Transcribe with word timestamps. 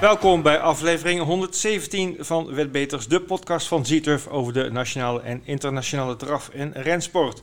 Welkom 0.00 0.42
bij 0.42 0.58
aflevering 0.58 1.22
117 1.22 2.16
van 2.18 2.54
Wetbeters, 2.54 3.08
de 3.08 3.20
podcast 3.20 3.68
van 3.68 3.86
Zieturf 3.86 4.26
over 4.26 4.52
de 4.52 4.70
nationale 4.70 5.20
en 5.20 5.42
internationale 5.44 6.16
draf- 6.16 6.48
en 6.48 6.72
rensport. 6.72 7.42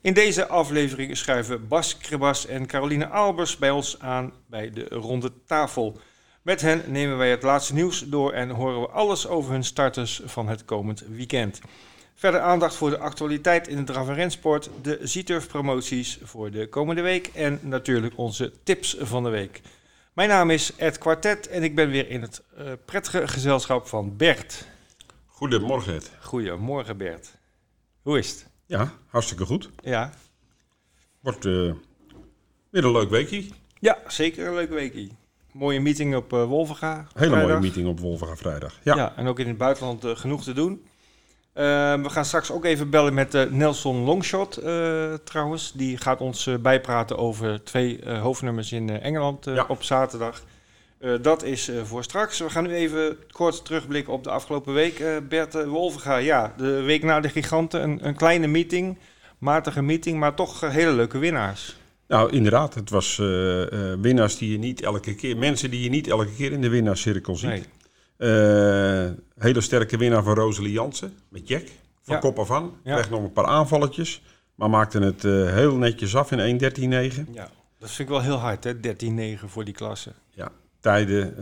In 0.00 0.14
deze 0.14 0.46
aflevering 0.46 1.16
schuiven 1.16 1.68
Bas 1.68 1.98
Kribas 1.98 2.46
en 2.46 2.66
Caroline 2.66 3.08
Albers 3.08 3.56
bij 3.56 3.70
ons 3.70 4.00
aan 4.00 4.32
bij 4.46 4.70
de 4.70 4.84
ronde 4.88 5.32
tafel. 5.46 5.98
Met 6.42 6.60
hen 6.60 6.82
nemen 6.86 7.18
wij 7.18 7.30
het 7.30 7.42
laatste 7.42 7.74
nieuws 7.74 8.04
door 8.06 8.32
en 8.32 8.50
horen 8.50 8.80
we 8.80 8.88
alles 8.88 9.26
over 9.26 9.52
hun 9.52 9.64
starters 9.64 10.20
van 10.24 10.48
het 10.48 10.64
komend 10.64 11.04
weekend. 11.08 11.60
Verder 12.14 12.40
aandacht 12.40 12.74
voor 12.74 12.90
de 12.90 12.98
actualiteit 12.98 13.68
in 13.68 13.76
de 13.76 13.84
draf- 13.84 14.08
en 14.08 14.14
rensport, 14.14 14.70
de 14.82 14.98
Zieturf 15.02 15.48
promoties 15.48 16.18
voor 16.22 16.50
de 16.50 16.68
komende 16.68 17.02
week 17.02 17.26
en 17.26 17.58
natuurlijk 17.62 18.12
onze 18.16 18.52
tips 18.62 18.96
van 19.00 19.22
de 19.22 19.30
week. 19.30 19.60
Mijn 20.12 20.28
naam 20.28 20.50
is 20.50 20.76
Ed 20.76 20.98
Quartet 20.98 21.48
en 21.48 21.62
ik 21.62 21.74
ben 21.74 21.90
weer 21.90 22.08
in 22.08 22.22
het 22.22 22.42
uh, 22.58 22.72
prettige 22.84 23.28
gezelschap 23.28 23.86
van 23.86 24.16
Bert. 24.16 24.66
Goedemorgen 25.26 25.94
Ed. 25.94 26.10
Goedemorgen 26.20 26.96
Bert. 26.96 27.34
Hoe 28.02 28.18
is 28.18 28.30
het? 28.30 28.46
Ja, 28.66 28.92
hartstikke 29.06 29.44
goed. 29.44 29.70
Ja. 29.82 30.12
Wordt 31.20 31.44
uh, 31.44 31.72
weer 32.70 32.84
een 32.84 32.92
leuk 32.92 33.10
weekje. 33.10 33.44
Ja, 33.78 33.98
zeker 34.06 34.46
een 34.46 34.54
leuke 34.54 34.74
weekje. 34.74 35.08
Mooie 35.52 35.80
meeting 35.80 36.16
op 36.16 36.32
uh, 36.32 36.44
Wolvenga. 36.44 36.94
Hele 36.94 37.08
vrijdag. 37.12 37.42
mooie 37.42 37.60
meeting 37.60 37.88
op 37.88 38.00
Wolvenga 38.00 38.36
vrijdag. 38.36 38.78
Ja. 38.82 38.96
ja, 38.96 39.16
en 39.16 39.26
ook 39.26 39.38
in 39.38 39.48
het 39.48 39.58
buitenland 39.58 40.04
uh, 40.04 40.16
genoeg 40.16 40.42
te 40.42 40.52
doen. 40.52 40.86
We 41.52 42.08
gaan 42.08 42.24
straks 42.24 42.50
ook 42.50 42.64
even 42.64 42.90
bellen 42.90 43.14
met 43.14 43.50
Nelson 43.50 43.96
Longshot 43.96 44.60
trouwens. 45.24 45.72
Die 45.74 45.96
gaat 45.96 46.20
ons 46.20 46.48
bijpraten 46.60 47.18
over 47.18 47.64
twee 47.64 48.10
hoofdnummers 48.10 48.72
in 48.72 49.00
Engeland 49.00 49.44
ja. 49.44 49.64
op 49.68 49.82
zaterdag. 49.82 50.42
dat 51.22 51.42
is 51.42 51.70
voor 51.84 52.02
straks. 52.02 52.38
We 52.38 52.50
gaan 52.50 52.64
nu 52.64 52.74
even 52.74 53.16
kort 53.30 53.64
terugblikken 53.64 54.12
op 54.12 54.24
de 54.24 54.30
afgelopen 54.30 54.74
week. 54.74 55.04
Bert 55.28 55.64
Wolvenga, 55.64 56.16
ja, 56.16 56.54
de 56.56 56.82
week 56.82 57.02
na 57.02 57.20
de 57.20 57.28
giganten. 57.28 57.82
Een, 57.82 58.06
een 58.06 58.16
kleine 58.16 58.46
meeting, 58.46 58.98
matige 59.38 59.82
meeting, 59.82 60.18
maar 60.18 60.34
toch 60.34 60.60
hele 60.60 60.92
leuke 60.92 61.18
winnaars. 61.18 61.76
Nou, 62.12 62.32
inderdaad. 62.32 62.74
Het 62.74 62.90
was 62.90 63.18
uh, 63.18 63.64
winnaars 64.00 64.36
die 64.36 64.50
je 64.52 64.58
niet 64.58 64.82
elke 64.82 65.14
keer... 65.14 65.36
Mensen 65.36 65.70
die 65.70 65.82
je 65.82 65.90
niet 65.90 66.08
elke 66.08 66.34
keer 66.36 66.52
in 66.52 66.60
de 66.60 66.68
winnaarscirkel 66.68 67.36
ziet. 67.36 67.50
Nee. 67.50 67.64
Uh, 68.22 69.10
hele 69.38 69.60
sterke 69.60 69.96
winnaar 69.96 70.22
van 70.22 70.34
Rosalie 70.34 70.72
Jansen 70.72 71.14
met 71.28 71.48
Jack. 71.48 71.64
Van 72.02 72.14
ja. 72.14 72.20
kop 72.20 72.38
af 72.38 72.50
aan. 72.50 72.72
Kreeg 72.84 73.10
nog 73.10 73.22
een 73.22 73.32
paar 73.32 73.46
aanvalletjes. 73.46 74.22
Maar 74.54 74.70
maakte 74.70 74.98
het 74.98 75.22
heel 75.52 75.76
netjes 75.76 76.16
af 76.16 76.32
in 76.32 76.60
1.13.9. 76.60 77.32
Ja, 77.32 77.50
dat 77.78 77.90
vind 77.90 77.98
ik 77.98 78.08
wel 78.08 78.20
heel 78.20 78.36
hard, 78.36 78.64
hè? 78.64 78.74
13.9 78.74 79.44
voor 79.46 79.64
die 79.64 79.74
klasse. 79.74 80.12
Ja, 80.30 80.50
tijden. 80.80 81.36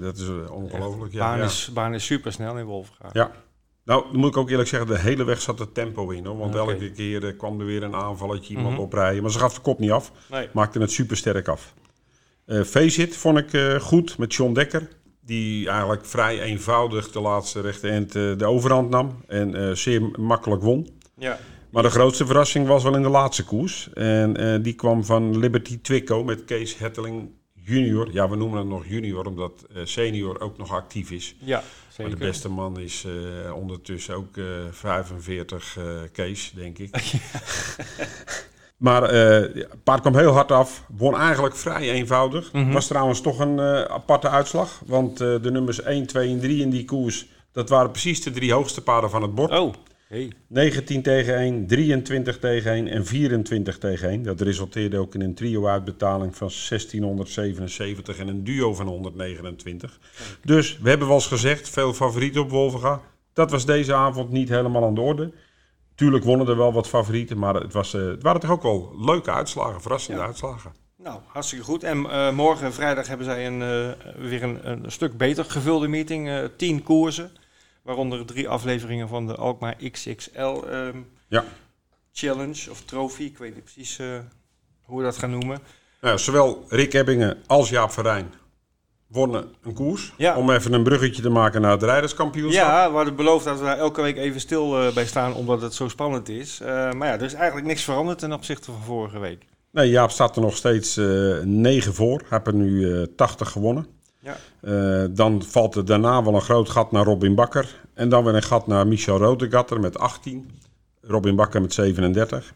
dat 0.00 0.16
is 0.16 0.28
ongelooflijk. 0.50 1.12
Ja, 1.12 1.36
baan, 1.36 1.40
is, 1.40 1.70
baan 1.74 1.94
is 1.94 2.04
super 2.04 2.32
snel 2.32 2.58
in 2.58 2.64
Wolfga. 2.64 3.08
Ja, 3.12 3.30
nou, 3.86 4.04
dan 4.12 4.20
moet 4.20 4.28
ik 4.28 4.36
ook 4.36 4.50
eerlijk 4.50 4.68
zeggen, 4.68 4.88
de 4.88 4.98
hele 4.98 5.24
weg 5.24 5.40
zat 5.40 5.60
er 5.60 5.72
tempo 5.72 6.10
in. 6.10 6.24
Hoor. 6.26 6.38
Want 6.38 6.54
okay. 6.54 6.66
elke 6.66 6.90
keer 6.90 7.24
uh, 7.24 7.38
kwam 7.38 7.60
er 7.60 7.66
weer 7.66 7.82
een 7.82 7.94
aanvalletje, 7.94 8.48
iemand 8.48 8.68
mm 8.68 8.74
-hmm. 8.74 8.84
oprijden. 8.84 9.22
Maar 9.22 9.30
ze 9.30 9.38
gaf 9.38 9.54
de 9.54 9.60
kop 9.60 9.78
niet 9.78 9.90
af. 9.90 10.12
Nee. 10.30 10.48
Maakte 10.52 10.78
het 10.78 10.90
super 10.90 11.16
sterk 11.16 11.48
af. 11.48 11.74
Uh, 12.46 12.62
Faceit 12.62 13.16
vond 13.16 13.38
ik 13.38 13.52
uh, 13.52 13.80
goed 13.80 14.18
met 14.18 14.34
John 14.34 14.52
Dekker. 14.52 14.88
Die 15.26 15.68
eigenlijk 15.68 16.04
vrij 16.04 16.40
eenvoudig 16.40 17.10
de 17.10 17.20
laatste 17.20 17.60
rechte 17.60 17.88
end 17.88 18.12
de 18.12 18.44
overhand 18.46 18.90
nam. 18.90 19.24
En 19.28 19.76
zeer 19.76 20.02
makkelijk 20.18 20.62
won. 20.62 20.88
Ja. 21.18 21.38
Maar 21.70 21.82
de 21.82 21.90
grootste 21.90 22.26
verrassing 22.26 22.66
was 22.66 22.82
wel 22.82 22.96
in 22.96 23.02
de 23.02 23.08
laatste 23.08 23.44
koers. 23.44 23.92
En 23.92 24.62
die 24.62 24.74
kwam 24.74 25.04
van 25.04 25.38
Liberty 25.38 25.78
Twicko 25.82 26.24
met 26.24 26.44
Kees 26.44 26.78
Hetteling 26.78 27.30
junior. 27.54 28.12
Ja, 28.12 28.28
we 28.28 28.36
noemen 28.36 28.58
het 28.58 28.68
nog 28.68 28.86
junior, 28.86 29.26
omdat 29.26 29.66
senior 29.84 30.40
ook 30.40 30.58
nog 30.58 30.72
actief 30.72 31.10
is. 31.10 31.34
Ja. 31.38 31.62
Maar 31.98 32.10
de 32.10 32.16
beste 32.16 32.48
man 32.48 32.78
is 32.78 33.04
uh, 33.04 33.54
ondertussen 33.54 34.14
ook 34.14 34.36
uh, 34.36 34.46
45 34.70 35.76
uh, 35.76 35.84
Kees, 36.12 36.52
denk 36.54 36.78
ik. 36.78 36.96
maar 38.76 39.02
het 39.02 39.82
paard 39.84 40.00
kwam 40.00 40.16
heel 40.16 40.32
hard 40.32 40.52
af. 40.52 40.84
Won 40.96 41.16
eigenlijk 41.16 41.56
vrij 41.56 41.90
eenvoudig. 41.90 42.52
Mm 42.52 42.62
-hmm. 42.62 42.72
Was 42.72 42.86
trouwens 42.86 43.20
toch 43.20 43.38
een 43.38 43.60
aparte 43.88 44.28
uitslag. 44.28 44.82
Want 44.86 45.18
de 45.18 45.50
nummers 45.52 45.82
1, 45.82 46.06
2 46.06 46.30
en 46.30 46.40
3 46.40 46.62
in 46.62 46.70
die 46.70 46.84
koers... 46.84 47.28
dat 47.52 47.68
waren 47.68 47.90
precies 47.90 48.22
de 48.22 48.30
drie 48.30 48.52
hoogste 48.52 48.82
paarden 48.82 49.10
van 49.10 49.22
het 49.22 49.34
bord. 49.34 49.50
Oh. 49.50 49.72
Hey. 50.08 50.32
19 50.46 51.02
tegen 51.02 51.36
1, 51.36 51.66
23 51.66 52.38
tegen 52.38 52.72
1 52.72 52.88
en 52.88 53.06
24 53.06 53.78
tegen 53.78 54.08
1. 54.08 54.22
Dat 54.22 54.40
resulteerde 54.40 54.98
ook 54.98 55.14
in 55.14 55.20
een 55.20 55.34
trio-uitbetaling 55.34 56.36
van 56.36 56.50
1677 56.68 58.18
en 58.18 58.28
een 58.28 58.44
duo 58.44 58.74
van 58.74 58.86
129. 58.86 59.98
Dus 60.44 60.78
we 60.82 60.88
hebben 60.88 61.06
wel 61.06 61.16
eens 61.16 61.26
gezegd, 61.26 61.68
veel 61.68 61.94
favorieten 61.94 62.40
op 62.40 62.50
Wolvenga. 62.50 63.00
Dat 63.32 63.50
was 63.50 63.66
deze 63.66 63.94
avond 63.94 64.30
niet 64.30 64.48
helemaal 64.48 64.84
aan 64.84 64.94
de 64.94 65.00
orde. 65.00 65.32
Tuurlijk 65.96 66.24
wonnen 66.24 66.48
er 66.48 66.56
wel 66.56 66.72
wat 66.72 66.88
favorieten, 66.88 67.38
maar 67.38 67.54
het, 67.54 67.72
was, 67.72 67.94
uh, 67.94 68.06
het 68.06 68.22
waren 68.22 68.40
toch 68.40 68.50
ook 68.50 68.62
wel 68.62 68.94
leuke 68.98 69.30
uitslagen, 69.30 69.80
verrassende 69.80 70.20
ja. 70.20 70.26
uitslagen. 70.26 70.74
Nou, 70.96 71.20
hartstikke 71.26 71.64
goed. 71.64 71.82
En 71.82 71.98
uh, 71.98 72.32
morgen 72.32 72.72
vrijdag 72.72 73.06
hebben 73.06 73.26
zij 73.26 73.46
een, 73.46 73.60
uh, 73.60 74.26
weer 74.28 74.42
een, 74.42 74.70
een, 74.70 74.92
stuk 74.92 75.16
beter 75.16 75.44
gevulde 75.44 75.88
meeting. 75.88 76.50
tien 76.56 76.82
koersen. 76.82 77.30
Waaronder 77.82 78.26
drie 78.26 78.48
afleveringen 78.48 79.08
van 79.08 79.26
de 79.26 79.34
Alkmaar 79.34 79.76
XXL 79.90 80.62
um, 80.70 81.08
ja. 81.28 81.44
Challenge 82.12 82.70
of 82.70 82.82
Trophy. 82.84 83.22
Ik 83.22 83.38
weet 83.38 83.54
niet 83.54 83.64
precies 83.64 83.98
hoe 84.82 84.98
we 84.98 85.04
dat 85.04 85.18
gaan 85.18 85.30
noemen. 85.30 85.58
Nou, 86.00 86.18
zowel 86.18 86.64
Rick 86.68 86.94
Ebbingen 86.94 87.38
als 87.46 87.68
Jaap 87.68 87.90
Verijn 87.90 88.32
wonnen 89.06 89.44
een 89.62 89.74
koers. 89.74 90.12
Ja. 90.16 90.36
Om 90.36 90.50
even 90.50 90.72
een 90.72 90.82
bruggetje 90.82 91.22
te 91.22 91.28
maken 91.28 91.60
naar 91.60 91.70
het 91.70 91.82
rijderskampioenschap. 91.82 92.66
Ja, 92.66 92.90
we 92.90 92.96
hadden 92.96 93.16
beloofd 93.16 93.44
dat 93.44 93.58
we 93.58 93.64
daar 93.64 93.78
elke 93.78 94.02
week 94.02 94.16
even 94.16 94.40
stil 94.40 94.86
uh, 94.86 94.92
bij 94.92 95.06
staan, 95.06 95.34
omdat 95.34 95.62
het 95.62 95.74
zo 95.74 95.88
spannend 95.88 96.28
is. 96.28 96.60
Uh, 96.62 96.68
maar 96.68 97.08
ja, 97.08 97.14
er 97.14 97.22
is 97.22 97.34
eigenlijk 97.34 97.66
niks 97.66 97.82
veranderd 97.82 98.18
ten 98.18 98.32
opzichte 98.32 98.72
van 98.72 98.82
vorige 98.82 99.18
week. 99.18 99.44
Nee, 99.70 99.90
Jaap 99.90 100.10
staat 100.10 100.36
er 100.36 100.42
nog 100.42 100.56
steeds 100.56 101.00
9 101.42 101.94
voor. 101.94 102.18
Hij 102.18 102.26
heeft 102.28 102.46
er 102.46 102.54
nu 102.54 103.06
80 103.16 103.50
gewonnen. 103.50 103.86
Ja. 104.26 104.36
Uh, 104.60 105.04
dan 105.10 105.42
valt 105.42 105.74
er 105.74 105.84
daarna 105.84 106.24
wel 106.24 106.34
een 106.34 106.40
groot 106.40 106.68
gat 106.68 106.92
naar 106.92 107.04
Robin 107.04 107.34
Bakker. 107.34 107.80
En 107.94 108.08
dan 108.08 108.24
weer 108.24 108.34
een 108.34 108.42
gat 108.42 108.66
naar 108.66 108.86
Michel 108.86 109.18
Rodegatter 109.18 109.80
met 109.80 109.98
18. 109.98 110.50
Robin 111.00 111.36
Bakker 111.36 111.60
met 111.60 111.74
37. 111.74 112.52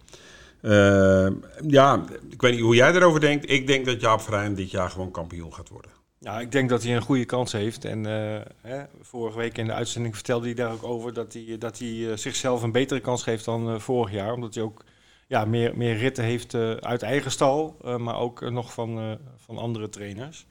Uh, 0.62 1.26
ja, 1.66 2.04
ik 2.30 2.40
weet 2.40 2.52
niet 2.52 2.60
hoe 2.60 2.74
jij 2.74 2.94
erover 2.94 3.20
denkt. 3.20 3.50
Ik 3.50 3.66
denk 3.66 3.86
dat 3.86 4.00
Jaap 4.00 4.20
Verheyen 4.20 4.54
dit 4.54 4.70
jaar 4.70 4.90
gewoon 4.90 5.10
kampioen 5.10 5.54
gaat 5.54 5.68
worden. 5.68 5.90
Ja, 6.22 6.40
ik 6.40 6.52
denk 6.52 6.68
dat 6.68 6.82
hij 6.82 6.96
een 6.96 7.02
goede 7.02 7.24
kans 7.24 7.52
heeft. 7.52 7.84
En 7.84 7.98
uh, 7.98 8.40
hè, 8.60 8.84
vorige 9.00 9.38
week 9.38 9.58
in 9.58 9.66
de 9.66 9.72
uitzending 9.72 10.14
vertelde 10.14 10.46
hij 10.46 10.54
daar 10.54 10.72
ook 10.72 10.84
over 10.84 11.12
dat 11.12 11.32
hij, 11.32 11.56
dat 11.58 11.78
hij 11.78 12.16
zichzelf 12.16 12.62
een 12.62 12.72
betere 12.72 13.00
kans 13.00 13.22
geeft 13.22 13.44
dan 13.44 13.80
vorig 13.80 14.12
jaar. 14.12 14.32
Omdat 14.32 14.54
hij 14.54 14.62
ook 14.62 14.84
ja, 15.26 15.44
meer, 15.44 15.76
meer 15.76 15.96
ritten 15.96 16.24
heeft 16.24 16.54
uit 16.80 17.02
eigen 17.02 17.30
stal, 17.30 17.76
maar 17.98 18.16
ook 18.16 18.50
nog 18.50 18.72
van, 18.72 19.18
van 19.36 19.58
andere 19.58 19.88
trainers. 19.88 20.46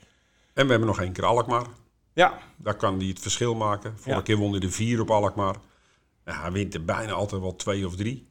En 0.53 0.65
we 0.65 0.71
hebben 0.71 0.87
nog 0.87 1.01
één 1.01 1.11
keer 1.11 1.25
Alkmaar. 1.25 1.67
Ja. 2.13 2.37
Daar 2.57 2.75
kan 2.75 2.97
hij 2.97 3.07
het 3.07 3.19
verschil 3.19 3.55
maken. 3.55 3.91
Vorige 3.91 4.09
ja. 4.09 4.21
keer 4.21 4.37
won 4.37 4.51
hij 4.51 4.59
de 4.59 4.71
vier 4.71 5.01
op 5.01 5.11
Alkmaar. 5.11 5.55
Ja, 6.25 6.41
hij 6.41 6.51
wint 6.51 6.73
er 6.73 6.85
bijna 6.85 7.11
altijd 7.11 7.41
wel 7.41 7.55
twee 7.55 7.85
of 7.85 7.95
drie. 7.95 8.28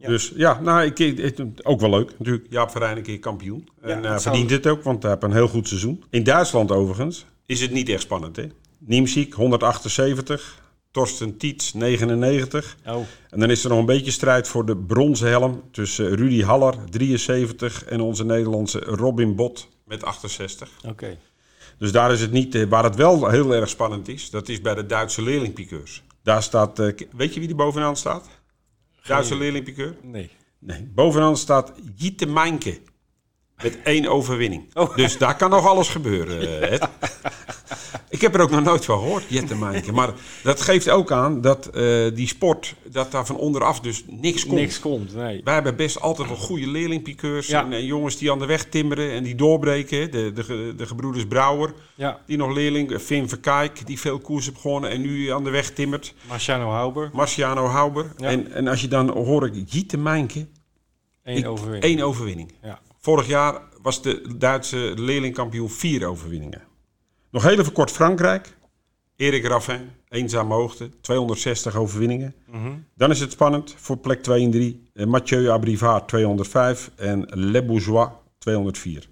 Ja. 0.00 0.08
Dus 0.08 0.32
ja, 0.36 0.60
nou, 0.60 0.84
ik, 0.84 0.98
ik, 0.98 1.38
ook 1.62 1.80
wel 1.80 1.90
leuk 1.90 2.12
natuurlijk. 2.18 2.46
Jaap 2.50 2.70
Verijn 2.70 2.96
een 2.96 3.02
keer 3.02 3.18
kampioen. 3.18 3.68
En 3.80 4.04
uh, 4.04 4.18
verdient 4.18 4.50
het 4.50 4.66
ook, 4.66 4.82
want 4.82 5.02
hij 5.02 5.10
heeft 5.10 5.22
een 5.22 5.32
heel 5.32 5.48
goed 5.48 5.68
seizoen. 5.68 6.04
In 6.10 6.24
Duitsland 6.24 6.70
overigens 6.70 7.26
is 7.46 7.60
het 7.60 7.70
niet 7.70 7.88
echt 7.88 8.02
spannend. 8.02 8.36
Hè? 8.36 8.46
Niemziek 8.78 9.34
178, 9.34 10.62
Torsten 10.90 11.36
Tietz 11.36 11.72
99. 11.72 12.76
Oh. 12.86 12.96
En 13.30 13.40
dan 13.40 13.50
is 13.50 13.64
er 13.64 13.70
nog 13.70 13.78
een 13.78 13.86
beetje 13.86 14.10
strijd 14.10 14.48
voor 14.48 14.66
de 14.66 14.76
bronzen 14.76 15.28
helm 15.28 15.62
tussen 15.70 16.16
Rudy 16.16 16.42
Haller 16.42 16.74
73 16.90 17.84
en 17.84 18.00
onze 18.00 18.24
Nederlandse 18.24 18.78
Robin 18.78 19.36
Bot 19.36 19.68
met 19.84 20.04
68. 20.04 20.70
Oké. 20.78 20.88
Okay. 20.88 21.18
Dus 21.78 21.92
daar 21.92 22.12
is 22.12 22.20
het 22.20 22.32
niet. 22.32 22.68
Waar 22.68 22.84
het 22.84 22.96
wel 22.96 23.28
heel 23.28 23.54
erg 23.54 23.68
spannend 23.68 24.08
is, 24.08 24.30
dat 24.30 24.48
is 24.48 24.60
bij 24.60 24.74
de 24.74 24.86
Duitse 24.86 25.22
leerlingpiqueurs. 25.22 26.02
Daar 26.22 26.42
staat. 26.42 26.78
Weet 27.12 27.34
je 27.34 27.40
wie 27.40 27.48
er 27.48 27.56
bovenaan 27.56 27.96
staat? 27.96 28.28
Duitse 29.10 29.36
leerlingpiqueur? 29.36 29.94
Nee. 30.02 30.30
Nee. 30.58 30.90
Bovenaan 30.94 31.36
staat 31.36 31.72
Jitte 31.94 32.26
Meinke. 32.26 32.78
Met 33.62 33.78
één 33.82 34.06
overwinning. 34.06 34.74
Oh. 34.74 34.96
Dus 34.96 35.18
daar 35.18 35.36
kan 35.36 35.50
nog 35.50 35.66
alles 35.66 35.88
gebeuren. 35.88 36.70
Ja. 36.70 36.78
Ik 38.08 38.20
heb 38.20 38.34
er 38.34 38.40
ook 38.40 38.50
nog 38.50 38.62
nooit 38.64 38.84
van 38.84 38.98
gehoord, 38.98 39.24
Jette 39.28 39.56
Meinke. 39.56 39.92
Maar 39.92 40.12
dat 40.42 40.60
geeft 40.60 40.90
ook 40.90 41.12
aan 41.12 41.40
dat 41.40 41.70
uh, 41.74 42.14
die 42.14 42.26
sport, 42.26 42.74
dat 42.84 43.10
daar 43.12 43.26
van 43.26 43.36
onderaf 43.36 43.80
dus 43.80 44.04
niks 44.06 44.46
komt. 44.46 44.60
Niks 44.60 44.80
komt, 44.80 45.14
nee. 45.14 45.40
Wij 45.44 45.54
hebben 45.54 45.76
best 45.76 46.00
altijd 46.00 46.28
wel 46.28 46.36
goede 46.36 46.66
leerlingpiqueurs. 46.66 47.46
Ja. 47.46 47.64
En, 47.64 47.72
en, 47.72 47.84
jongens 47.84 48.16
die 48.16 48.30
aan 48.30 48.38
de 48.38 48.46
weg 48.46 48.64
timmeren 48.64 49.10
en 49.12 49.22
die 49.22 49.34
doorbreken. 49.34 50.10
De, 50.10 50.32
de, 50.32 50.74
de 50.76 50.86
gebroeders 50.86 51.26
Brouwer, 51.26 51.74
ja. 51.94 52.20
die 52.26 52.36
nog 52.36 52.52
leerling. 52.52 53.00
Finn 53.00 53.28
Verkijk, 53.28 53.86
die 53.86 54.00
veel 54.00 54.18
koers 54.18 54.46
heeft 54.46 54.60
gewonnen 54.60 54.90
en 54.90 55.00
nu 55.00 55.28
aan 55.28 55.44
de 55.44 55.50
weg 55.50 55.70
timmert. 55.70 56.14
Marciano 56.28 56.70
Hauber. 56.70 57.10
Marciano 57.12 57.66
Hauber. 57.66 58.12
Ja. 58.16 58.26
En, 58.26 58.52
en 58.52 58.68
als 58.68 58.80
je 58.80 58.88
dan 58.88 59.10
hoor 59.10 59.46
ik 59.46 59.54
Jette 59.66 59.98
Meinke. 59.98 60.46
Eén 61.22 61.46
overwinning. 61.46 61.84
Eén 61.84 62.04
overwinning. 62.04 62.52
Ja. 62.62 62.80
Vorig 63.00 63.26
jaar 63.26 63.60
was 63.82 64.02
de 64.02 64.34
Duitse 64.36 64.92
leerlingkampioen 64.96 65.70
vier 65.70 66.06
overwinningen. 66.06 66.69
Nog 67.30 67.42
heel 67.42 67.58
even 67.58 67.72
kort 67.72 67.90
Frankrijk. 67.90 68.56
Erik 69.16 69.46
Raffin, 69.46 69.90
eenzame 70.08 70.54
hoogte, 70.54 70.90
260 71.00 71.76
overwinningen. 71.76 72.34
Mhm. 72.50 72.72
Dan 72.94 73.10
is 73.10 73.20
het 73.20 73.32
spannend 73.32 73.74
voor 73.78 73.96
plek 73.96 74.22
2 74.22 74.44
en 74.44 74.50
3. 74.50 74.82
Eh, 74.94 75.06
Mathieu 75.06 75.48
Abrivard 75.48 76.08
205 76.08 76.90
en 76.96 77.26
Le 77.30 77.64
Bourgeois 77.64 78.08
204. 78.38 79.08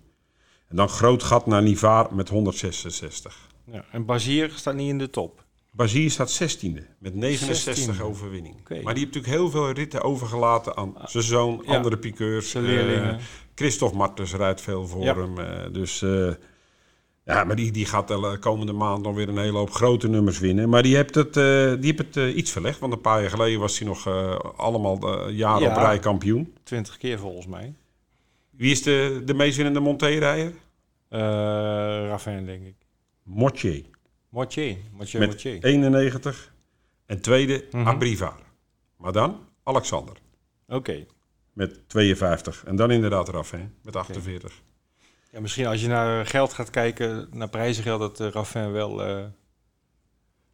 En 0.68 0.76
dan 0.76 0.88
groot 0.88 1.22
gat 1.22 1.46
naar 1.46 1.62
Nivard 1.62 2.10
met 2.10 2.28
166. 2.28 3.48
Ja, 3.72 3.84
en 3.92 4.04
Bazier 4.04 4.50
staat 4.54 4.74
niet 4.74 4.88
in 4.88 4.98
de 4.98 5.10
top. 5.10 5.44
Bazier 5.72 6.10
staat 6.10 6.30
16e 6.30 6.86
met 6.98 7.14
69 7.14 7.96
16e. 7.96 8.02
overwinningen. 8.02 8.60
Maar 8.68 8.94
die 8.94 9.04
heeft 9.04 9.14
natuurlijk 9.14 9.26
heel 9.32 9.50
veel 9.50 9.70
ritten 9.70 10.02
overgelaten 10.02 10.76
aan 10.76 10.94
zijn 11.04 11.24
zoon, 11.24 11.62
Ja. 11.66 11.76
andere 11.76 11.96
piqueurs. 11.98 12.50
Zijn 12.50 12.64
leerlingen. 12.64 13.14
Eh, 13.14 13.20
Christophe 13.54 13.96
Martens 13.96 14.34
rijdt 14.34 14.60
veel 14.60 14.86
voor 14.86 15.02
Ja. 15.04 15.14
hem. 15.16 15.38
eh, 15.38 15.72
dus 15.72 16.04
ja, 17.34 17.44
maar 17.44 17.56
die, 17.56 17.72
die 17.72 17.86
gaat 17.86 18.08
de 18.08 18.36
komende 18.40 18.72
maand 18.72 19.02
nog 19.02 19.14
weer 19.14 19.28
een 19.28 19.38
hele 19.38 19.58
hoop 19.58 19.70
grote 19.70 20.08
nummers 20.08 20.38
winnen. 20.38 20.68
Maar 20.68 20.82
die 20.82 20.96
heeft 20.96 21.14
het, 21.14 21.36
eh, 21.36 21.42
die 21.80 21.84
heeft 21.92 21.98
het 21.98 22.16
eh, 22.16 22.36
iets 22.36 22.50
verlegd. 22.50 22.78
Want 22.78 22.92
een 22.92 23.00
paar 23.00 23.20
jaar 23.20 23.30
geleden 23.30 23.60
was 23.60 23.78
hij 23.78 23.88
nog 23.88 24.06
eh, 24.06 24.38
allemaal 24.56 24.98
eh, 25.26 25.36
jaren 25.36 25.62
Ja. 25.62 25.70
op 25.70 25.76
rij 25.76 25.98
kampioen. 25.98 26.54
20 26.62 26.96
keer 26.96 27.18
volgens 27.18 27.46
mij. 27.46 27.74
Wie 28.50 28.70
is 28.70 28.82
de, 28.82 29.22
de 29.24 29.34
meest 29.34 29.56
winnende 29.56 29.80
Monté-rijder? 29.80 30.52
Eh 31.08 31.18
Raffin, 32.08 32.46
denk 32.46 32.66
ik. 32.66 32.74
Mottier. 33.22 33.84
Mortier. 34.28 34.76
Mathieu 34.92 35.20
Met 35.20 35.28
Mortier. 35.28 35.64
91. 35.64 36.52
En 37.06 37.20
tweede. 37.20 37.64
Abrivard. 37.72 38.42
Maar 38.96 39.12
dan 39.12 39.38
Alexander. 39.62 40.16
Oké. 40.68 41.06
Met 41.52 41.88
52. 41.88 42.64
En 42.66 42.76
dan 42.76 42.90
inderdaad 42.90 43.28
Raffin 43.28 43.74
met 43.82 43.96
48. 43.96 44.62
Ja, 45.32 45.40
misschien 45.40 45.66
als 45.66 45.80
je 45.80 45.88
naar 45.88 46.26
geld 46.26 46.52
gaat 46.52 46.70
kijken, 46.70 47.28
naar 47.32 47.48
prijzengeld, 47.48 48.00
dat 48.00 48.20
uh, 48.20 48.28
Raffin 48.28 48.72
wel 48.72 49.04
eh, 49.04 49.24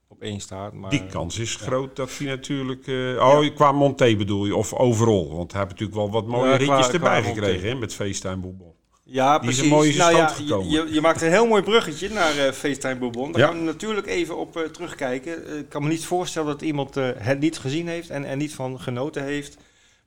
op 0.09 0.23
één 0.23 0.41
staat. 0.41 0.73
Maar, 0.73 0.91
Die 0.91 1.07
kans 1.07 1.39
is 1.39 1.57
groot 1.57 1.97
dat 1.97 2.19
hij 2.19 2.27
natuurlijk... 2.27 2.87
eh, 2.87 3.29
oh, 3.29 3.55
qua 3.55 3.73
Monté 3.73 4.17
bedoel 4.17 4.47
je, 4.47 4.57
of 4.57 4.73
overal. 4.73 5.37
Want 5.37 5.53
hij 5.53 5.61
heeft 5.61 5.73
natuurlijk 5.73 5.99
wel 5.99 6.11
wat 6.11 6.27
mooie 6.27 6.55
ritjes 6.55 6.89
erbij 6.89 7.23
gekregen 7.23 7.69
hè, 7.69 7.75
met 7.75 7.95
FaceTime 7.95 8.37
Boebel. 8.37 8.77
Ja, 9.07 9.39
Die 9.39 9.49
is 9.49 9.55
precies. 9.55 9.71
een 9.73 9.77
mooie 9.77 9.97
nou 9.97 10.17
ja, 10.17 10.27
gekomen. 10.27 10.71
Je, 10.71 10.93
je 10.93 11.01
maakt 11.01 11.23
een 11.23 11.31
heel 11.31 11.47
mooi 11.47 11.63
bruggetje 11.63 12.09
naar 12.09 12.39
eh 12.39 12.53
FaceTime 12.53 12.97
Bourbon. 12.97 13.33
Daar 13.33 13.49
gaan 13.49 13.59
we 13.59 13.65
natuurlijk 13.65 14.07
even 14.07 14.37
op 14.37 14.57
eh, 14.57 14.63
terugkijken. 14.63 15.47
Eh, 15.47 15.59
ik 15.59 15.69
kan 15.69 15.83
me 15.83 15.89
niet 15.89 16.05
voorstellen 16.07 16.49
dat 16.49 16.63
iemand 16.63 16.97
eh, 16.97 17.09
het 17.17 17.41
niet 17.41 17.59
gezien 17.59 17.89
heeft 17.89 18.11
en 18.11 18.25
er 18.25 18.37
niet 18.37 18.55
van 18.55 18.81
genoten 18.81 19.25
heeft. 19.25 19.57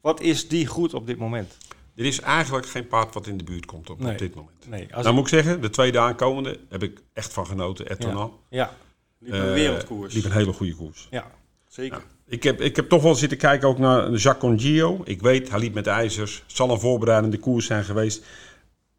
Wat 0.02 0.22
is 0.22 0.48
die 0.48 0.66
goed 0.68 0.94
op 0.94 1.08
dit 1.08 1.18
moment? 1.18 1.58
Er 1.98 2.06
is 2.06 2.20
eigenlijk 2.20 2.66
geen 2.68 2.88
paard 2.88 3.14
wat 3.14 3.28
in 3.28 3.38
de 3.38 3.44
buurt 3.44 3.66
komt 3.66 3.90
op, 3.90 4.00
Nee. 4.00 4.12
op 4.12 4.18
dit 4.18 4.36
moment. 4.36 4.68
Nee, 4.70 4.88
als 4.96 5.04
Nou 5.04 5.16
moet 5.16 5.24
ik 5.24 5.30
zeggen, 5.34 5.62
de 5.62 5.70
tweede 5.70 6.00
aankomende 6.00 6.60
heb 6.70 6.84
ik 6.84 7.02
echt 7.14 7.34
van 7.34 7.46
genoten. 7.48 7.90
Etonal. 7.92 8.40
ja, 8.50 8.74
liep 9.20 9.34
een 9.34 9.42
Eh, 9.48 9.54
wereldkoers. 9.54 10.14
liep 10.14 10.24
een 10.26 10.32
hele 10.32 10.54
goede 10.54 10.76
koers. 10.76 11.08
Ja, 11.12 11.32
zeker. 11.68 11.98
Ja. 11.98 12.04
Ik, 12.34 12.44
heb, 12.44 12.62
ik 12.62 12.76
heb 12.76 12.90
toch 12.90 13.02
wel 13.04 13.16
zitten 13.16 13.38
kijken 13.38 13.68
ook 13.68 13.78
naar 13.78 14.10
Jacques 14.12 14.38
Congio. 14.38 15.02
Ik 15.04 15.22
weet, 15.22 15.50
hij 15.50 15.60
liep 15.60 15.74
met 15.74 15.84
de 15.84 15.90
ijzers. 15.90 16.44
Het 16.48 16.56
zal 16.56 16.70
een 16.72 16.80
voorbereidende 16.80 17.38
koers 17.40 17.66
zijn 17.66 17.84
geweest. 17.84 18.26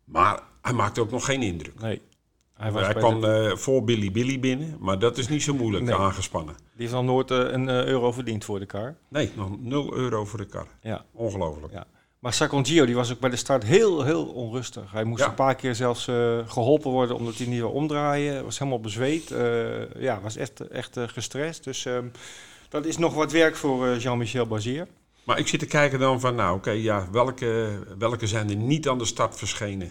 Maar 0.05 0.41
hij 0.63 0.73
maakte 0.73 1.01
ook 1.01 1.11
nog 1.11 1.25
geen 1.25 1.43
indruk. 1.43 1.81
Nee, 1.81 1.91
hij, 1.91 2.01
Hij, 2.65 2.73
was 2.73 2.83
bij 2.83 2.95
kwam 2.95 3.21
de- 3.21 3.49
eh, 3.51 3.57
voor 3.57 3.85
Billy 3.85 4.11
Billy 4.13 4.41
binnen. 4.41 4.77
Maar 4.81 4.99
dat 4.99 5.19
is 5.19 5.29
niet 5.29 5.43
zo 5.43 5.55
moeilijk 5.55 5.85
Nee. 5.85 5.95
aangespannen. 5.95 6.55
die 6.57 6.87
heeft 6.87 6.93
nog 6.93 7.05
nooit 7.05 7.31
eh, 7.31 7.39
een 7.39 7.69
eh, 7.69 7.85
euro 7.85 8.13
verdiend 8.13 8.45
voor 8.45 8.59
de 8.59 8.67
kar. 8.67 8.97
Nee, 9.09 9.31
nog 9.37 9.59
0 9.61 9.95
euro 9.95 10.25
voor 10.25 10.39
de 10.39 10.47
kar. 10.47 10.67
Ja. 10.83 11.05
Ongelooflijk. 11.13 11.73
Ja. 11.73 11.87
Maar 12.19 12.33
Sacongio 12.33 12.87
die 12.87 12.95
was 12.95 13.13
ook 13.13 13.19
bij 13.21 13.31
de 13.31 13.37
start 13.37 13.65
heel, 13.65 14.05
heel 14.05 14.25
onrustig. 14.27 14.93
Hij 14.93 15.05
moest 15.05 15.23
Ja. 15.23 15.29
een 15.29 15.35
paar 15.35 15.55
keer 15.55 15.75
zelfs 15.75 16.09
eh, 16.09 16.39
geholpen 16.47 16.91
worden 16.91 17.17
omdat 17.17 17.37
hij 17.37 17.47
niet 17.47 17.59
wil 17.59 17.71
omdraaien. 17.71 18.45
Was 18.45 18.59
helemaal 18.59 18.81
bezweet. 18.81 19.31
Eh, 19.31 19.95
ja, 20.03 20.21
was 20.21 20.37
echt, 20.37 20.61
echt 20.69 20.97
eh, 20.97 21.05
gestrest. 21.09 21.65
Dus 21.65 21.85
ehm, 21.85 22.07
dat 22.69 22.87
is 22.87 22.97
nog 22.97 23.15
wat 23.15 23.33
werk 23.33 23.57
voor 23.57 23.97
Jean-Michel 23.97 24.47
Bazier. 24.47 24.87
Maar 25.25 25.39
ik 25.39 25.49
zit 25.49 25.61
te 25.61 25.67
kijken 25.67 25.99
dan 25.99 26.21
van, 26.21 26.35
nou 26.35 26.57
oké, 26.57 26.71
ja, 26.71 27.09
welke, 27.13 27.79
welke 27.99 28.27
zijn 28.27 28.51
er 28.51 28.57
niet 28.57 28.89
aan 28.89 28.99
de 28.99 29.05
start 29.05 29.37
verschenen? 29.37 29.91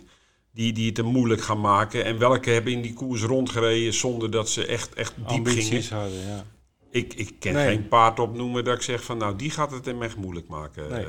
Die, 0.53 0.73
die 0.73 0.88
het 0.89 0.97
er 0.97 1.06
moeilijk 1.06 1.41
gaan 1.41 1.62
maken. 1.62 2.06
En 2.06 2.18
welke 2.19 2.50
hebben 2.50 2.71
in 2.71 2.81
die 2.81 2.94
koers 2.94 3.21
rondgereden 3.23 3.94
zonder 3.94 4.31
dat 4.31 4.50
ze 4.50 4.65
echt, 4.65 4.94
echt 4.94 5.13
diep 5.27 5.47
gingen. 5.47 5.83
Hadden, 5.89 6.19
ja. 6.27 6.44
Ik, 6.91 7.13
ik 7.13 7.33
kan 7.39 7.53
Nee. 7.53 7.68
geen 7.68 7.88
paard 7.88 8.19
opnoemen 8.19 8.63
dat 8.63 8.75
ik 8.75 8.81
zeg 8.81 9.03
van, 9.03 9.18
nou 9.18 9.35
die 9.35 9.50
gaat 9.50 9.71
het 9.71 9.85
hem 9.85 10.03
echt 10.03 10.15
moeilijk 10.18 10.47
maken. 10.47 10.89
Nee. 10.89 11.06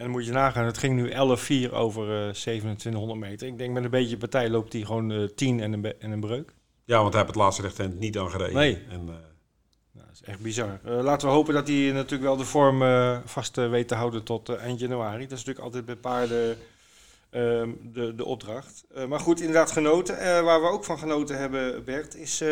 Eh. 0.00 0.06
En 0.06 0.10
dan 0.12 0.20
moet 0.20 0.26
je 0.26 0.32
nagaan, 0.32 0.64
het 0.64 0.78
ging 0.78 0.94
nu 0.94 1.10
11-4 1.68 1.72
over 1.72 2.26
eh 2.26 2.32
2700 2.32 3.20
meter. 3.20 3.46
Ik 3.46 3.58
denk 3.58 3.72
met 3.72 3.84
een 3.84 3.90
beetje 3.90 4.16
partij 4.16 4.50
loopt 4.50 4.72
hij 4.72 4.82
gewoon 4.82 5.12
eh 5.12 5.24
10 5.34 5.60
en 5.60 5.72
een, 5.72 5.94
en 5.98 6.10
een 6.10 6.20
breuk. 6.20 6.54
ja, 6.84 6.96
want 7.00 7.12
hij 7.12 7.22
heeft 7.22 7.34
het 7.34 7.42
laatste 7.42 7.62
rechthand 7.62 7.98
niet 7.98 8.18
aan 8.18 8.30
gereden. 8.30 8.54
Nee. 8.54 8.74
En, 8.90 9.00
eh, 9.00 9.14
Nou, 9.92 10.06
dat 10.06 10.14
is 10.14 10.22
echt 10.22 10.40
bizar. 10.40 10.80
Eh, 10.84 11.00
laten 11.02 11.28
we 11.28 11.34
hopen 11.34 11.54
dat 11.54 11.68
hij 11.68 11.90
natuurlijk 11.92 12.22
wel 12.22 12.36
de 12.36 12.44
vorm 12.44 12.82
eh, 12.82 13.18
vast 13.24 13.58
eh, 13.58 13.70
weet 13.70 13.88
te 13.88 13.94
houden 13.94 14.22
tot 14.22 14.48
eh, 14.48 14.62
eind 14.62 14.80
januari. 14.80 15.22
Dat 15.22 15.38
is 15.38 15.44
natuurlijk 15.44 15.64
altijd 15.64 15.84
bij 15.84 15.96
paarden 15.96 16.56
ehm, 17.30 17.70
de, 17.92 18.14
de 18.14 18.24
opdracht. 18.24 18.84
Eh, 18.94 19.04
maar 19.06 19.20
goed, 19.20 19.40
inderdaad 19.40 19.70
genoten. 19.70 20.18
Eh, 20.18 20.40
waar 20.42 20.60
we 20.60 20.68
ook 20.68 20.84
van 20.84 20.98
genoten 20.98 21.38
hebben, 21.38 21.84
Bert, 21.84 22.16
is 22.16 22.40
eh, 22.40 22.48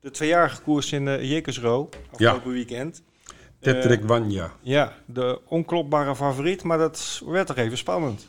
de 0.00 0.10
tweejarige 0.10 0.62
koers 0.62 0.92
in 0.92 1.06
uh, 1.06 1.30
Jekersro. 1.30 1.88
Afgelopen 2.10 2.52
weekend. 2.52 3.02
Tetrek 3.60 4.00
Eh, 4.00 4.06
Wanja. 4.06 4.52
ja, 4.60 4.92
de 5.06 5.40
onklopbare 5.44 6.16
favoriet, 6.16 6.62
maar 6.62 6.78
dat 6.78 7.22
werd 7.26 7.46
toch 7.46 7.56
even 7.56 7.78
spannend. 7.78 8.26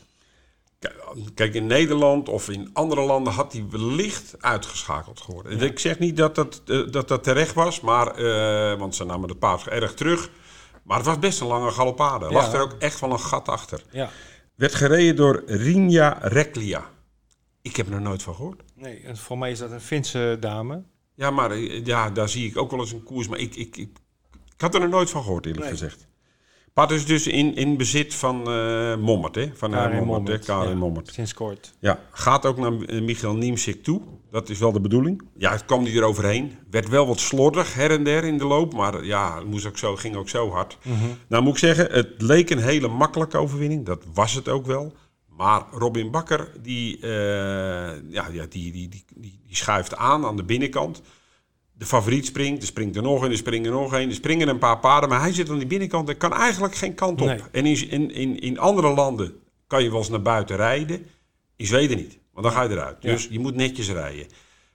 Kijk, 1.34 1.54
in 1.54 1.66
Nederland 1.66 2.28
of 2.28 2.48
in 2.48 2.70
andere 2.72 3.00
landen 3.00 3.32
had 3.32 3.52
hij 3.52 3.64
wellicht 3.70 4.34
uitgeschakeld 4.40 5.20
geworden. 5.20 5.60
Ik 5.60 5.78
zeg 5.78 5.98
niet 5.98 6.16
dat 6.16 6.34
dat, 6.34 6.62
eh, 6.66 6.90
dat, 6.90 7.08
dat 7.08 7.24
terecht 7.24 7.54
was, 7.54 7.80
maar, 7.80 8.06
eh, 8.14 8.78
want 8.78 8.94
ze 8.94 9.04
namen 9.04 9.28
het 9.28 9.38
paard 9.38 9.66
erg 9.68 9.94
terug. 9.94 10.30
Maar 10.82 10.96
het 10.96 11.06
was 11.06 11.18
best 11.18 11.40
een 11.40 11.46
lange 11.46 11.70
galopade. 11.70 12.24
Er 12.24 12.30
Ja. 12.32 12.36
lag 12.36 12.52
er 12.52 12.60
ook 12.60 12.72
echt 12.78 13.00
wel 13.00 13.10
een 13.12 13.20
gat 13.20 13.48
achter. 13.48 13.82
Ja, 13.90 14.10
Werd 14.54 14.74
gereden 14.74 15.16
door 15.16 15.42
Rinja 15.46 16.18
Reklia. 16.20 16.90
Ik 17.62 17.76
heb 17.76 17.90
er 17.92 18.00
nooit 18.00 18.22
van 18.22 18.34
gehoord. 18.34 18.62
nee, 18.74 19.04
voor 19.12 19.38
mij 19.38 19.50
is 19.50 19.58
dat 19.58 19.70
een 19.70 19.80
Finse 19.80 20.36
dame. 20.40 20.82
Ja, 21.14 21.30
maar 21.30 21.50
eh, 21.50 21.84
ja, 21.84 22.10
daar 22.10 22.28
zie 22.28 22.48
ik 22.48 22.56
ook 22.56 22.70
wel 22.70 22.80
eens 22.80 22.92
een 22.92 23.02
koers. 23.02 23.28
Maar 23.28 23.38
ik, 23.38 23.56
ik 23.56 23.88
had 24.62 24.74
er 24.74 24.80
nog 24.80 24.90
nooit 24.90 25.10
van 25.10 25.22
gehoord, 25.22 25.46
eerlijk 25.46 25.64
Nee. 25.64 25.72
gezegd. 25.72 26.06
Paard 26.72 26.90
is 26.90 27.06
dus 27.06 27.26
in, 27.26 27.54
in 27.56 27.76
bezit 27.76 28.14
van 28.14 28.50
eh 28.50 28.96
Mommert, 28.96 29.34
hè? 29.34 29.50
Van 29.54 29.70
Karin 29.70 29.90
Karin 29.90 29.96
Mommert? 30.06 30.06
Mommert, 30.22 30.44
Karin 30.44 30.68
ja. 30.70 30.74
Mommert. 30.76 31.12
Sinds 31.12 31.34
kort. 31.34 31.74
Ja, 31.78 31.98
gaat 32.10 32.46
ook 32.46 32.56
naar 32.58 32.72
eh, 32.72 33.00
Michael 33.02 33.34
Niemsik 33.34 33.82
toe. 33.82 34.00
Dat 34.30 34.48
is 34.48 34.58
wel 34.58 34.72
de 34.72 34.80
bedoeling. 34.80 35.22
Ja, 35.36 35.50
het 35.52 35.64
kwam 35.64 35.84
hij 35.84 35.92
eroverheen. 35.92 36.52
Werd 36.70 36.88
wel 36.88 37.06
wat 37.06 37.20
slordig 37.20 37.74
her 37.74 37.90
en 37.90 38.04
der 38.04 38.24
in 38.24 38.38
de 38.38 38.44
loop. 38.44 38.72
Maar 38.74 39.04
ja, 39.04 39.36
het 39.36 39.46
moest 39.46 39.66
ook 39.66 39.78
zo, 39.78 39.96
ging 39.96 40.16
ook 40.16 40.28
zo 40.28 40.50
hard. 40.50 40.78
Nou 41.28 41.42
moet 41.42 41.52
ik 41.52 41.58
zeggen, 41.58 41.90
het 41.92 42.08
leek 42.18 42.50
een 42.50 42.58
hele 42.62 42.88
makkelijke 42.88 43.38
overwinning. 43.38 43.86
Dat 43.86 44.04
was 44.14 44.32
het 44.34 44.48
ook 44.48 44.66
wel. 44.66 44.92
Maar 45.28 45.62
Robin 45.70 46.10
Bakker, 46.10 46.52
die, 46.62 46.98
eh, 47.00 47.10
ja, 48.10 48.28
ja, 48.32 48.46
die, 48.48 48.72
die, 48.72 48.88
die, 48.88 49.04
die 49.16 49.40
schuift 49.48 49.96
aan 49.96 50.24
aan 50.24 50.36
de 50.36 50.44
binnenkant. 50.44 51.02
De 51.82 51.88
favoriet 51.88 52.26
springt, 52.26 52.62
er 52.62 52.68
springt 52.68 52.96
er 52.96 53.02
nog 53.02 53.22
een, 53.22 53.30
er 53.30 53.36
springen 53.36 53.72
er 53.72 53.78
nog 53.78 53.92
een. 53.92 54.08
Er 54.08 54.14
springen 54.14 54.48
een 54.48 54.58
paar 54.58 54.78
paarden, 54.78 55.08
maar 55.08 55.20
hij 55.20 55.32
zit 55.32 55.50
aan 55.50 55.58
die 55.58 55.66
binnenkant 55.66 56.08
en 56.08 56.16
kan 56.16 56.32
eigenlijk 56.32 56.74
geen 56.74 56.94
kant 56.94 57.20
op. 57.20 57.26
Nee. 57.26 57.40
En 57.52 57.66
in, 57.66 58.10
in, 58.10 58.40
in, 58.40 58.58
andere 58.58 58.94
landen 58.94 59.34
kan 59.66 59.82
je 59.82 59.90
wel 59.90 59.98
eens 59.98 60.08
naar 60.08 60.22
buiten 60.22 60.56
rijden. 60.56 61.06
In 61.56 61.66
Zweden 61.66 61.96
niet, 61.96 62.18
want 62.32 62.46
dan 62.46 62.54
ga 62.54 62.62
je 62.62 62.70
eruit. 62.70 62.96
Ja. 63.00 63.10
Dus 63.10 63.28
je 63.30 63.38
moet 63.38 63.54
netjes 63.54 63.90
rijden. 63.90 64.26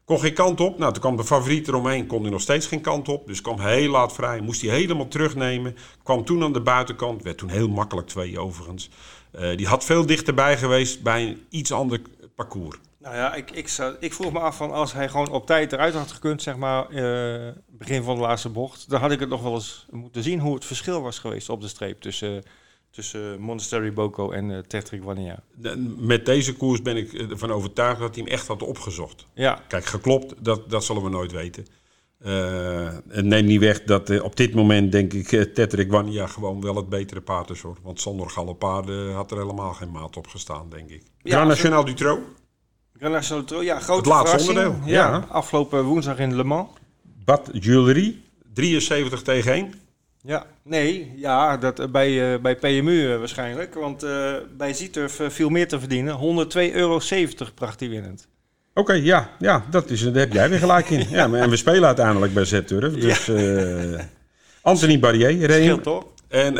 Kon 0.05 0.19
geen 0.19 0.33
kant 0.33 0.59
op. 0.59 0.77
Nou, 0.77 0.91
toen 0.91 1.01
kwam 1.01 1.15
de 1.17 1.23
favoriet 1.23 1.67
eromheen, 1.67 2.07
kon 2.07 2.21
hij 2.21 2.31
nog 2.31 2.41
steeds 2.41 2.67
geen 2.67 2.81
kant 2.81 3.09
op. 3.09 3.27
Dus 3.27 3.41
kwam 3.41 3.59
heel 3.59 3.91
laat 3.91 4.13
vrij. 4.13 4.41
Moest 4.41 4.61
hij 4.61 4.71
helemaal 4.71 5.07
terugnemen. 5.07 5.75
Kwam 6.03 6.25
toen 6.25 6.43
aan 6.43 6.53
de 6.53 6.61
buitenkant. 6.61 7.23
Werd 7.23 7.37
toen 7.37 7.49
heel 7.49 7.69
makkelijk 7.69 8.07
twee 8.07 8.39
overigens. 8.39 8.89
Eh, 9.31 9.57
die 9.57 9.67
had 9.67 9.83
veel 9.83 10.05
dichterbij 10.05 10.57
geweest 10.57 11.01
bij 11.01 11.27
een 11.27 11.41
iets 11.49 11.71
ander 11.71 12.01
parcours. 12.35 12.77
Nou 13.07 13.19
ja, 13.19 13.33
ik, 13.35 13.51
ik, 13.51 13.67
zou- 13.67 13.95
ik 13.99 14.13
vroeg 14.13 14.31
me 14.31 14.39
af 14.39 14.57
van 14.57 14.71
als 14.71 14.93
hij 14.93 15.09
gewoon 15.09 15.29
op 15.29 15.45
tijd 15.45 15.73
eruit 15.73 15.93
had 15.93 16.11
gekund, 16.11 16.41
zeg 16.41 16.55
maar, 16.57 16.89
eh, 16.89 17.51
begin 17.69 18.03
van 18.03 18.15
de 18.15 18.21
laatste 18.21 18.49
bocht, 18.49 18.89
dan 18.89 18.99
had 19.01 19.11
ik 19.11 19.19
het 19.19 19.29
nog 19.29 19.41
wel 19.41 19.53
eens 19.53 19.85
moeten 19.91 20.23
zien 20.23 20.39
hoe 20.39 20.53
het 20.53 20.65
verschil 20.65 21.01
was 21.01 21.19
geweest 21.19 21.49
op 21.49 21.61
de 21.61 21.67
streep 21.67 22.01
tussen, 22.01 22.43
tussen 22.91 23.39
Monastery 23.39 23.93
Boko 23.93 24.31
en 24.31 24.51
eh 24.51 24.57
Tetrick 24.59 25.03
Wania. 25.03 25.43
Met 25.97 26.25
deze 26.25 26.55
koers 26.55 26.81
ben 26.81 26.97
ik 26.97 27.13
ervan 27.13 27.51
overtuigd 27.51 27.99
dat 27.99 28.15
hij 28.15 28.23
hem 28.23 28.33
echt 28.33 28.47
had 28.47 28.63
opgezocht. 28.63 29.25
Ja, 29.33 29.59
Kijk, 29.67 29.85
geklopt, 29.85 30.33
dat, 30.39 30.69
dat 30.69 30.83
zullen 30.83 31.03
we 31.03 31.09
nooit 31.09 31.31
weten. 31.31 31.65
Eh, 32.19 32.93
het 33.07 33.25
neemt 33.25 33.47
niet 33.47 33.59
weg 33.59 33.83
dat 33.83 34.21
op 34.21 34.35
dit 34.35 34.53
moment, 34.53 34.91
denk 34.91 35.13
ik, 35.13 35.31
uh, 35.31 35.41
Tetrick 35.41 35.91
Wania 35.91 36.27
gewoon 36.27 36.61
wel 36.61 36.75
het 36.75 36.89
betere 36.89 37.21
paard 37.21 37.49
is. 37.49 37.61
Hoor. 37.61 37.77
Want 37.83 38.01
zonder 38.01 38.29
Galopade 38.29 39.11
had 39.11 39.31
er 39.31 39.37
helemaal 39.37 39.73
geen 39.73 39.91
maat 39.91 40.17
op 40.17 40.27
gestaan, 40.27 40.69
denk 40.69 40.89
ik. 40.89 41.03
Ja, 41.21 41.31
Grand 41.35 41.47
National 41.49 41.85
Dutroux. 41.85 42.21
Ja, 42.99 43.79
grote 43.79 43.95
Het 43.95 44.05
laatste 44.05 44.37
onderdeel, 44.49 44.75
Ja, 44.85 45.07
ja. 45.07 45.25
afgelopen 45.29 45.83
woensdag 45.83 46.17
in 46.19 46.35
Le 46.35 46.43
Mans. 46.43 46.69
Bad 47.25 47.49
Jewelry, 47.53 48.15
73 48.53 49.21
tegen 49.21 49.51
1. 49.51 49.73
Ja, 50.21 50.45
nee, 50.63 51.13
ja, 51.15 51.57
dat, 51.57 51.79
eh, 51.79 51.87
bij, 51.87 52.33
eh, 52.33 52.39
bij 52.41 52.55
PMU 52.55 53.11
eh, 53.11 53.17
waarschijnlijk, 53.17 53.73
want 53.73 54.03
eh, 54.03 54.33
bij 54.57 54.73
Zieturf 54.73 55.19
viel 55.27 55.49
meer 55.49 55.67
te 55.67 55.79
verdienen. 55.79 56.13
102,70 56.13 56.73
euro 56.73 56.99
bracht 57.55 57.79
hij 57.79 57.89
winnend. 57.89 58.27
Oké, 58.73 58.93
ja, 58.93 59.29
ja 59.39 59.65
dat 59.69 59.89
is, 59.89 60.03
daar 60.03 60.13
heb 60.13 60.33
jij 60.33 60.49
weer 60.49 60.59
gelijk 60.59 60.89
in. 60.89 61.09
Ja, 61.09 61.27
maar, 61.27 61.41
en 61.41 61.49
we 61.49 61.55
spelen 61.55 61.85
uiteindelijk 61.85 62.33
bij 62.33 62.45
Z-Turf. 62.45 62.93
Dus 62.93 63.27
eh, 63.27 63.99
Anthony 64.61 64.99
Barrier 64.99 65.45
reed 65.45 65.83
toch? 65.83 66.05
En 66.27 66.53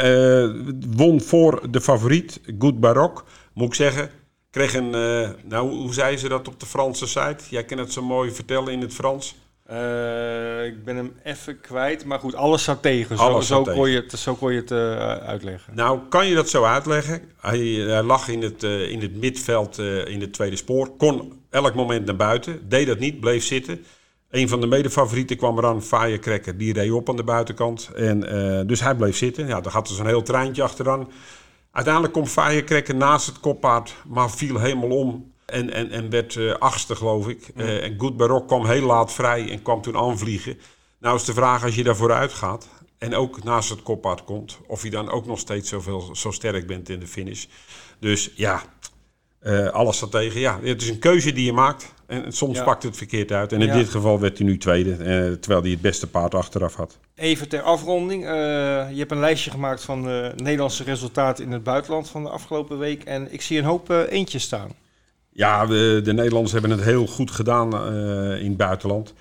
won 0.95 1.21
voor 1.21 1.71
de 1.71 1.81
favoriet, 1.81 2.39
Good 2.59 2.79
Barok. 2.79 3.25
Moet 3.53 3.67
ik 3.67 3.73
zeggen, 3.73 4.09
kreeg 4.49 4.73
een... 4.73 4.93
eh, 4.93 5.29
nou, 5.43 5.69
hoe 5.69 5.93
zei 5.93 6.17
ze 6.17 6.27
dat 6.29 6.47
op 6.47 6.59
de 6.59 6.65
Franse 6.65 7.07
site? 7.07 7.43
Jij 7.49 7.63
kan 7.63 7.77
het 7.77 7.93
zo 7.93 8.01
mooi 8.01 8.31
vertellen 8.31 8.73
in 8.73 8.81
het 8.81 8.93
Frans. 8.93 9.35
Eh, 9.63 10.65
ik 10.65 10.83
ben 10.83 10.95
hem 10.95 11.13
even 11.23 11.61
kwijt, 11.61 12.05
maar 12.05 12.19
goed, 12.19 12.35
alles 12.35 12.63
zat 12.63 12.81
tegen. 12.81 13.17
Alles 13.17 13.47
zo, 13.47 13.63
zat 13.63 13.73
kon, 13.73 13.89
je 13.89 13.95
het, 13.95 14.19
zo 14.19 14.35
kon 14.35 14.53
je 14.53 14.59
het 14.59 14.71
eh, 14.71 15.17
uitleggen. 15.17 15.75
Nou, 15.75 15.99
kan 16.09 16.27
je 16.27 16.35
dat 16.35 16.49
zo 16.49 16.63
uitleggen? 16.63 17.21
Hij, 17.41 17.59
hij 17.59 18.03
lag 18.03 18.27
in 18.27 18.41
het, 18.41 18.63
in 18.63 19.01
het 19.01 19.15
midveld 19.15 19.77
in 20.05 20.21
het 20.21 20.33
tweede 20.33 20.55
spoor. 20.55 20.89
Kon 20.97 21.41
elk 21.49 21.75
moment 21.75 22.05
naar 22.05 22.15
buiten. 22.15 22.69
Deed 22.69 22.87
dat 22.87 22.99
niet, 22.99 23.19
bleef 23.19 23.43
zitten. 23.43 23.85
Een 24.29 24.49
van 24.49 24.61
de 24.61 24.67
medefavorieten 24.67 25.37
kwam 25.37 25.57
eraan, 25.57 25.83
Firecracker. 25.83 26.57
Die 26.57 26.73
reed 26.73 26.91
op 26.91 27.09
aan 27.09 27.15
de 27.15 27.23
buitenkant. 27.23 27.89
En, 27.95 28.19
dus 28.67 28.79
hij 28.79 28.95
bleef 28.95 29.17
zitten. 29.17 29.47
Ja, 29.47 29.61
daar 29.61 29.71
gaat 29.71 29.87
dus 29.87 29.99
een 29.99 30.05
heel 30.05 30.23
treintje 30.23 30.63
achteraan. 30.63 31.07
Uiteindelijk 31.77 32.13
komt 32.13 32.29
Firecracker 32.29 32.95
naast 32.95 33.25
het 33.25 33.39
koppaard, 33.39 33.95
maar 34.05 34.31
viel 34.31 34.59
helemaal 34.59 34.89
om. 34.89 35.33
En, 35.45 35.73
en, 35.73 35.91
en 35.91 36.09
werd 36.09 36.35
eh, 36.35 36.53
achtste, 36.53 36.95
geloof 36.95 37.27
ik. 37.27 37.51
Eh, 37.55 37.83
en 37.83 37.99
Good 37.99 38.17
Barok 38.17 38.47
kwam 38.47 38.65
heel 38.65 38.85
laat 38.85 39.13
vrij 39.13 39.51
en 39.51 39.61
kwam 39.61 39.81
toen 39.81 39.97
aanvliegen. 39.97 40.59
Nou 40.99 41.15
is 41.15 41.23
de 41.23 41.33
vraag, 41.33 41.63
als 41.63 41.75
je 41.75 41.83
daar 41.83 41.95
vooruit 41.95 42.33
gaat 42.33 42.67
en 42.97 43.15
ook 43.15 43.43
naast 43.43 43.69
het 43.69 43.83
koppaard 43.83 44.23
komt... 44.23 44.59
of 44.67 44.83
je 44.83 44.89
dan 44.89 45.09
ook 45.09 45.25
nog 45.25 45.39
steeds 45.39 45.69
zoveel, 45.69 46.09
zo 46.15 46.31
sterk 46.31 46.67
bent 46.67 46.89
in 46.89 46.99
de 46.99 47.07
finish. 47.07 47.45
Dus 47.99 48.31
ja, 48.35 48.63
eh, 49.39 49.67
alles 49.67 49.95
staat 49.97 50.11
tegen. 50.11 50.39
Ja, 50.39 50.59
het 50.63 50.81
is 50.81 50.89
een 50.89 50.99
keuze 50.99 51.33
die 51.33 51.45
je 51.45 51.53
maakt. 51.53 51.93
En 52.07 52.31
soms 52.31 52.57
Ja. 52.57 52.63
pakt 52.63 52.83
het 52.83 52.97
verkeerd 52.97 53.31
uit. 53.31 53.51
En 53.53 53.61
in 53.61 53.67
Ja. 53.67 53.73
dit 53.73 53.89
geval 53.89 54.19
werd 54.19 54.37
hij 54.37 54.47
nu 54.47 54.57
tweede, 54.57 54.91
eh, 54.91 55.31
terwijl 55.31 55.61
hij 55.61 55.71
het 55.71 55.81
beste 55.81 56.07
paard 56.07 56.35
achteraf 56.35 56.75
had. 56.75 56.97
Even 57.15 57.49
ter 57.49 57.61
afronding. 57.61 58.23
eh, 58.25 58.29
je 58.91 58.97
hebt 58.97 59.11
een 59.11 59.19
lijstje 59.19 59.51
gemaakt 59.51 59.83
van 59.83 60.03
de 60.03 60.31
Nederlandse 60.35 60.83
resultaten 60.83 61.45
in 61.45 61.51
het 61.51 61.63
buitenland 61.63 62.09
van 62.09 62.23
de 62.23 62.29
afgelopen 62.29 62.77
week. 62.79 63.03
En 63.03 63.33
ik 63.33 63.41
zie 63.41 63.57
een 63.57 63.63
hoop 63.65 63.89
eentjes 64.09 64.43
staan. 64.43 64.71
Ja, 65.31 65.65
de, 65.65 66.01
de 66.03 66.13
Nederlanders 66.13 66.51
hebben 66.53 66.71
het 66.71 66.83
heel 66.83 67.07
goed 67.07 67.31
gedaan 67.31 67.73
in 68.39 68.47
het 68.47 68.57
buitenland. 68.57 69.13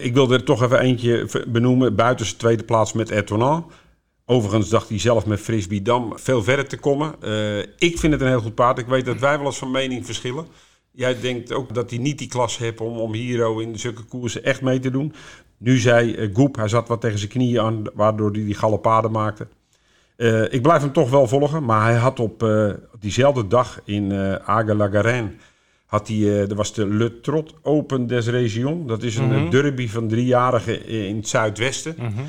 Ik 0.00 0.14
wil 0.14 0.30
er 0.32 0.44
toch 0.44 0.62
even 0.62 0.80
eentje 0.80 1.28
benoemen. 1.48 1.94
Buiten 1.94 2.26
zijn 2.26 2.38
tweede 2.38 2.62
plaats 2.64 2.92
met 2.92 3.10
Ertonan. 3.10 3.70
Overigens 4.28 4.68
dacht 4.68 4.88
hij 4.88 4.98
zelf 4.98 5.26
met 5.26 5.40
Frisbee 5.40 5.82
Dam 5.82 6.12
veel 6.18 6.42
verder 6.42 6.66
te 6.66 6.76
komen. 6.78 7.14
Eh, 7.22 7.58
ik 7.58 7.98
vind 7.98 8.12
het 8.12 8.20
een 8.20 8.28
heel 8.28 8.40
goed 8.40 8.54
paard. 8.54 8.78
Ik 8.78 8.86
weet 8.86 9.04
dat 9.04 9.18
wij 9.18 9.36
wel 9.38 9.46
eens 9.46 9.58
van 9.58 9.70
mening 9.70 10.04
verschillen. 10.06 10.46
Jij 10.90 11.20
denkt 11.20 11.52
ook 11.52 11.74
dat 11.74 11.90
hij 11.90 11.98
niet 11.98 12.18
die 12.18 12.28
klas 12.28 12.58
heeft 12.58 12.80
om, 12.80 12.98
om 12.98 13.14
Hero 13.14 13.58
in 13.58 13.78
zulke 13.78 14.02
koersen 14.02 14.44
echt 14.44 14.62
mee 14.62 14.78
te 14.78 14.90
doen. 14.90 15.14
Nu 15.58 15.78
zei 15.78 16.14
eh, 16.14 16.28
Goep, 16.34 16.56
hij 16.56 16.68
zat 16.68 16.88
wat 16.88 17.00
tegen 17.00 17.18
zijn 17.18 17.30
knieën 17.30 17.60
aan, 17.60 17.82
waardoor 17.94 18.30
hij 18.30 18.44
die 18.44 18.54
galopade 18.54 19.08
maakte. 19.08 19.46
Eh, 20.16 20.52
ik 20.52 20.62
blijf 20.62 20.82
hem 20.82 20.92
toch 20.92 21.10
wel 21.10 21.26
volgen, 21.28 21.64
maar 21.64 21.82
hij 21.84 21.96
had 21.96 22.20
op 22.20 22.46
diezelfde 23.00 23.46
dag 23.46 23.80
in 23.84 24.12
Ague-la-Garenne... 24.44 25.30
Had 25.86 26.08
hij, 26.08 26.40
er 26.48 26.54
was 26.54 26.74
de 26.74 26.86
Le 26.86 27.20
Trot 27.20 27.54
Open 27.62 28.06
des 28.06 28.26
Régions. 28.26 28.88
Dat 28.88 29.02
is 29.02 29.16
een 29.16 29.28
Mhm. 29.28 29.50
derby 29.50 29.88
van 29.88 30.08
driejarigen 30.08 30.86
in 30.86 31.16
het 31.16 31.28
zuidwesten. 31.28 31.94
Mhm. 31.98 32.22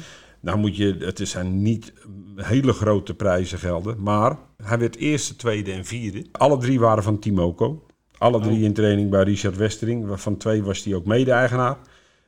Nou 0.47 0.59
moet 0.59 0.77
je, 0.77 0.95
het 0.99 1.21
zijn 1.23 1.61
niet 1.61 1.93
hele 2.35 2.73
grote 2.73 3.13
prijzen 3.13 3.59
gelden, 3.59 3.95
maar 3.99 4.37
hij 4.63 4.79
werd 4.79 4.95
eerste, 4.95 5.35
tweede 5.35 5.71
en 5.71 5.85
vierde. 5.85 6.25
Alle 6.31 6.57
drie 6.57 6.79
waren 6.79 7.03
van 7.03 7.19
Timoco. 7.19 7.85
Alle 8.17 8.39
drie 8.39 8.63
in 8.63 8.73
training 8.73 9.09
bij 9.09 9.23
Richard 9.23 9.57
Westering. 9.57 10.19
Van 10.19 10.37
twee 10.37 10.63
was 10.63 10.83
hij 10.83 10.93
ook 10.95 11.05
mede-eigenaar. 11.05 11.77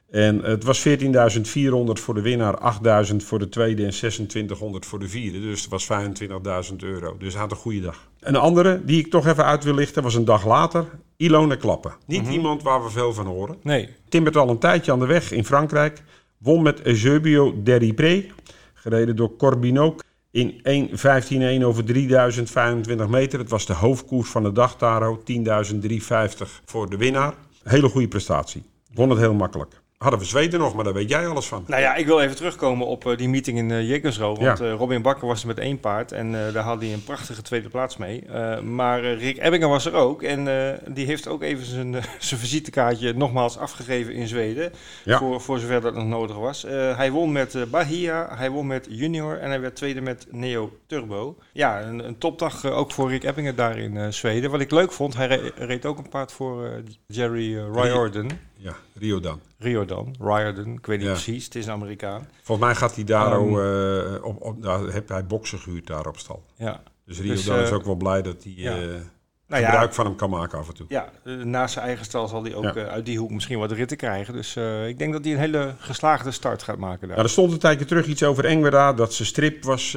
En 0.10 0.44
het 0.44 0.64
was 0.64 0.88
14.400 0.88 0.94
voor 1.94 2.14
de 2.14 2.22
winnaar, 2.22 2.76
8.000 3.10 3.16
voor 3.16 3.40
de 3.40 3.50
tweede 3.50 3.84
en 3.84 3.90
2600 3.90 4.86
voor 4.86 5.00
de 5.00 5.10
vierde. 5.10 5.42
Dus 5.42 5.62
het 5.62 5.70
was 5.70 5.88
25.000 6.72 6.76
euro. 6.78 7.18
Dus 7.18 7.34
hij 7.34 7.42
had 7.42 7.52
een 7.52 7.58
goede 7.58 7.82
dag. 7.82 8.10
Een 8.20 8.36
andere 8.36 8.82
die 8.86 9.00
ik 9.00 9.10
toch 9.10 9.28
even 9.28 9.46
uit 9.46 9.64
wil 9.64 9.76
lichten 9.76 10.04
was 10.04 10.16
een 10.16 10.26
dag 10.26 10.46
later. 10.46 10.86
Ilona 11.18 11.56
Klappen. 11.56 11.94
Niet 12.06 12.28
iemand 12.28 12.64
waar 12.64 12.84
we 12.84 12.90
veel 12.90 13.14
van 13.14 13.26
horen. 13.26 13.58
Nee. 13.64 13.90
Timmert 14.10 14.38
al 14.38 14.50
een 14.50 14.60
tijdje 14.60 14.92
aan 14.92 15.00
de 15.00 15.06
weg 15.06 15.32
in 15.32 15.46
Frankrijk. 15.46 16.04
Won 16.39 16.62
met 16.62 16.81
Eusebio 16.81 17.63
Deripré. 17.63 18.25
Gereden 18.74 19.15
door 19.15 19.36
Corbinoc. 19.36 20.03
In 20.31 20.51
1.15.1 21.60 21.63
over 21.63 21.86
3025 21.86 23.08
meter. 23.08 23.39
Het 23.39 23.50
was 23.50 23.65
de 23.65 23.74
hoofdkoers 23.74 24.29
van 24.29 24.43
de 24.43 24.51
dag, 24.51 24.77
Taro. 24.77 25.19
10.350 25.19 25.41
voor 26.65 26.89
de 26.89 26.98
winnaar. 26.98 27.34
Hele 27.63 27.89
goede 27.89 28.08
prestatie. 28.08 28.63
Won 28.93 29.10
het 29.10 29.19
heel 29.19 29.34
makkelijk. 29.34 29.81
Hadden 30.00 30.20
we 30.20 30.25
Zweden 30.25 30.60
nog, 30.60 30.75
maar 30.75 30.84
daar 30.84 30.94
weet 30.94 31.10
jij 31.10 31.27
alles 31.27 31.46
van. 31.46 31.63
Nou 31.68 31.82
ja, 31.82 31.96
ik 31.96 32.06
wil 32.06 32.20
even 32.22 32.36
terugkomen 32.36 32.88
op 32.88 33.06
eh, 33.08 33.18
die 33.18 33.29
meeting 33.29 33.58
in 33.58 33.70
uh, 33.70 33.89
Jägersro. 33.89 34.36
Want 34.36 34.60
eh, 34.60 34.74
Robin 34.74 35.01
Bakker 35.01 35.27
was 35.27 35.41
er 35.41 35.48
met 35.48 35.60
één 35.60 35.79
paard 35.79 36.12
en 36.12 36.32
daar 36.32 36.63
had 36.63 36.82
hij 36.82 36.94
een 36.94 37.03
prachtige 37.03 37.41
tweede 37.41 37.70
plaats 37.70 37.98
mee. 37.98 38.24
Maar 38.63 39.01
Rick 39.13 39.38
Ebbingen 39.38 39.70
was 39.70 39.86
er 39.86 39.94
ook 39.94 40.24
en 40.24 40.44
die 40.88 41.06
heeft 41.06 41.27
ook 41.27 41.41
even 41.41 41.65
zijn, 41.65 41.94
zijn 42.20 42.39
visitekaartje 42.39 43.13
nogmaals 43.13 43.58
afgegeven 43.58 44.13
in 44.13 44.27
Zweden. 44.27 44.72
Ja. 45.03 45.18
Voor, 45.18 45.41
voor 45.41 45.60
zover 45.60 45.82
dat 45.82 45.94
nog 45.96 46.06
nodig 46.06 46.38
was. 46.38 46.62
Hij 46.96 47.12
won 47.12 47.32
met 47.32 47.58
Bahia, 47.70 48.36
hij 48.36 48.50
won 48.50 48.68
met 48.68 48.88
Junior 48.89 49.38
en 49.38 49.50
hij 49.50 49.62
werd 49.62 49.75
tweede 49.75 50.01
met 50.01 50.27
Neo 50.32 50.77
Turbo. 50.88 51.36
Ja, 51.53 51.82
een, 51.82 52.08
een 52.08 52.18
topdag 52.18 52.65
ook 52.65 52.91
voor 52.91 53.10
Rick 53.10 53.24
Ebbingen 53.24 53.56
daar 53.56 53.77
in 53.77 54.13
Zweden. 54.13 54.51
Wat 54.51 54.60
ik 54.60 54.72
leuk 54.72 54.91
vond, 54.91 55.15
hij 55.15 55.27
re- 55.27 55.51
reed 55.56 55.86
ook 55.86 55.98
een 55.98 56.10
paard 56.10 56.32
voor 56.32 56.70
Jerry 57.08 57.58
Riordan. 57.74 58.29
Ja, 58.58 58.75
Rio 59.00 59.20
dan. 59.20 59.39
Riordan, 59.60 60.16
Riordan, 60.20 60.66
ik 60.74 60.86
weet 60.86 60.98
niet 60.98 61.08
Ja. 61.08 61.13
precies, 61.13 61.46
het 61.46 61.56
is 61.56 61.66
een 61.66 61.72
Amerikaan. 61.72 62.28
Volgens 62.42 62.68
mij 62.68 62.75
gaat 62.75 62.96
hij 62.96 63.04
daar 63.04 63.32
eh, 63.32 64.24
op, 64.24 64.42
op, 64.42 64.63
daar 64.63 64.80
hij 65.08 65.25
boksen 65.25 65.60
gehuurd 65.60 65.88
daar 65.88 66.08
op 66.08 66.18
stal. 66.18 66.44
Ja. 66.56 66.82
Dus 67.06 67.20
Rio 67.20 67.34
Dus, 67.34 67.46
dan 67.46 67.60
is 67.60 67.70
eh, 67.70 67.75
ook 67.75 67.86
wel 67.86 67.96
blij 67.96 68.22
dat 68.22 68.44
hij 68.44 68.54
ja. 68.56 68.72
eh, 68.72 68.78
Nou 69.48 69.63
gebruik 69.63 69.89
ja, 69.89 69.94
van 69.96 70.06
hem 70.06 70.16
kan 70.16 70.30
maken 70.30 70.60
af 70.60 70.68
en 70.68 70.74
toe. 70.74 70.86
ja, 70.89 71.10
naast 71.44 71.74
zijn 71.74 71.86
eigen 71.86 72.06
stal 72.06 72.28
zal 72.28 72.44
hij 72.44 72.56
ook 72.56 72.78
uit 72.78 73.06
die 73.06 73.18
hoek 73.18 73.30
misschien 73.32 73.60
wat 73.60 73.72
ritten 73.72 73.98
krijgen. 73.98 74.34
Dus 74.34 74.56
ik 74.88 74.98
denk 74.98 75.13
dat 75.13 75.24
hij 75.24 75.34
een 75.34 75.39
hele 75.39 75.74
geslaagde 75.78 76.32
start 76.32 76.63
gaat 76.63 76.78
maken 76.78 77.08
daar. 77.08 77.18
Ja, 77.18 77.24
er 77.24 77.30
stond 77.30 77.51
een 77.51 77.60
tijdje 77.60 77.86
terug 77.86 78.06
iets 78.06 78.24
over 78.24 78.46
Engwerda, 78.46 78.94
dat 78.94 79.13
zijn 79.13 79.28
strip 79.28 79.63
was 79.63 79.96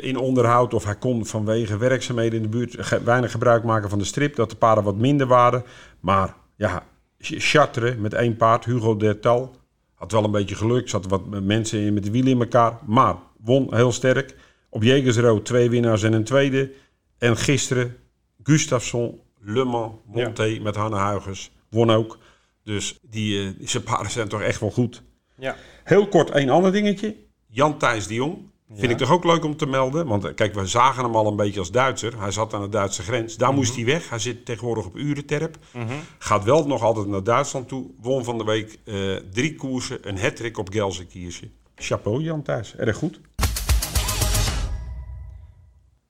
in 0.00 0.16
onderhoud. 0.18 0.74
Of 0.74 0.84
hij 0.84 0.96
kon 0.96 1.26
vanwege 1.26 1.76
werkzaamheden 1.76 2.36
in 2.36 2.42
de 2.42 2.48
buurt 2.56 2.74
ge- 2.78 3.02
weinig 3.02 3.30
gebruik 3.30 3.64
maken 3.64 3.88
van 3.90 3.98
de 3.98 4.04
strip. 4.04 4.36
Dat 4.36 4.50
de 4.50 4.56
paarden 4.56 4.84
wat 4.84 4.96
minder 4.96 5.26
waren. 5.26 5.64
Maar 6.00 6.34
ja, 6.56 6.82
Chartres 7.20 7.96
met 7.96 8.14
één 8.14 8.36
paard, 8.36 8.64
Hugo 8.64 8.96
Dertal. 8.96 9.56
Had 9.94 10.12
wel 10.12 10.24
een 10.24 10.30
beetje 10.30 10.54
geluk, 10.54 10.88
zat 10.88 11.06
wat 11.06 11.42
mensen 11.42 11.78
in 11.80 11.94
met 11.94 12.04
de 12.04 12.10
wielen 12.10 12.32
in 12.32 12.40
elkaar. 12.40 12.78
Maar 12.86 13.16
won 13.38 13.74
heel 13.74 13.92
sterk. 13.92 14.36
Op 14.68 14.82
Jegersro 14.82 15.42
twee 15.42 15.70
winnaars 15.70 16.02
en 16.02 16.12
een 16.12 16.24
tweede. 16.24 16.72
En 17.18 17.36
gisteren 17.36 17.96
Gustafsson, 18.42 19.20
Le 19.40 19.64
Mans, 19.64 19.94
Monté 20.06 20.58
met 20.62 20.76
Hanne 20.76 20.98
Huygens. 20.98 21.50
Won 21.68 21.90
ook. 21.90 22.18
Dus 22.64 22.98
die, 23.02 23.54
eh, 23.58 23.66
zijn 23.68 23.82
paarden 23.82 24.10
zijn 24.10 24.28
toch 24.28 24.42
echt 24.42 24.60
wel 24.60 24.70
goed. 24.70 25.02
Ja. 25.38 25.56
Heel 25.84 26.08
kort 26.08 26.30
één 26.30 26.48
ander 26.48 26.72
dingetje. 26.72 27.16
Jan 27.46 27.78
Thijs 27.78 28.06
de 28.06 28.14
Jong. 28.14 28.49
Vind 28.74 28.82
Ja. 28.82 28.88
ik 28.90 28.96
toch 28.98 29.10
ook 29.10 29.24
leuk 29.24 29.44
om 29.44 29.56
te 29.56 29.66
melden. 29.66 30.06
Want 30.06 30.24
eh, 30.24 30.34
kijk, 30.34 30.54
we 30.54 30.66
zagen 30.66 31.04
hem 31.04 31.14
al 31.16 31.26
een 31.26 31.36
beetje 31.36 31.58
als 31.58 31.70
Duitser. 31.70 32.20
Hij 32.20 32.30
zat 32.30 32.54
aan 32.54 32.60
de 32.62 32.68
Duitse 32.68 33.02
grens. 33.02 33.36
Daar 33.36 33.52
moest 33.52 33.74
hij 33.74 33.84
weg. 33.84 34.08
Hij 34.08 34.18
zit 34.18 34.44
tegenwoordig 34.44 34.84
op 34.86 34.96
Urenterp. 34.96 35.56
Mhm. 35.72 35.92
Gaat 36.18 36.44
wel 36.44 36.66
nog 36.66 36.82
altijd 36.82 37.06
naar 37.06 37.22
Duitsland 37.24 37.68
toe. 37.68 37.90
Won 38.00 38.24
van 38.24 38.38
de 38.38 38.44
week 38.44 38.78
eh, 38.84 38.94
drie 39.32 39.54
koersen. 39.54 40.08
Een 40.08 40.18
hattrick 40.18 40.58
op 40.58 40.68
Gelsenkirchen. 40.72 41.52
Chapeau 41.74 42.22
Jan 42.22 42.42
Thijs. 42.42 42.76
Erg 42.76 42.96
goed. 42.96 43.20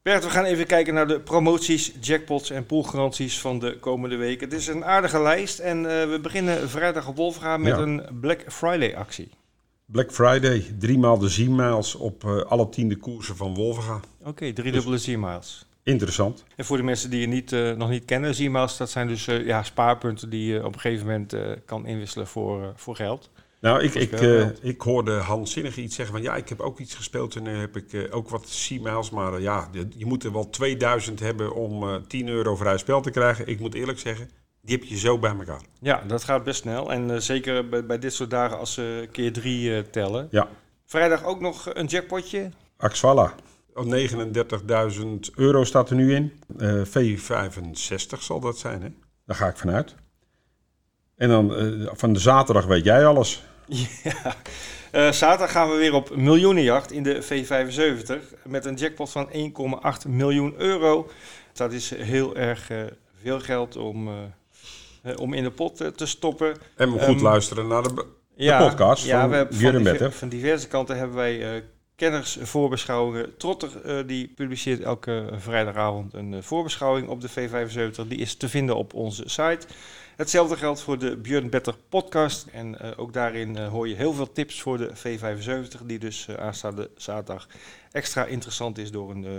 Bert, 0.03 0.25
we 0.25 0.31
gaan 0.31 0.45
even 0.45 0.67
kijken 0.67 0.95
naar 0.95 1.07
de 1.09 1.21
promoties, 1.21 1.93
jackpots 2.01 2.51
en 2.51 2.67
poolgaranties 2.67 3.41
van 3.41 3.59
de 3.59 3.79
komende 3.79 4.17
week. 4.17 4.41
Het 4.41 4.53
is 4.53 4.67
een 4.67 4.85
aardige 4.85 5.21
lijst 5.23 5.59
en 5.59 5.77
eh, 6.01 6.09
we 6.11 6.19
beginnen 6.23 6.69
vrijdag 6.71 7.09
op 7.09 7.17
Wolfga 7.17 7.57
met 7.57 7.77
Ja. 7.77 7.83
een 7.83 8.03
Black 8.21 8.45
Friday 8.49 8.95
actie. 8.97 9.31
Black 9.93 10.13
Friday. 10.13 10.65
Driemaal 10.79 11.19
de 11.19 11.29
Z-miles 11.29 11.95
op 11.95 12.25
eh, 12.25 12.41
alle 12.41 12.69
tiende 12.69 12.97
koersen 12.97 13.37
van 13.37 13.55
Wolvenga. 13.55 14.01
Oké, 14.25 14.53
drie 14.53 14.73
dubbele 14.73 14.99
Z-miles. 14.99 15.67
Interessant. 15.83 16.45
En 16.57 16.65
voor 16.65 16.77
de 16.77 16.83
mensen 16.83 17.11
die 17.11 17.21
je 17.21 17.27
niet, 17.27 17.53
eh, 17.53 17.73
nog 17.73 17.89
niet 17.89 18.05
kennen, 18.05 18.35
Z-miles, 18.35 18.77
dat 18.77 18.91
zijn 18.91 19.09
dus 19.09 19.27
eh, 19.27 19.47
ja, 19.47 19.63
spaarpunten 19.63 20.31
die 20.31 20.53
je 20.53 20.65
op 20.65 20.75
een 20.75 20.81
gegeven 20.81 21.07
moment 21.07 21.35
kan 21.65 21.87
inwisselen 21.87 22.27
voor, 22.27 22.73
voor 22.77 22.97
geld. 22.97 23.31
Nou, 23.61 23.83
ik, 23.83 23.95
ik, 23.95 24.13
ik 24.63 24.81
hoorde 24.81 25.13
Hans 25.13 25.53
Zinnig 25.53 25.77
iets 25.77 25.95
zeggen 25.95 26.15
van 26.15 26.25
ja, 26.25 26.37
ik 26.37 26.49
heb 26.49 26.61
ook 26.61 26.79
iets 26.79 26.95
gespeeld 26.95 27.37
en 27.37 27.45
heb 27.45 27.77
ik 27.77 28.09
ook 28.11 28.29
wat 28.29 28.67
C-miles. 28.69 29.11
Maar 29.11 29.41
ja, 29.41 29.69
je 29.97 30.07
moet 30.07 30.25
er 30.25 30.33
wel 30.33 30.51
2000 30.51 31.21
hebben 31.21 31.55
om 31.55 31.83
eh 31.83 31.95
10 32.09 32.29
euro 32.29 32.57
vrij 32.57 32.79
spel 32.79 33.01
te 33.01 33.11
krijgen. 33.11 33.47
Ik 33.47 33.61
moet 33.61 33.75
eerlijk 33.75 33.99
zeggen, 33.99 34.31
die 34.61 34.79
heb 34.79 34.89
je 34.89 34.99
zo 34.99 35.19
bij 35.19 35.31
elkaar. 35.31 35.61
Ja, 35.81 36.03
dat 36.07 36.25
gaat 36.25 36.45
best 36.45 36.61
snel. 36.61 36.93
En 36.93 37.11
eh, 37.11 37.17
zeker 37.17 37.69
bij, 37.69 37.87
bij 37.87 37.99
dit 37.99 38.13
soort 38.13 38.31
dagen 38.31 38.59
als 38.59 38.75
ze 38.75 39.09
keer 39.13 39.33
drie 39.33 39.77
eh, 39.77 39.83
tellen. 39.83 40.29
Ja, 40.31 40.49
Vrijdag 40.85 41.25
ook 41.25 41.41
nog 41.41 41.75
een 41.75 41.87
jackpotje. 41.87 42.51
Axvala. 42.77 43.35
Oh, 43.75 43.95
39.000 44.95 45.05
euro 45.35 45.65
staat 45.65 45.91
er 45.91 45.97
nu 45.97 46.15
in. 46.15 46.33
Eh, 46.59 46.83
V65 46.85 48.19
zal 48.19 48.41
dat 48.41 48.59
zijn, 48.59 48.83
hè? 48.83 48.89
Daar 49.27 49.37
ga 49.37 49.49
ik 49.49 49.57
vanuit. 49.57 49.95
En 51.17 51.29
dan 51.29 51.53
van 51.93 52.13
de 52.13 52.19
zaterdag 52.19 52.67
weet 52.67 52.85
jij 52.85 53.07
alles. 53.07 53.43
Ja, 54.93 55.13
zaterdag 55.13 55.51
gaan 55.51 55.71
we 55.71 55.77
weer 55.77 55.95
op 55.95 56.17
miljoenenjacht 56.17 56.93
in 56.93 57.03
de 57.03 57.23
V75 57.23 58.39
met 58.45 58.65
een 58.65 58.75
jackpot 58.75 59.11
van 59.11 59.31
1,8 59.33 60.09
miljoen 60.09 60.55
euro. 60.57 61.11
Dat 61.53 61.73
is 61.73 61.91
heel 61.95 62.37
erg 62.37 62.71
veel 63.23 63.41
geld 63.41 63.77
om, 63.77 64.09
om 65.17 65.33
in 65.35 65.43
de 65.43 65.51
pot 65.51 65.81
eh, 65.81 65.89
te 65.89 66.07
stoppen. 66.07 66.57
En 66.77 66.89
moet 66.89 67.03
goed 67.03 67.15
Ehm, 67.15 67.25
luisteren 67.25 67.67
naar 67.67 67.83
de... 67.83 68.05
Ja, 68.35 68.59
podcast 68.69 69.05
ja, 69.07 69.21
van 69.21 69.31
we 69.31 69.37
van, 69.37 69.83
diver- 69.83 70.13
van 70.13 70.29
diverse 70.29 70.69
kanten 70.69 70.97
hebben 70.97 71.17
wij 71.17 71.55
eh 71.57 71.63
kennersvoorbeschouwingen. 71.97 73.37
Trotter 73.37 73.81
eh, 73.85 74.07
die 74.07 74.29
publiceert 74.29 74.81
elke 74.81 75.29
vrijdagavond 75.37 76.15
een 76.15 76.35
eh, 76.35 76.43
voorbeschouwing 76.43 77.09
op 77.09 77.21
de 77.21 77.31
V75. 77.31 78.09
Die 78.09 78.19
is 78.19 78.35
te 78.37 78.49
vinden 78.49 78.77
op 78.77 78.95
onze 78.95 79.23
site. 79.27 79.67
Hetzelfde 80.17 80.57
geldt 80.57 80.81
voor 80.81 80.99
de 80.99 81.17
Björn 81.17 81.51
Better 81.51 81.75
podcast. 81.89 82.47
En 82.53 82.81
eh, 82.81 82.91
ook 82.97 83.13
daarin 83.13 83.57
eh, 83.57 83.69
hoor 83.69 83.89
je 83.89 83.95
heel 83.95 84.13
veel 84.13 84.33
tips 84.33 84.61
voor 84.63 84.79
de 84.79 84.91
V75. 84.97 85.87
Die 85.87 85.99
dus 85.99 86.27
eh, 86.29 86.35
aanstaande 86.35 86.91
zaterdag 86.97 87.47
extra 87.93 88.25
interessant 88.25 88.79
is 88.79 88.91
door 88.91 89.11
een 89.11 89.25
eh, 89.25 89.33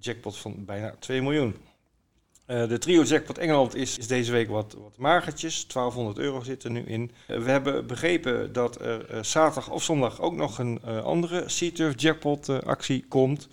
jackpot 0.00 0.36
van 0.36 0.64
bijna 0.64 0.94
2 0.98 1.22
miljoen. 1.22 1.56
Eh, 2.50 2.68
de 2.68 2.78
trio 2.78 3.02
jackpot 3.02 3.38
Engeland 3.38 3.74
is, 3.74 3.98
is 3.98 4.06
deze 4.06 4.32
week 4.32 4.48
wat, 4.48 4.76
wat 4.82 4.96
magertjes. 4.96 5.66
1200 5.66 6.18
euro 6.18 6.42
zit 6.42 6.64
er 6.64 6.70
nu 6.70 6.80
in. 6.80 7.10
Eh, 7.26 7.38
we 7.38 7.50
hebben 7.50 7.86
begrepen 7.86 8.52
dat 8.52 8.80
er 8.80 9.06
eh, 9.06 9.22
zaterdag 9.22 9.70
of 9.70 9.82
zondag 9.82 10.20
ook 10.20 10.34
nog 10.34 10.58
een 10.58 10.82
andere 10.82 11.44
C-Turf 11.44 12.00
jackpot 12.00 12.64
actie 12.64 13.04
komt. 13.08 13.48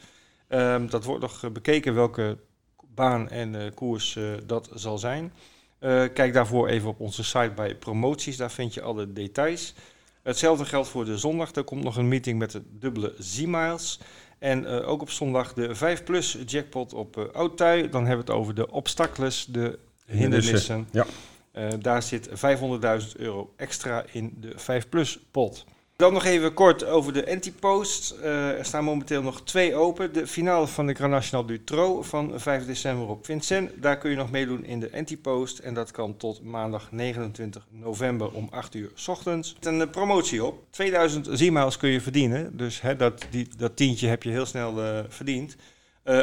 Ehm, 0.47 0.87
dat 0.87 1.03
wordt 1.03 1.21
nog 1.21 1.51
bekeken 1.51 1.93
welke 1.93 2.37
baan 2.93 3.29
en 3.29 3.73
koers 3.73 4.17
dat 4.45 4.69
zal 4.73 4.97
zijn. 4.97 5.33
Kijk 6.13 6.33
daarvoor 6.33 6.67
even 6.67 6.89
op 6.89 6.99
onze 6.99 7.23
site 7.23 7.51
bij 7.55 7.75
promoties, 7.75 8.37
daar 8.37 8.51
vind 8.51 8.73
je 8.73 8.81
alle 8.81 9.13
details. 9.13 9.73
Hetzelfde 10.23 10.65
geldt 10.65 10.87
voor 10.87 11.05
de 11.05 11.17
zondag. 11.17 11.51
Er 11.55 11.63
komt 11.63 11.83
nog 11.83 11.97
een 11.97 12.07
meeting 12.07 12.39
met 12.39 12.51
de 12.51 12.61
dubbele 12.69 13.13
Z-miles. 13.19 13.99
En 14.39 14.65
eh, 14.65 14.89
ook 14.89 15.01
op 15.01 15.09
zondag 15.09 15.53
de 15.53 15.75
5 15.75 16.03
plus 16.03 16.37
jackpot 16.45 16.93
op 16.93 17.17
uh, 17.17 17.23
Oudtui. 17.33 17.89
Dan 17.89 18.05
hebben 18.05 18.25
we 18.25 18.31
het 18.31 18.41
over 18.41 18.55
de 18.55 18.71
obstacles, 18.71 19.45
de 19.45 19.79
hindernissen. 20.05 20.87
Ja. 20.91 21.05
Eh, 21.51 21.67
daar 21.79 22.03
zit 22.03 22.29
500.000 22.29 22.35
euro 23.15 23.53
extra 23.55 24.05
in 24.11 24.37
de 24.39 24.51
5 24.55 24.89
plus 24.89 25.19
pot. 25.31 25.65
Dan 25.97 26.13
nog 26.13 26.25
even 26.25 26.53
kort 26.53 26.85
over 26.85 27.13
de 27.13 27.29
anti-post. 27.29 28.11
Eh, 28.11 28.57
er 28.57 28.65
staan 28.65 28.83
momenteel 28.83 29.21
nog 29.21 29.43
twee 29.43 29.75
open. 29.75 30.13
De 30.13 30.27
finale 30.27 30.67
van 30.67 30.87
de 30.87 30.93
Grand 30.93 31.11
National 31.11 31.45
du 31.45 31.63
Trot 31.63 32.07
van 32.07 32.39
5 32.39 32.65
december 32.65 33.07
op 33.07 33.25
Vincent. 33.25 33.71
Daar 33.81 33.97
kun 33.97 34.09
je 34.09 34.15
nog 34.15 34.31
meedoen 34.31 34.65
in 34.65 34.79
de 34.79 34.89
anti-post. 34.93 35.59
En 35.59 35.73
dat 35.73 35.91
kan 35.91 36.17
tot 36.17 36.43
maandag 36.43 36.91
29 36.91 37.67
november 37.69 38.31
om 38.31 38.47
8 38.51 38.75
uur 38.75 38.91
's 38.95 39.07
ochtends. 39.07 39.53
Met 39.53 39.65
een 39.65 39.81
eh, 39.81 39.89
promotie 39.89 40.43
op. 40.43 40.63
2000 40.69 41.27
Z-miles 41.31 41.77
kun 41.77 41.89
je 41.89 42.01
verdienen. 42.01 42.57
Dus 42.57 42.81
hè, 42.81 42.95
dat, 42.95 43.25
die, 43.29 43.47
dat 43.57 43.75
tientje 43.75 44.07
heb 44.07 44.23
je 44.23 44.29
heel 44.29 44.45
snel 44.45 44.83
eh, 44.83 44.99
verdiend. 45.07 45.55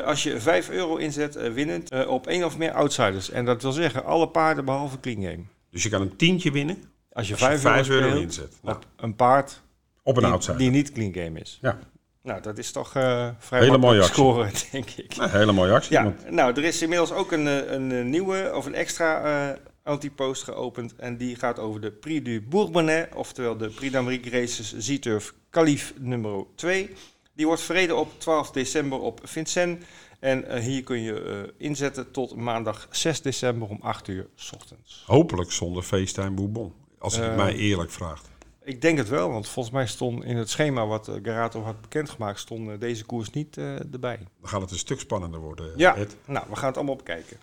Als 0.05 0.23
je 0.23 0.41
5 0.41 0.71
euro 0.71 0.97
inzet, 0.97 1.53
winnend, 1.53 2.07
op 2.07 2.27
één 2.27 2.45
of 2.45 2.59
meer 2.59 2.73
outsiders. 2.73 3.31
En 3.31 3.45
dat 3.45 3.63
wil 3.63 3.73
zeggen 3.73 4.05
alle 4.05 4.29
paarden 4.29 4.65
behalve 4.65 5.01
clean 5.01 5.23
game. 5.23 5.45
Dus 5.71 5.83
je 5.83 5.89
kan 5.89 6.01
een 6.01 6.17
tientje 6.17 6.51
winnen 6.51 6.77
Als 7.13 7.29
je 7.29 7.33
als 7.33 7.43
je 7.43 7.47
5 7.47 7.61
5 7.61 7.89
euro, 7.89 8.17
inzet. 8.17 8.53
Nou, 8.63 8.77
op 8.77 8.87
een 8.97 9.17
paard 9.17 9.63
op 10.05 10.17
een 10.17 10.23
die, 10.23 10.33
outsider. 10.33 10.59
die 10.59 10.71
niet 10.71 10.93
clean 10.93 11.13
game 11.15 11.41
is. 11.41 11.59
Ja. 11.63 11.79
Nou, 12.23 12.41
dat 12.43 12.59
is 12.59 12.73
toch 12.73 12.95
eh 12.95 13.29
vrij 13.39 13.61
Hele 13.61 13.79
mooie 13.79 13.99
actie. 14.01 14.15
scoren, 14.15 14.51
denk 14.73 14.91
ik. 14.91 15.17
Nou, 15.17 15.31
hele 15.31 15.53
mooie 15.53 15.73
actie. 15.73 15.93
Ja, 15.93 16.03
want- 16.05 16.31
nou, 16.31 16.53
er 16.53 16.65
is 16.65 16.83
inmiddels 16.83 17.13
ook 17.13 17.33
een, 17.33 17.47
eh, 17.47 17.71
een, 17.73 17.93
eh, 17.93 18.05
nieuwe 18.05 18.51
of 18.55 18.67
een 18.67 18.75
extra 18.75 19.59
anti-post 19.83 20.43
geopend. 20.43 20.95
En 20.97 21.17
die 21.17 21.37
gaat 21.37 21.59
over 21.59 21.81
de 21.81 21.91
Prix 21.93 22.25
du 22.25 22.43
Bourbonnais, 22.43 23.07
oftewel 23.15 23.57
de 23.57 23.69
Prix 23.69 23.93
d'Amérique 23.93 24.31
Races 24.31 24.75
Z-Turf 24.79 25.35
Calif 25.51 25.95
nummer 26.01 26.45
2. 26.55 26.91
Die 27.33 27.47
wordt 27.47 27.63
verreden 27.63 27.97
op 27.99 28.21
12 28.21 28.51
december 28.51 28.99
op 29.01 29.21
Vincennes. 29.23 29.85
En 30.21 30.61
hier 30.61 30.83
kun 30.83 31.01
je 31.03 31.53
inzetten 31.59 32.11
tot 32.11 32.37
maandag 32.37 32.89
6 32.91 33.23
december 33.23 33.69
om 33.69 33.79
8 33.81 34.09
uur 34.09 34.27
s 34.35 34.53
ochtends. 34.53 35.03
Hopelijk 35.07 35.53
zonder 35.53 35.83
FaceTime 35.83 36.31
Bourbon. 36.31 36.73
Als 36.99 37.15
je 37.15 37.21
het 37.21 37.37
mij 37.37 37.55
eerlijk 37.55 37.91
vraagt. 37.91 38.29
Ik 38.67 38.81
denk 38.81 38.99
het 38.99 39.09
wel, 39.09 39.31
want 39.31 39.49
volgens 39.49 39.75
mij 39.75 39.87
stond 39.87 40.25
in 40.25 40.37
het 40.37 40.51
schema 40.51 40.87
wat 40.87 41.09
eh, 41.09 41.15
Garato 41.23 41.63
had 41.63 41.81
bekendgemaakt, 41.81 42.39
stond 42.39 42.69
eh, 42.69 42.75
deze 42.79 43.05
koers 43.05 43.31
niet 43.31 43.57
eh, 43.57 43.93
erbij. 43.93 44.19
Dan 44.41 44.49
gaat 44.49 44.61
het 44.61 44.71
een 44.71 44.79
stuk 44.79 45.01
spannender 45.01 45.41
worden. 45.41 45.73
Ja. 45.77 45.97
Ed. 45.97 46.17
Nou, 46.27 46.47
we 46.49 46.57
gaan 46.57 46.67
het 46.67 46.77
allemaal 46.77 46.97
bekijken. 46.97 47.37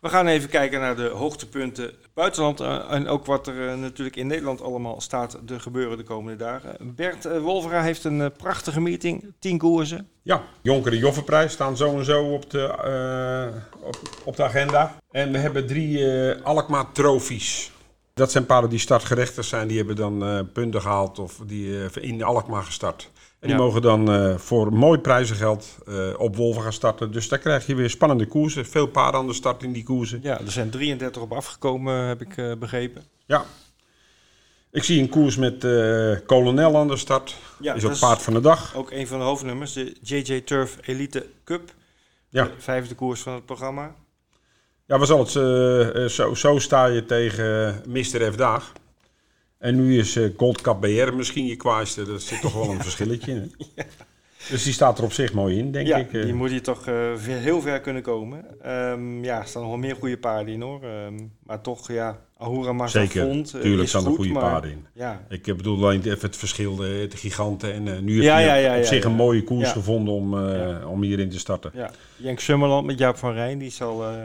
We 0.00 0.08
gaan 0.08 0.26
even 0.26 0.48
kijken 0.48 0.80
naar 0.80 0.96
de 0.96 1.08
hoogtepunten 1.08 1.92
buitenland 2.14 2.60
en 2.88 3.08
ook 3.08 3.26
wat 3.26 3.46
er 3.46 3.78
natuurlijk 3.78 4.16
in 4.16 4.26
Nederland 4.26 4.62
allemaal 4.62 5.00
staat 5.00 5.38
te 5.44 5.60
gebeuren 5.60 5.96
de 5.96 6.04
komende 6.04 6.38
dagen. 6.44 6.94
Bert 6.94 7.40
Wolvera 7.40 7.82
heeft 7.82 8.04
een 8.04 8.32
prachtige 8.32 8.80
meeting, 8.80 9.32
10 9.38 9.58
koersen. 9.58 10.08
Ja, 10.22 10.42
Jonker 10.62 10.90
de 10.90 10.98
Joffenprijs 10.98 11.52
staan 11.52 11.76
zo 11.76 11.98
en 11.98 12.04
zo 12.04 12.32
op 12.32 12.50
de, 12.50 12.74
op, 13.80 13.98
op 14.24 14.36
de 14.36 14.42
agenda. 14.42 14.96
En 15.10 15.32
we 15.32 15.38
hebben 15.38 15.66
drie 15.66 16.04
Alkmaar 16.42 16.92
trofies. 16.92 17.72
Dat 18.18 18.30
zijn 18.30 18.46
paarden 18.46 18.70
die 18.70 18.78
startgerechtigd 18.78 19.48
zijn. 19.48 19.68
Die 19.68 19.76
hebben 19.76 19.96
dan 19.96 20.24
eh, 20.24 20.40
punten 20.52 20.80
gehaald 20.80 21.18
of 21.18 21.40
die 21.46 21.84
eh, 21.84 22.02
in 22.10 22.22
Alkmaar 22.22 22.62
gestart. 22.62 23.10
En 23.14 23.48
die 23.48 23.50
Ja. 23.50 23.56
mogen 23.56 23.82
dan 23.82 24.12
eh, 24.12 24.36
voor 24.36 24.72
mooi 24.72 24.98
prijzengeld 24.98 25.78
op 26.16 26.36
Wolven 26.36 26.62
gaan 26.62 26.72
starten. 26.72 27.12
Dus 27.12 27.28
daar 27.28 27.38
krijg 27.38 27.66
je 27.66 27.74
weer 27.74 27.90
spannende 27.90 28.26
koersen. 28.26 28.66
Veel 28.66 28.86
paarden 28.86 29.20
aan 29.20 29.26
de 29.26 29.32
start 29.32 29.62
in 29.62 29.72
die 29.72 29.82
koersen. 29.84 30.18
Ja, 30.22 30.40
er 30.40 30.50
zijn 30.50 30.70
33 30.70 31.22
op 31.22 31.32
afgekomen, 31.32 31.94
heb 31.94 32.20
ik 32.20 32.58
begrepen. 32.58 33.02
Ja. 33.26 33.44
Ik 34.70 34.84
zie 34.84 35.00
een 35.02 35.08
koers 35.08 35.36
met 35.36 35.66
Kolonel 36.26 36.76
aan 36.76 36.88
de 36.88 36.96
start. 36.96 37.36
Ja, 37.60 37.74
is 37.74 37.84
ook 37.84 37.98
paard 37.98 38.22
van 38.22 38.32
de 38.32 38.40
dag. 38.40 38.74
ook 38.76 38.90
een 38.90 39.06
van 39.06 39.18
de 39.18 39.24
hoofdnummers, 39.24 39.72
de 39.72 39.96
JJ 40.02 40.40
Turf 40.40 40.78
Elite 40.82 41.26
Cup. 41.44 41.74
Ja. 42.28 42.44
De 42.44 42.50
vijfde 42.58 42.94
koers 42.94 43.20
van 43.20 43.32
het 43.34 43.46
programma. 43.46 43.94
Ja, 44.88 44.98
was 44.98 45.10
altijd 45.10 45.36
eh, 45.36 46.02
eh, 46.04 46.08
zo, 46.10 46.34
zo 46.34 46.58
sta 46.58 46.86
je 46.86 47.04
tegen 47.04 47.66
eh, 47.68 47.74
Mr. 47.86 48.32
F 48.32 48.36
Daag. 48.36 48.72
En 49.58 49.76
nu 49.76 49.98
is 49.98 50.16
eh, 50.16 50.24
Gold 50.36 50.60
Cup 50.60 50.80
BR 50.80 51.12
misschien 51.14 51.46
je 51.46 51.56
kwaaiste. 51.56 52.04
Dat 52.04 52.22
zit 52.22 52.40
toch 52.40 52.52
wel 52.54 52.70
een 52.70 52.82
verschilletje 52.88 53.32
in. 53.32 53.54
Dus 54.50 54.62
die 54.62 54.72
staat 54.72 54.98
er 54.98 55.04
op 55.04 55.12
zich 55.12 55.32
mooi 55.32 55.58
in, 55.58 55.72
denk 55.72 55.86
ja, 55.86 55.96
ik. 55.96 56.12
eh. 56.12 56.22
die 56.22 56.34
moet 56.34 56.50
hier 56.50 56.62
toch 56.62 56.86
eh, 56.86 56.94
ver- 57.16 57.38
heel 57.38 57.60
ver 57.60 57.80
kunnen 57.80 58.02
komen. 58.02 58.44
Ehm, 58.62 59.24
ja, 59.24 59.40
er 59.40 59.46
staan 59.46 59.62
nog 59.62 59.70
wel 59.70 59.80
meer 59.80 59.96
goede 59.96 60.18
paarden 60.18 60.54
in 60.54 60.60
hoor. 60.60 60.82
Ehm, 60.82 61.14
maar 61.42 61.60
toch, 61.60 61.92
ja, 61.92 62.18
Ahura 62.36 62.72
Mazda 62.72 63.00
Zeker, 63.00 63.22
Font, 63.26 63.54
eh, 63.54 63.60
tuurlijk 63.60 63.88
staan 63.88 64.00
er 64.02 64.06
goed, 64.08 64.16
goede 64.16 64.32
maar- 64.32 64.42
paarden 64.42 64.70
in. 64.70 64.86
Ja, 64.94 65.26
Ik 65.28 65.46
eh, 65.46 65.54
bedoel 65.54 65.76
alleen 65.76 66.02
even 66.02 66.18
het 66.20 66.36
verschil, 66.36 66.76
de, 66.76 67.06
de 67.10 67.16
giganten. 67.16 67.72
En 67.72 67.88
eh, 67.94 67.98
nu 68.00 68.14
heb 68.14 68.22
Ja, 68.24 68.38
je 68.54 68.60
ja, 68.62 68.78
op 68.78 68.84
zich 68.84 69.04
een 69.04 69.12
mooie 69.14 69.44
koers 69.44 69.70
gevonden 69.72 70.14
om, 70.14 70.48
eh, 70.48 70.90
om 70.90 71.02
hierin 71.02 71.30
te 71.30 71.38
starten. 71.38 71.70
ja. 71.74 71.90
Jenk 72.16 72.40
Summerland 72.40 72.86
met 72.86 72.98
Jaap 72.98 73.16
van 73.16 73.32
Rijn, 73.32 73.58
die 73.58 73.70
zal, 73.70 74.04
eh, 74.04 74.16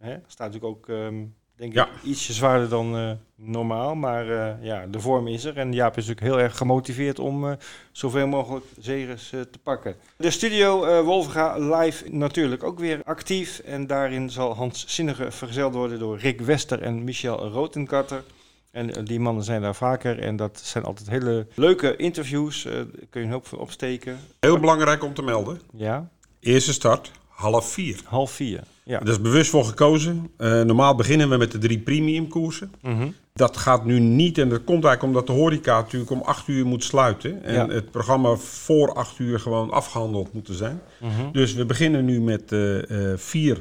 hè, 0.00 0.16
staat 0.26 0.52
natuurlijk 0.52 0.64
ook, 0.76 0.88
ehm, 0.88 1.24
denk 1.56 1.74
ik, 1.74 1.88
ietsje 2.02 2.32
zwaarder 2.32 2.68
dan 2.68 2.96
eh, 2.96 3.10
normaal. 3.36 3.94
Maar 3.94 4.30
eh, 4.30 4.64
ja, 4.64 4.86
de 4.86 5.00
vorm 5.00 5.26
is 5.28 5.44
er. 5.44 5.56
En 5.56 5.72
Jaap 5.72 5.96
is 5.96 6.06
natuurlijk 6.06 6.34
heel 6.34 6.44
erg 6.44 6.56
gemotiveerd 6.56 7.18
om 7.18 7.48
eh, 7.50 7.56
zoveel 7.92 8.26
mogelijk 8.26 8.64
zegens 8.78 9.32
eh, 9.32 9.40
te 9.40 9.58
pakken. 9.58 9.94
De 10.16 10.30
studio 10.30 11.02
Wolfga 11.04 11.58
live 11.58 12.08
natuurlijk 12.10 12.62
ook 12.64 12.78
weer 12.78 13.00
actief. 13.04 13.58
En 13.58 13.86
daarin 13.86 14.30
zal 14.30 14.54
Hans 14.54 14.84
Zinnige 14.86 15.30
vergezeld 15.30 15.74
worden 15.74 15.98
door 15.98 16.18
Rick 16.18 16.40
Wester 16.40 16.82
en 16.82 17.04
Michel 17.04 17.48
Rotenkatter. 17.48 18.22
En 18.70 19.04
die 19.04 19.20
mannen 19.20 19.44
zijn 19.44 19.62
daar 19.62 19.74
vaker. 19.74 20.18
En 20.18 20.36
dat 20.36 20.60
zijn 20.64 20.84
altijd 20.84 21.08
hele 21.10 21.46
leuke 21.54 21.96
interviews. 21.96 22.64
eh, 22.64 22.72
daar 22.72 22.86
kun 23.10 23.20
je 23.20 23.26
een 23.26 23.32
hoop 23.32 23.46
van 23.46 23.58
opsteken. 23.58 24.18
Heel 24.40 24.58
belangrijk 24.60 25.04
om 25.04 25.14
te 25.14 25.22
melden. 25.22 25.60
Ja, 25.74 26.08
Eerste 26.40 26.72
start, 26.72 27.10
half 27.28 27.72
vier. 27.72 28.00
half 28.04 28.30
vier. 28.30 28.60
Ja. 28.90 29.00
Is 29.04 29.20
bewust 29.20 29.50
voor 29.50 29.64
gekozen. 29.64 30.30
Eh, 30.36 30.62
normaal 30.62 30.94
beginnen 30.94 31.28
we 31.30 31.36
met 31.36 31.52
de 31.52 31.58
drie 31.58 31.78
premium 31.78 32.28
koersen. 32.28 32.72
Mhm. 32.82 33.08
Dat 33.32 33.56
gaat 33.56 33.84
nu 33.84 33.98
niet 34.00 34.38
en 34.38 34.48
dat 34.48 34.64
komt 34.64 34.84
eigenlijk 34.84 35.02
omdat 35.02 35.26
de 35.26 35.42
horeca 35.42 35.80
natuurlijk 35.80 36.10
om 36.10 36.20
8 36.20 36.48
uur 36.48 36.66
moet 36.66 36.84
sluiten. 36.84 37.42
En 37.44 37.54
Ja. 37.54 37.68
het 37.68 37.90
programma 37.90 38.34
voor 38.34 38.92
8 38.94 39.18
uur 39.18 39.40
gewoon 39.40 39.70
afgehandeld 39.70 40.32
moet 40.32 40.48
zijn. 40.52 40.80
Mhm. 41.00 41.32
Dus 41.32 41.54
we 41.54 41.64
beginnen 41.66 42.04
nu 42.04 42.20
met 42.20 42.52
eh, 42.52 43.12
eh, 43.12 43.18
vier 43.18 43.58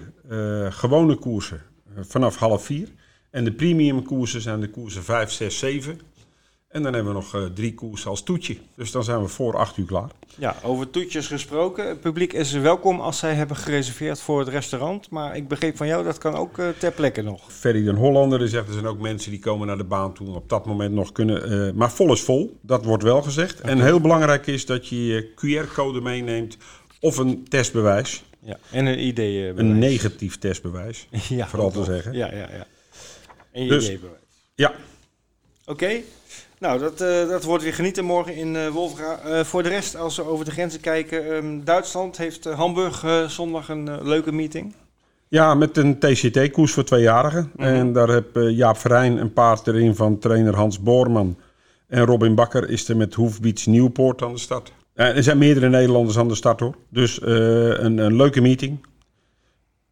gewone 0.70 1.16
koersen 1.16 1.62
vanaf 2.00 2.36
half 2.36 2.64
vier. 2.66 2.88
En 3.30 3.44
de 3.44 3.52
premium 3.52 4.04
koersen 4.04 4.42
zijn 4.42 4.60
de 4.60 4.70
koersen 4.70 5.04
5, 5.04 5.32
6, 5.32 5.60
7. 5.60 6.00
En 6.70 6.84
dan 6.84 6.94
hebben 6.94 7.14
we 7.14 7.20
nog 7.20 7.36
eh, 7.36 7.46
drie 7.46 7.74
koersen 7.74 8.10
als 8.10 8.24
toetje. 8.24 8.58
Dus 8.76 8.92
dan 8.92 9.04
zijn 9.04 9.22
we 9.22 9.28
voor 9.28 9.58
8 9.58 9.78
uur 9.78 9.86
klaar. 9.86 10.10
Ja, 10.38 10.56
over 10.64 10.90
toetjes 10.90 11.28
gesproken. 11.28 11.88
Het 11.88 12.02
publiek 12.02 12.34
is 12.34 12.52
welkom 12.52 13.00
als 13.00 13.18
zij 13.18 13.34
hebben 13.34 13.56
gereserveerd 13.58 14.20
voor 14.22 14.40
het 14.40 14.48
restaurant. 14.48 15.10
Maar 15.10 15.36
ik 15.36 15.48
begreep 15.48 15.78
van 15.78 15.88
jou, 15.88 16.04
dat 16.04 16.18
kan 16.18 16.36
ook 16.36 16.58
eh, 16.58 16.68
ter 16.78 16.92
plekke 16.92 17.22
nog. 17.22 17.54
Ferry 17.54 17.84
den 17.84 17.96
Hollander 17.96 18.40
die 18.40 18.48
zegt, 18.48 18.68
er 18.68 18.74
zijn 18.74 18.86
ook 18.88 19.00
mensen 19.00 19.32
die 19.32 19.40
komen 19.40 19.68
naar 19.68 19.78
de 19.78 19.84
baan 19.84 20.14
toe 20.14 20.28
en 20.28 20.34
op 20.34 20.50
dat 20.50 20.66
moment 20.66 20.94
nog 20.94 21.12
kunnen. 21.12 21.68
eh, 21.68 21.74
maar 21.74 21.92
vol 21.92 22.14
is 22.14 22.22
vol, 22.22 22.58
dat 22.62 22.86
wordt 22.86 23.04
wel 23.04 23.22
gezegd. 23.22 23.62
En 23.62 23.82
heel 23.82 24.00
belangrijk 24.02 24.48
is 24.48 24.66
dat 24.66 24.88
je 24.88 25.06
je 25.06 25.30
QR-code 25.36 26.02
meeneemt 26.02 26.58
of 27.00 27.18
een 27.18 27.44
testbewijs. 27.48 28.24
Ja, 28.40 28.58
en 28.72 28.86
een 28.86 29.04
idee. 29.06 29.48
Een 29.48 29.80
negatief 29.80 30.38
testbewijs, 30.38 31.08
ja, 31.30 31.48
vooral 31.48 31.72
te 31.72 31.84
zeggen. 31.84 32.14
Ja, 32.14 32.28
ja, 32.32 32.38
ja. 32.52 32.66
En 33.52 33.64
je 33.64 33.70
Dus- 33.70 33.86
ideebewijs. 33.86 34.22
Ja, 34.56 34.74
Oké. 35.66 36.02
Nou, 36.60 36.80
dat, 36.80 37.02
eh, 37.02 37.28
dat 37.28 37.44
wordt 37.44 37.64
weer 37.64 37.74
genieten 37.74 38.06
morgen 38.06 38.36
in 38.36 38.56
eh 38.56 38.68
Wolfga. 38.68 39.20
Eh, 39.20 39.44
voor 39.44 39.64
de 39.64 39.70
rest, 39.70 39.96
als 39.96 40.16
we 40.16 40.24
over 40.24 40.46
de 40.46 40.52
grenzen 40.52 40.80
kijken. 40.80 41.36
ehm, 41.36 41.64
Duitsland 41.64 42.18
heeft 42.18 42.44
Hamburg 42.44 43.06
zondag 43.28 43.70
een 43.70 44.04
leuke 44.08 44.32
meeting. 44.32 44.74
Ja, 45.28 45.54
met 45.54 45.78
een 45.78 46.00
TCT-koers 46.00 46.72
voor 46.74 46.84
tweejarigen. 46.84 47.52
Mhm. 47.56 47.68
En 47.68 47.94
daar 47.94 48.08
heb 48.08 48.30
Jaap 48.34 48.78
Verijn 48.78 49.18
een 49.18 49.34
paard 49.34 49.68
erin 49.68 49.96
van 49.96 50.20
trainer 50.20 50.56
Hans 50.56 50.80
Boorman. 50.80 51.38
En 51.88 52.06
Robin 52.06 52.36
Bakker 52.36 52.70
is 52.70 52.90
er 52.90 52.98
met 52.98 53.14
Hoefbeats 53.14 53.66
Nieuwpoort 53.66 54.22
aan 54.22 54.34
de 54.34 54.40
start. 54.40 54.72
Er 54.94 55.24
zijn 55.24 55.38
meerdere 55.38 55.70
Nederlanders 55.70 56.18
aan 56.18 56.28
de 56.28 56.36
start 56.36 56.60
hoor. 56.60 56.76
Dus 56.90 57.22
een, 57.22 57.98
een 57.98 58.16
leuke 58.16 58.42
meeting. 58.42 58.86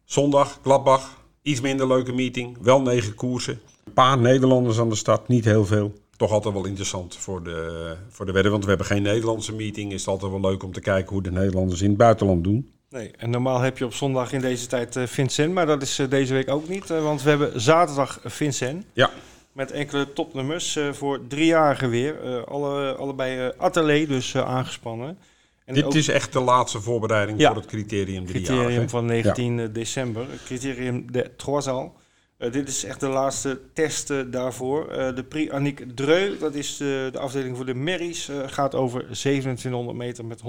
Zondag, 0.04 0.58
Gladbach. 0.62 1.22
Iets 1.42 1.60
minder 1.60 1.86
leuke 1.86 2.12
meeting. 2.12 2.56
Wel 2.60 2.80
negen 2.80 3.14
koersen. 3.14 3.60
Een 3.84 3.92
paar 3.92 4.18
Nederlanders 4.18 4.78
aan 4.78 4.88
de 4.88 4.94
start, 4.94 5.28
niet 5.28 5.44
heel 5.44 5.64
veel. 5.66 5.92
Toch 6.18 6.30
altijd 6.32 6.54
wel 6.54 6.64
interessant 6.66 7.16
voor 7.16 7.42
de, 7.42 7.94
voor 8.08 8.26
de 8.26 8.32
wedden. 8.32 8.50
Want 8.52 8.62
we 8.62 8.68
hebben 8.68 8.86
geen 8.86 9.02
Nederlandse 9.02 9.54
meeting. 9.54 9.92
Is 9.92 10.00
het 10.00 10.08
altijd 10.08 10.30
wel 10.30 10.40
leuk 10.40 10.62
om 10.62 10.72
te 10.72 10.80
kijken 10.80 11.12
hoe 11.12 11.22
de 11.22 11.30
Nederlanders 11.30 11.82
in 11.82 11.88
het 11.88 11.96
buitenland 11.98 12.44
doen. 12.44 12.72
Nee, 12.90 13.10
en 13.16 13.30
normaal 13.30 13.60
heb 13.60 13.78
je 13.78 13.84
op 13.84 13.94
zondag 13.94 14.32
in 14.32 14.40
deze 14.40 14.66
tijd 14.66 14.96
eh, 14.96 15.06
Vincent, 15.06 15.52
maar 15.54 15.66
dat 15.66 15.82
is 15.82 15.98
eh, 15.98 16.08
deze 16.10 16.32
week 16.34 16.50
ook 16.50 16.68
niet. 16.68 16.90
eh, 16.90 17.02
want 17.02 17.22
we 17.22 17.28
hebben 17.28 17.60
zaterdag 17.60 18.20
Vincent. 18.24 18.84
Ja. 18.92 19.10
Met 19.52 19.70
enkele 19.70 20.12
topnummers 20.12 20.78
voor 20.92 21.20
driejarigen 21.28 21.90
weer. 21.90 22.44
Alle, 22.44 22.94
allebei 22.94 23.52
atelier, 23.56 24.08
dus 24.08 24.36
aangespannen. 24.36 25.18
En 25.64 25.74
Dit 25.74 25.84
ook 25.84 25.94
is 25.94 26.08
echt 26.08 26.32
de 26.32 26.40
laatste 26.40 26.80
voorbereiding 26.80 27.40
Ja. 27.40 27.46
voor 27.48 27.56
het 27.56 27.66
criterium 27.66 28.26
drie 28.26 28.42
criterium 28.42 28.88
van 28.88 29.04
19 29.06 29.72
december. 29.72 30.26
Criterium 30.44 31.12
de 31.12 31.30
Troisal. 31.36 31.94
Eh, 32.38 32.52
dit 32.52 32.68
is 32.68 32.84
echt 32.84 33.00
de 33.00 33.08
laatste 33.08 33.60
test 33.72 34.10
eh, 34.10 34.18
daarvoor. 34.30 34.88
Eh, 34.88 35.14
de 35.14 35.24
Prix 35.24 35.52
Annick 35.52 35.84
Dreu, 35.94 36.38
dat 36.38 36.54
is 36.54 36.76
de, 36.76 37.08
de 37.12 37.18
afdeling 37.18 37.56
voor 37.56 37.66
de 37.66 37.74
merries, 37.74 38.30
gaat 38.46 38.74
over 38.74 39.00
2700 39.04 39.96
meter 39.96 40.24
met 40.24 40.40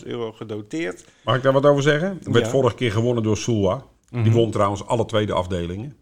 110.000 0.00 0.06
euro 0.06 0.32
gedoteerd. 0.32 1.04
Mag 1.24 1.36
ik 1.36 1.42
daar 1.42 1.52
wat 1.52 1.66
over 1.66 1.82
zeggen? 1.82 2.18
Werd 2.22 2.44
Ja. 2.44 2.50
vorige 2.50 2.74
keer 2.76 2.92
gewonnen 2.92 3.22
door 3.22 3.36
Soulwa. 3.36 3.84
Die 4.10 4.22
Mhm. 4.22 4.32
won 4.32 4.50
trouwens 4.50 4.86
alle 4.86 5.04
twee 5.06 5.26
de 5.26 5.32
afdelingen. 5.32 5.96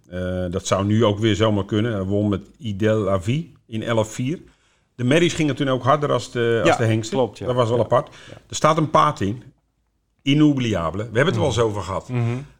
Dat 0.51 0.67
zou 0.67 0.85
nu 0.85 1.05
ook 1.05 1.19
weer 1.19 1.35
zomaar 1.35 1.65
kunnen. 1.65 1.93
Hij 1.93 2.03
won 2.03 2.29
met 2.29 2.41
Idel 2.59 3.11
Avi 3.11 3.53
in 3.67 3.83
11-4. 3.83 4.43
De 4.95 5.05
merries 5.05 5.33
gingen 5.35 5.55
toen 5.55 5.69
ook 5.69 5.83
harder 5.83 6.13
als 6.13 6.31
de, 6.31 6.61
als 6.65 6.77
de 6.77 6.85
hengsten. 6.85 7.17
klopt, 7.17 7.39
ja. 7.39 7.47
Dat 7.47 7.55
was 7.55 7.69
wel 7.69 7.79
apart. 7.81 8.09
Er 8.49 8.55
staat 8.55 8.77
een 8.77 8.91
paard 8.91 9.21
in. 9.21 9.43
Inoubliable. 10.23 10.99
We 10.99 11.05
hebben 11.05 11.25
het 11.25 11.35
er 11.35 11.41
wel 11.41 11.49
eens 11.49 11.57
Mhm. 11.57 11.67
over 11.67 11.83
gehad. 11.83 12.09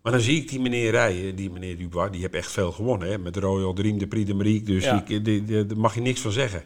Maar 0.03 0.13
dan 0.13 0.21
zie 0.21 0.37
ik 0.41 0.49
die 0.49 0.61
meneer 0.61 0.91
rijden, 0.91 1.37
die 1.37 1.51
meneer 1.51 1.79
Dubois, 1.79 2.11
die 2.11 2.21
heeft 2.21 2.35
echt 2.35 2.51
veel 2.51 2.73
gewonnen. 2.73 3.09
Hè? 3.09 3.19
Met 3.19 3.37
Royal 3.37 3.73
Dream, 3.73 3.99
de 3.99 4.07
Prix 4.07 4.27
de 4.27 4.35
Marique. 4.35 4.65
Dus 4.73 4.85
Ja. 4.85 5.05
die- 5.23 5.45
daar 5.67 5.77
mag 5.77 5.95
je 5.95 6.01
niks 6.01 6.21
van 6.21 6.33
zeggen. 6.33 6.65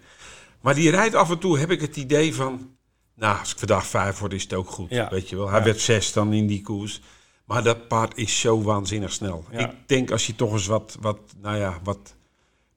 Maar 0.60 0.74
die 0.74 0.90
rijdt 0.90 1.14
af 1.14 1.30
en 1.30 1.38
toe, 1.38 1.58
heb 1.58 1.70
ik 1.70 1.80
het 1.80 1.96
idee 1.96 2.34
van... 2.34 2.70
Nou, 3.14 3.38
als 3.38 3.52
ik 3.52 3.58
vandaag 3.58 3.86
vijf 3.86 4.18
word, 4.18 4.32
is 4.32 4.42
het 4.42 4.54
ook 4.54 4.70
goed. 4.70 4.90
Ja. 4.90 5.08
Weet 5.10 5.28
je 5.28 5.36
wel. 5.36 5.48
Hij 5.50 5.58
Ja. 5.58 5.64
werd 5.64 5.80
zes 5.80 6.12
dan 6.12 6.32
in 6.32 6.46
die 6.46 6.62
koers. 6.62 7.00
Maar 7.44 7.62
dat 7.62 7.88
paard 7.88 8.16
is 8.16 8.40
zo 8.40 8.62
waanzinnig 8.62 9.12
snel. 9.12 9.44
Ik 9.50 9.70
denk 9.86 10.10
als 10.10 10.26
je 10.26 10.34
toch 10.34 10.52
eens 10.52 10.66
wat, 10.66 10.96
wat, 11.00 11.18
nou 11.42 11.56
ja, 11.56 11.80
wat 11.84 12.14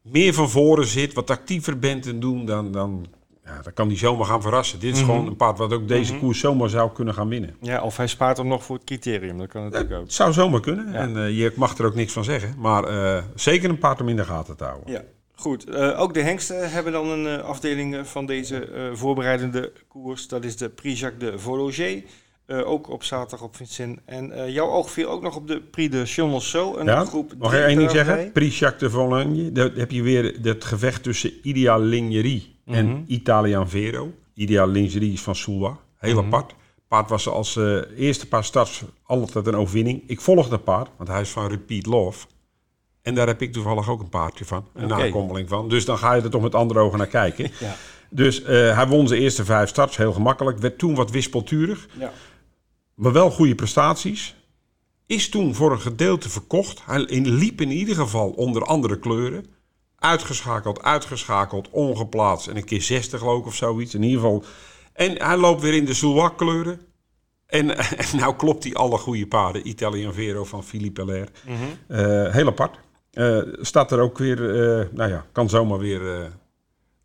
meer 0.02 0.34
van 0.34 0.50
voren 0.50 0.86
zit, 0.88 1.14
wat 1.14 1.30
actiever 1.30 1.80
bent 1.80 2.06
en 2.08 2.20
doen, 2.20 2.46
dan, 2.46 2.72
dan, 2.72 3.06
ja, 3.56 3.62
dan 3.62 3.74
kan 3.74 3.88
hij 3.88 3.98
zomaar 3.98 4.26
gaan 4.26 4.42
verrassen. 4.42 4.80
Dit 4.80 4.94
is 4.94 5.02
Mhm. 5.02 5.10
gewoon 5.10 5.28
een 5.28 5.36
paard 5.36 5.58
wat 5.58 5.74
ook 5.74 5.88
deze 5.88 6.12
Mhm. 6.14 6.22
koers 6.22 6.40
zomaar 6.40 6.70
zou 6.70 6.92
kunnen 6.92 7.14
gaan 7.14 7.28
winnen. 7.30 7.56
Ja, 7.62 7.82
of 7.82 7.98
hij 7.98 8.08
spaart 8.08 8.38
hem 8.38 8.48
nog 8.48 8.64
voor 8.64 8.76
het 8.76 8.86
criterium. 8.86 9.38
Dat 9.38 9.48
kan 9.48 9.64
natuurlijk 9.64 9.94
ook. 9.94 10.02
Het 10.04 10.14
zou 10.14 10.34
zomaar 10.34 10.60
kunnen. 10.60 10.92
Ja. 10.92 10.98
En 10.98 11.18
eh, 11.26 11.38
je 11.38 11.52
mag 11.56 11.78
er 11.78 11.86
ook 11.86 11.96
niks 11.96 12.14
van 12.14 12.24
zeggen. 12.24 12.54
Maar 12.58 12.84
eh, 12.84 13.24
zeker 13.36 13.70
een 13.70 13.78
paard 13.78 14.02
om 14.02 14.10
in 14.10 14.16
de 14.16 14.26
gaten 14.26 14.58
te 14.58 14.64
houden. 14.64 14.92
Ja, 14.92 15.02
goed. 15.36 15.70
Eh, 15.70 16.00
ook 16.00 16.14
de 16.14 16.22
hengsten 16.22 16.72
hebben 16.72 16.94
dan 16.94 17.10
een 17.10 17.40
eh, 17.40 17.44
afdeling 17.46 17.96
eh, 17.96 18.04
van 18.04 18.26
deze 18.26 18.66
eh, 18.66 18.84
voorbereidende 18.94 19.72
koers. 19.88 20.28
Dat 20.28 20.44
is 20.44 20.58
de 20.58 20.70
Prix 20.70 21.00
Jacques 21.00 21.32
de 21.32 21.40
Vologer. 21.40 22.04
Eh, 22.46 22.68
ook 22.70 22.90
op 22.90 23.04
zaterdag 23.04 23.42
op 23.48 23.56
Vincent. 23.56 24.00
En 24.06 24.32
eh, 24.32 24.54
jouw 24.54 24.68
oog 24.70 24.92
viel 24.92 25.10
ook 25.10 25.22
nog 25.22 25.36
op 25.36 25.48
de 25.48 25.62
Prix 25.62 25.92
de 25.96 26.06
Chalonceau. 26.06 26.80
Een 26.80 26.86
Ja, 26.86 27.06
groep 27.06 27.34
Mag 27.38 27.54
ik 27.54 27.64
één 27.64 27.78
ding 27.78 27.92
zeggen? 27.92 28.32
Prix 28.32 28.60
Jacques 28.60 28.92
de 28.92 28.98
Vologne. 28.98 29.52
Daar 29.52 29.70
heb 29.76 29.92
je 29.92 30.02
weer 30.02 30.36
het 30.42 30.66
gevecht 30.66 31.04
tussen 31.04 31.32
Ideal 31.44 31.80
En 32.70 32.86
Mhm. 32.90 33.02
Italian 33.08 33.70
Vero. 33.70 34.12
Ideal 34.34 34.68
Lingerie 34.68 35.14
is 35.14 35.22
van 35.22 35.36
Soulwa. 35.36 35.78
Heel 35.98 36.16
Mhm. 36.16 36.26
apart. 36.26 36.56
Paard 36.88 37.10
was 37.10 37.28
als 37.28 37.56
eh, 37.56 37.78
eerste 37.98 38.28
paar 38.28 38.44
starts 38.44 38.84
altijd 39.04 39.48
een 39.48 39.56
overwinning. 39.56 40.04
Ik 40.08 40.22
volg 40.22 40.50
dat 40.50 40.64
paard, 40.64 40.90
want 40.98 41.10
hij 41.10 41.22
is 41.22 41.30
van 41.30 41.48
Repeat 41.50 41.86
Love. 41.86 42.28
En 43.02 43.16
daar 43.16 43.28
heb 43.28 43.42
ik 43.42 43.54
toevallig 43.54 43.90
ook 43.90 44.00
een 44.00 44.10
paardje 44.10 44.46
van. 44.46 44.66
Een 44.74 44.84
Oké. 44.92 44.98
nakommeling 45.04 45.50
van. 45.50 45.70
Dus 45.70 45.86
dan 45.86 45.98
ga 45.98 46.14
je 46.14 46.22
er 46.22 46.30
toch 46.30 46.42
met 46.42 46.56
andere 46.56 46.80
ogen 46.80 46.98
naar 46.98 47.08
kijken. 47.08 47.52
Ja. 47.60 47.76
Dus 48.10 48.44
eh, 48.44 48.76
hij 48.76 48.88
won 48.88 49.08
zijn 49.08 49.22
eerste 49.22 49.46
vijf 49.46 49.70
starts, 49.70 49.98
heel 49.98 50.14
gemakkelijk. 50.14 50.58
Werd 50.58 50.78
toen 50.78 50.96
wat 50.96 51.12
wispelturig. 51.12 51.88
Ja. 52.00 52.12
maar 52.96 53.12
wel 53.12 53.32
goede 53.32 53.56
prestaties. 53.56 54.36
Is 55.06 55.30
toen 55.30 55.56
voor 55.56 55.72
een 55.72 55.80
gedeelte 55.82 56.30
verkocht. 56.30 56.82
Hij 56.86 57.00
liep 57.24 57.62
in 57.62 57.72
ieder 57.72 57.96
geval 57.96 58.30
onder 58.30 58.64
andere 58.64 59.00
kleuren. 59.00 59.46
Uitgeschakeld, 60.00 60.84
uitgeschakeld, 60.84 61.70
ongeplaatst. 61.72 62.48
En 62.48 62.56
een 62.58 62.64
keer 62.66 62.82
60 62.82 63.20
geloof 63.20 63.40
ik 63.40 63.46
of 63.46 63.56
zoiets. 63.56 63.94
In 63.96 64.04
ieder 64.04 64.20
geval. 64.22 64.44
En 64.94 65.22
hij 65.22 65.38
loopt 65.38 65.62
weer 65.62 65.74
in 65.74 65.86
de 65.86 65.94
Zouak 65.94 66.38
kleuren. 66.38 66.82
En, 67.46 67.78
en 67.98 68.18
nou 68.18 68.36
klopt 68.36 68.64
hij 68.64 68.74
alle 68.74 68.98
goede 68.98 69.28
paarden. 69.28 69.68
Italian 69.68 70.14
Vero 70.14 70.44
van 70.44 70.64
Philippe 70.64 71.02
Allaire. 71.02 71.28
Mhm. 71.46 71.56
Eh, 72.00 72.34
heel 72.34 72.48
apart. 72.48 72.78
Eh, 73.12 73.38
staat 73.62 73.92
er 73.92 74.00
ook 74.00 74.18
weer, 74.18 74.50
eh, 74.50 74.88
nou 74.92 75.10
ja, 75.10 75.26
kan 75.32 75.50
zomaar 75.50 75.80
weer 75.80 76.16
eh, 76.22 76.26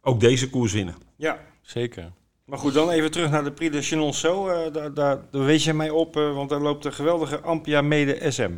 ook 0.02 0.20
deze 0.20 0.50
koers 0.50 0.72
winnen. 0.72 0.94
ja, 1.16 1.38
zeker. 1.62 2.12
Maar 2.44 2.58
goed, 2.58 2.74
dan 2.74 2.90
even 2.90 3.10
terug 3.10 3.30
naar 3.30 3.44
de 3.44 3.52
Prix 3.52 3.72
de 3.72 3.82
Chalonceau. 3.82 4.52
Eh 4.52 4.72
daar, 4.72 4.94
daar, 4.94 5.18
daar 5.30 5.44
wees 5.44 5.64
je 5.64 5.72
mij 5.74 5.90
op, 5.90 6.16
eh, 6.16 6.34
want 6.34 6.48
daar 6.50 6.60
loopt 6.60 6.82
de 6.82 6.92
geweldige 6.92 7.40
Ampia 7.40 7.82
Mede 7.82 8.30
SM. 8.30 8.50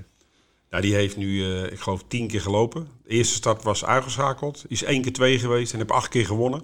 Nou, 0.76 0.88
die 0.88 0.96
heeft 0.96 1.16
nu, 1.16 1.42
eh, 1.42 1.72
ik 1.72 1.80
geloof, 1.80 2.02
tien 2.08 2.28
keer 2.28 2.40
gelopen. 2.40 2.88
De 3.04 3.08
eerste 3.08 3.34
start 3.34 3.62
was 3.62 3.84
uitgeschakeld. 3.84 4.64
Is 4.68 4.82
één 4.82 5.02
keer 5.02 5.12
twee 5.12 5.38
geweest 5.38 5.72
en 5.72 5.78
heb 5.78 5.90
acht 5.90 6.08
keer 6.08 6.26
gewonnen. 6.26 6.62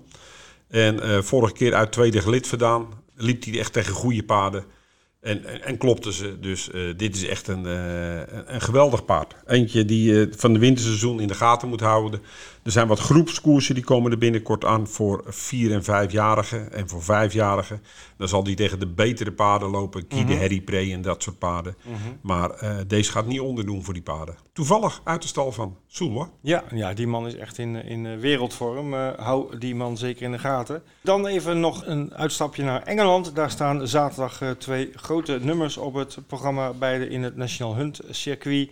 En 0.69 1.03
eh, 1.03 1.23
vorige 1.23 1.53
keer 1.53 1.75
uit 1.75 1.93
tweede 1.93 2.21
gelid 2.21 2.47
vandaan. 2.47 2.87
Liep 3.15 3.45
hij 3.45 3.59
echt 3.59 3.73
tegen 3.73 3.95
goede 3.95 4.23
paarden. 4.23 4.65
En, 5.21 5.65
en, 5.65 5.79
klopte 5.79 6.13
ze. 6.13 6.39
Dus 6.41 6.71
eh, 6.71 6.81
dit 6.97 7.17
is 7.17 7.27
echt 7.27 7.49
een, 7.49 7.65
een, 7.65 8.55
een 8.55 8.61
geweldig 8.61 9.05
paard. 9.05 9.35
Eentje 9.47 9.85
die 9.85 10.13
je 10.13 10.29
van 10.37 10.53
de 10.53 10.59
winterseizoen 10.59 11.21
in 11.21 11.29
de 11.29 11.35
gaten 11.35 11.69
moet 11.69 11.81
houden. 11.81 12.23
Er 12.63 12.71
zijn 12.71 12.87
wat 12.89 12.99
groepskoersen 12.99 13.75
die 13.75 13.85
komen 13.85 14.11
er 14.11 14.19
binnenkort 14.19 14.65
aan 14.65 14.87
voor 14.89 15.23
vier- 15.27 15.73
en 15.73 15.85
vijfjarigen. 15.85 16.73
En 16.73 16.89
voor 16.89 17.03
vijfjarigen. 17.03 17.83
Dan 18.17 18.29
zal 18.29 18.43
die 18.45 18.57
tegen 18.57 18.79
de 18.79 18.87
betere 18.87 19.33
paarden 19.33 19.71
lopen. 19.71 20.05
Guy 20.09 20.25
de 20.25 20.33
Mhm. 20.33 20.41
Harry 20.41 20.61
Pre 20.61 20.93
en 20.93 21.03
dat 21.03 21.23
soort 21.23 21.39
paarden. 21.39 21.77
Maar 22.21 22.51
eh, 22.51 22.77
deze 22.87 23.11
gaat 23.11 23.27
niet 23.27 23.41
onderdoen 23.41 23.85
voor 23.85 23.95
die 23.95 24.03
paarden. 24.03 24.37
Toevallig 24.53 25.01
uit 25.05 25.23
de 25.23 25.29
stal 25.29 25.53
van 25.53 25.77
Soelwa. 25.87 26.31
Ja, 26.41 26.65
ja, 26.75 26.93
die 26.95 27.07
man 27.07 27.27
is 27.27 27.35
echt 27.37 27.59
in, 27.59 27.77
in 27.85 28.07
eh, 28.07 28.17
wereldvorm. 28.19 28.95
Eh, 28.95 29.09
hou 29.17 29.59
die 29.59 29.75
man 29.75 29.97
zeker 29.97 30.23
in 30.23 30.33
de 30.33 30.39
gaten. 30.39 30.83
Dan 31.01 31.27
even 31.27 31.61
nog 31.61 31.87
een 31.87 32.15
uitstapje 32.15 32.63
naar 32.65 32.83
Engeland. 32.83 33.35
Daar 33.35 33.51
staan 33.51 33.89
zaterdag 33.89 34.41
twee 34.59 34.91
grote 34.95 35.39
nummers 35.43 35.77
op 35.77 35.95
het 35.95 36.19
programma. 36.27 36.73
Beide 36.73 37.09
in 37.09 37.23
het 37.23 37.37
National 37.37 37.77
Hunt 37.77 38.01
circuit. 38.11 38.71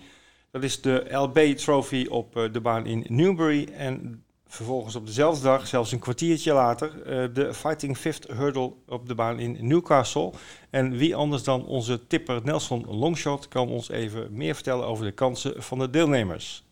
Dat 0.50 0.62
is 0.62 0.80
de 0.80 1.06
LB 1.10 1.38
Trophy 1.38 2.06
op 2.08 2.36
eh, 2.36 2.52
de 2.52 2.60
baan 2.60 2.86
in 2.86 3.04
Newbury. 3.08 3.68
En 3.76 4.24
vervolgens 4.46 4.96
op 4.96 5.06
dezelfde 5.06 5.42
dag, 5.42 5.66
zelfs 5.66 5.92
een 5.92 5.98
kwartiertje 5.98 6.52
later, 6.52 7.02
eh, 7.02 7.24
de 7.32 7.54
Fighting 7.54 7.96
Fifth 7.96 8.26
Hurdle 8.32 8.72
op 8.88 9.08
de 9.08 9.14
baan 9.14 9.38
in 9.38 9.56
Newcastle. 9.60 10.32
En 10.70 10.96
wie 10.96 11.16
anders 11.16 11.42
dan 11.42 11.66
onze 11.66 12.06
tipper 12.06 12.40
Nelson 12.44 12.86
Longshot 12.88 13.48
kan 13.48 13.68
ons 13.68 13.90
even 13.90 14.28
meer 14.30 14.54
vertellen 14.54 14.86
over 14.86 15.04
de 15.04 15.12
kansen 15.12 15.62
van 15.62 15.78
de 15.78 15.90
deelnemers. 15.90 16.64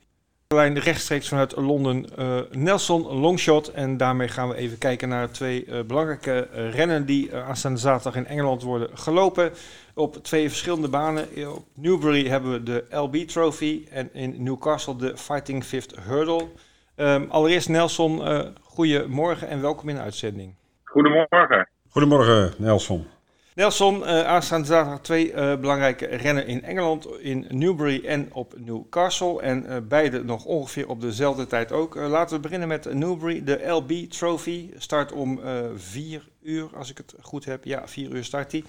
Lijn 0.55 0.79
rechtstreeks 0.79 1.29
vanuit 1.29 1.57
Londen, 1.57 2.17
eh, 2.17 2.39
Nelson 2.51 3.03
Longshot. 3.03 3.71
En 3.71 3.97
daarmee 3.97 4.29
gaan 4.29 4.49
we 4.49 4.55
even 4.55 4.79
kijken 4.79 5.09
naar 5.09 5.31
twee 5.31 5.85
belangrijke 5.85 6.49
rennen 6.71 7.07
die 7.07 7.35
aanstaande 7.35 7.79
zaterdag 7.79 8.17
in 8.17 8.27
Engeland 8.27 8.63
worden 8.63 8.89
gelopen. 8.95 9.53
Op 9.99 10.17
twee 10.17 10.49
verschillende 10.49 10.89
banen. 10.89 11.29
Op 11.55 11.65
Newbury 11.75 12.29
hebben 12.29 12.53
we 12.53 12.63
de 12.63 12.85
LB 12.91 13.17
Trophy 13.17 13.87
en 13.91 14.15
in 14.15 14.43
Newcastle 14.43 14.97
de 14.97 15.17
Fighting 15.17 15.65
Fifth 15.65 15.95
Hurdle. 16.01 16.49
Ehm, 16.97 17.25
allereerst 17.29 17.69
Nelson, 17.69 18.25
eh 18.25 18.41
goedemorgen 18.63 19.49
en 19.49 19.61
welkom 19.61 19.89
in 19.89 19.95
de 19.95 20.01
uitzending. 20.01 20.55
Goedemorgen. 20.85 21.69
Goedemorgen 21.89 22.55
Nelson. 22.59 23.07
Nelson, 23.55 24.07
eh, 24.07 24.25
aanstaande 24.25 24.67
zaterdag 24.67 25.01
twee 25.01 25.33
eh, 25.33 25.57
belangrijke 25.57 26.07
rennen 26.07 26.47
in 26.47 26.63
Engeland, 26.63 27.09
in 27.21 27.47
Newbury 27.49 28.07
en 28.07 28.29
op 28.33 28.55
Newcastle. 28.57 29.43
En 29.43 29.67
eh, 29.67 29.77
beide 29.89 30.25
nog 30.25 30.45
ongeveer 30.45 30.89
op 30.89 31.01
dezelfde 31.01 31.47
tijd 31.47 31.73
ook. 31.73 31.95
Laten 31.95 32.37
we 32.37 32.43
beginnen 32.43 32.69
met 32.69 32.95
Newbury, 32.95 33.45
de 33.45 33.67
LB 33.67 34.11
Trophy. 34.11 34.71
Start 34.77 35.13
om 35.13 35.41
eh 35.41 35.65
4 35.75 36.29
uur, 36.43 36.69
als 36.75 36.91
ik 36.91 36.97
het 36.97 37.15
goed 37.21 37.45
heb. 37.45 37.65
Ja, 37.65 37.89
4 37.89 38.11
uur 38.11 38.25
start 38.25 38.51
die. 38.51 38.65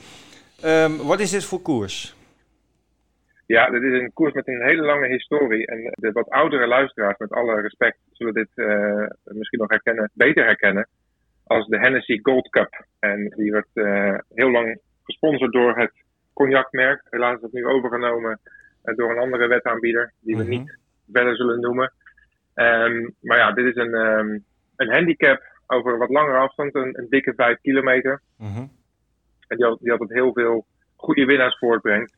Ehm, 0.62 0.98
wat 0.98 1.20
is 1.20 1.32
dit 1.32 1.46
voor 1.46 1.62
koers? 1.62 2.16
Ja, 3.46 3.70
dit 3.70 3.84
is 3.84 4.02
een 4.02 4.14
koers 4.14 4.34
met 4.34 4.48
een 4.48 4.62
hele 4.62 4.82
lange 4.82 5.08
historie. 5.08 5.66
En 5.66 5.94
de 5.96 6.12
wat 6.12 6.30
oudere 6.30 6.68
luisteraars, 6.68 7.18
met 7.18 7.32
alle 7.32 7.62
respect, 7.62 7.98
zullen 8.12 8.34
dit 8.34 8.50
uh, 8.56 9.08
misschien 9.24 9.60
nog 9.60 9.70
herkennen, 9.70 10.12
beter 10.14 10.46
herkennen 10.46 10.88
als 11.44 11.68
de 11.68 11.80
Hennessy 11.80 12.20
Gold 12.22 12.50
Cup. 12.50 12.86
En 13.00 13.34
die 13.36 13.52
werd 13.52 13.68
uh, 13.74 14.18
heel 14.34 14.52
lang 14.52 14.80
gesponsord 15.04 15.52
door 15.52 15.78
het 15.78 15.92
cognacmerk. 16.34 17.02
Helaas 17.10 17.36
is 17.36 17.42
dat 17.42 17.52
nu 17.52 17.66
overgenomen 17.66 18.40
uh, 18.84 18.96
door 18.96 19.12
een 19.12 19.22
andere 19.22 19.48
wetaanbieder, 19.48 20.14
die 20.20 20.36
we 20.36 20.44
mm 20.44 20.50
-hmm. 20.50 20.60
niet 20.60 20.78
verder 21.12 21.36
zullen 21.36 21.60
noemen. 21.60 21.92
Um, 22.56 23.16
maar 23.22 23.38
ja, 23.38 23.52
dit 23.52 23.66
is 23.66 23.76
een, 23.76 23.94
um, 23.94 24.44
een 24.76 24.94
handicap 24.94 25.42
over 25.68 25.98
wat 25.98 26.10
langere 26.10 26.38
afstand, 26.38 26.76
een, 26.76 27.00
een 27.00 27.08
dikke 27.10 27.34
5 27.36 27.62
kilometer. 27.62 28.22
Mm 28.38 28.54
-hmm. 28.54 28.72
En 29.50 29.58
die, 29.58 29.78
die 29.80 29.92
altijd 29.92 30.10
heel 30.10 30.34
veel 30.34 30.66
goede 30.96 31.26
winnaars 31.26 31.58
voortbrengt. 31.58 32.14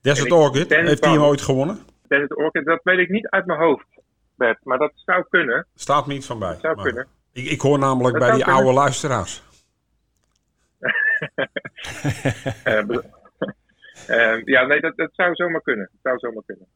Desert 0.00 0.32
Orchid, 0.32 0.70
heeft 0.70 1.04
hij 1.04 1.12
hem 1.12 1.22
ooit 1.22 1.40
gewonnen? 1.40 1.78
Desert 2.08 2.36
Orchid, 2.36 2.64
dat 2.64 2.80
weet 2.82 2.98
ik 2.98 3.08
niet 3.08 3.28
uit 3.28 3.46
mijn 3.46 3.58
hoofd, 3.58 3.86
Bert. 4.34 4.64
Maar 4.64 4.78
dat 4.78 4.92
zou 4.94 5.24
kunnen. 5.28 5.66
Staat 5.74 6.06
me 6.06 6.12
niet 6.12 6.26
van 6.26 6.38
bij. 6.38 6.48
Dat 6.48 6.60
zou 6.60 6.74
maar 6.74 6.84
kunnen. 6.84 7.06
Ik, 7.32 7.50
ik 7.50 7.60
hoor 7.60 7.78
namelijk 7.78 8.18
dat 8.18 8.26
bij 8.26 8.34
die 8.34 8.44
kunnen. 8.44 8.62
oude 8.62 8.78
luisteraars. 8.78 9.42
uh, 12.64 12.82
uh, 14.08 14.42
ja, 14.54 14.66
nee, 14.66 14.80
dat, 14.80 14.96
dat 14.96 15.10
zou 15.12 15.34
zomaar 15.34 15.62
kunnen. 15.62 15.90
Dat 15.92 16.00
zou 16.02 16.18
zomaar 16.18 16.42
kunnen. 16.46 16.66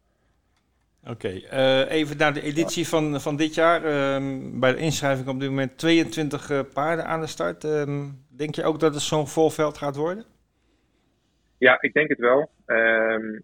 Oké, 1.02 1.10
okay. 1.10 1.44
uh, 1.52 1.90
even 1.90 2.16
naar 2.16 2.34
de 2.34 2.42
editie 2.42 2.88
van, 2.88 3.20
van 3.20 3.36
dit 3.36 3.54
jaar. 3.54 3.80
bij 4.60 4.72
de 4.72 4.78
inschrijving 4.78 5.28
op 5.28 5.40
dit 5.40 5.48
moment 5.48 5.78
22 5.78 6.72
paarden 6.72 7.06
aan 7.06 7.20
de 7.20 7.26
start. 7.26 7.64
Ehm, 7.64 8.08
denk 8.28 8.54
je 8.54 8.64
ook 8.64 8.80
dat 8.80 8.94
het 8.94 9.02
zo'n 9.02 9.28
vol 9.28 9.50
veld 9.50 9.78
gaat 9.78 9.96
worden? 9.96 10.24
Ja, 11.58 11.80
ik 11.80 11.92
denk 11.92 12.08
het 12.08 12.18
wel. 12.18 12.50
Um, 12.66 13.42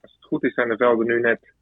als 0.00 0.12
het 0.14 0.24
goed 0.24 0.44
is 0.44 0.54
zijn 0.54 0.68
de 0.68 0.76
velden 0.76 1.06
nu 1.06 1.20
net 1.20 1.52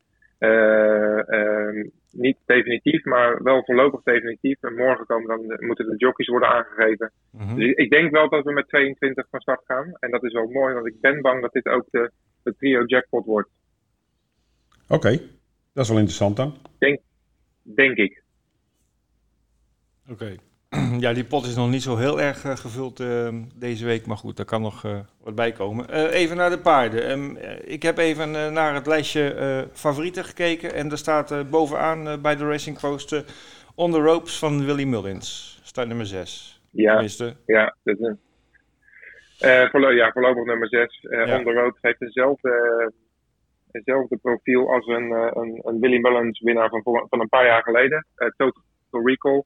uh, 0.42 1.84
niet 2.10 2.38
definitief, 2.46 3.04
maar 3.04 3.42
wel 3.42 3.64
voorlopig 3.64 4.02
definitief. 4.02 4.62
En 4.62 4.74
morgen 4.74 5.06
komen 5.06 5.28
dan, 5.28 5.66
moeten 5.66 5.86
de 5.86 5.96
jockeys 5.96 6.28
worden 6.28 6.48
aangegeven. 6.48 7.12
Mhm. 7.30 7.54
Dus 7.54 7.72
ik 7.72 7.90
denk 7.90 8.10
wel 8.10 8.28
dat 8.28 8.44
we 8.44 8.52
met 8.52 8.68
22 8.68 9.26
van 9.30 9.40
start 9.40 9.62
gaan. 9.66 9.92
En 9.98 10.10
dat 10.10 10.24
is 10.24 10.32
wel 10.32 10.48
mooi, 10.48 10.74
want 10.74 10.86
ik 10.86 11.00
ben 11.00 11.20
bang 11.20 11.42
dat 11.42 11.52
dit 11.52 11.66
ook 11.66 11.86
de, 11.90 12.10
de 12.42 12.54
trio 12.56 12.84
jackpot 12.84 13.24
wordt. 13.24 13.48
Oké, 14.88 14.94
okay. 14.94 15.30
dat 15.72 15.84
is 15.84 15.88
wel 15.88 15.98
interessant 15.98 16.36
dan. 16.36 16.56
Denk, 16.78 17.00
denk 17.62 17.96
ik. 17.96 18.22
Oké. 20.08 20.12
Okay. 20.22 20.38
Ja, 21.00 21.12
die 21.12 21.24
pot 21.24 21.46
is 21.46 21.56
nog 21.56 21.70
niet 21.70 21.82
zo 21.82 21.96
heel 21.96 22.20
erg 22.20 22.44
uh, 22.44 22.56
gevuld 22.56 23.00
uh, 23.00 23.28
deze 23.54 23.84
week, 23.84 24.06
maar 24.06 24.16
goed, 24.16 24.36
daar 24.36 24.46
kan 24.46 24.62
nog 24.62 24.84
uh, 24.84 24.98
wat 25.20 25.34
bij 25.34 25.52
komen. 25.52 26.10
even 26.10 26.36
naar 26.36 26.50
de 26.50 26.58
paarden. 26.58 27.10
Um, 27.10 27.36
ik 27.64 27.82
heb 27.82 27.98
even 27.98 28.30
naar 28.30 28.74
het 28.74 28.86
lijstje 28.86 29.68
favorieten 29.72 30.24
gekeken 30.24 30.74
en 30.74 30.88
daar 30.88 30.98
staat 30.98 31.50
bovenaan 31.50 32.22
bij 32.22 32.36
de 32.36 32.48
Racing 32.48 32.80
Post 32.80 33.24
On 33.74 33.92
the 33.92 34.00
Ropes 34.00 34.38
van 34.38 34.64
Willy 34.64 34.84
Mullins. 34.84 35.60
Start 35.62 35.88
nummer 35.88 36.06
6. 36.06 36.60
Ja, 36.70 36.92
Tenminste. 36.92 37.36
ja, 37.46 37.76
dat 37.82 37.98
is 37.98 38.14
ja, 39.38 40.12
voorlopig 40.12 40.44
nummer 40.44 40.68
6. 40.68 40.98
Ja. 41.00 41.38
On 41.38 41.44
the 41.44 41.52
Ropes 41.52 41.78
heeft 41.80 41.98
dezelfde, 41.98 42.92
hetzelfde 43.72 44.16
profiel 44.16 44.72
als 44.72 44.86
een, 44.86 45.10
een, 45.10 45.60
een 45.62 45.80
Willy 45.80 45.98
Mullins 46.00 46.40
winnaar 46.40 46.68
van, 46.68 46.82
van 46.82 47.20
een 47.20 47.28
paar 47.28 47.46
jaar 47.46 47.62
geleden. 47.62 48.06
Total 48.36 48.62
Recall. 48.90 49.42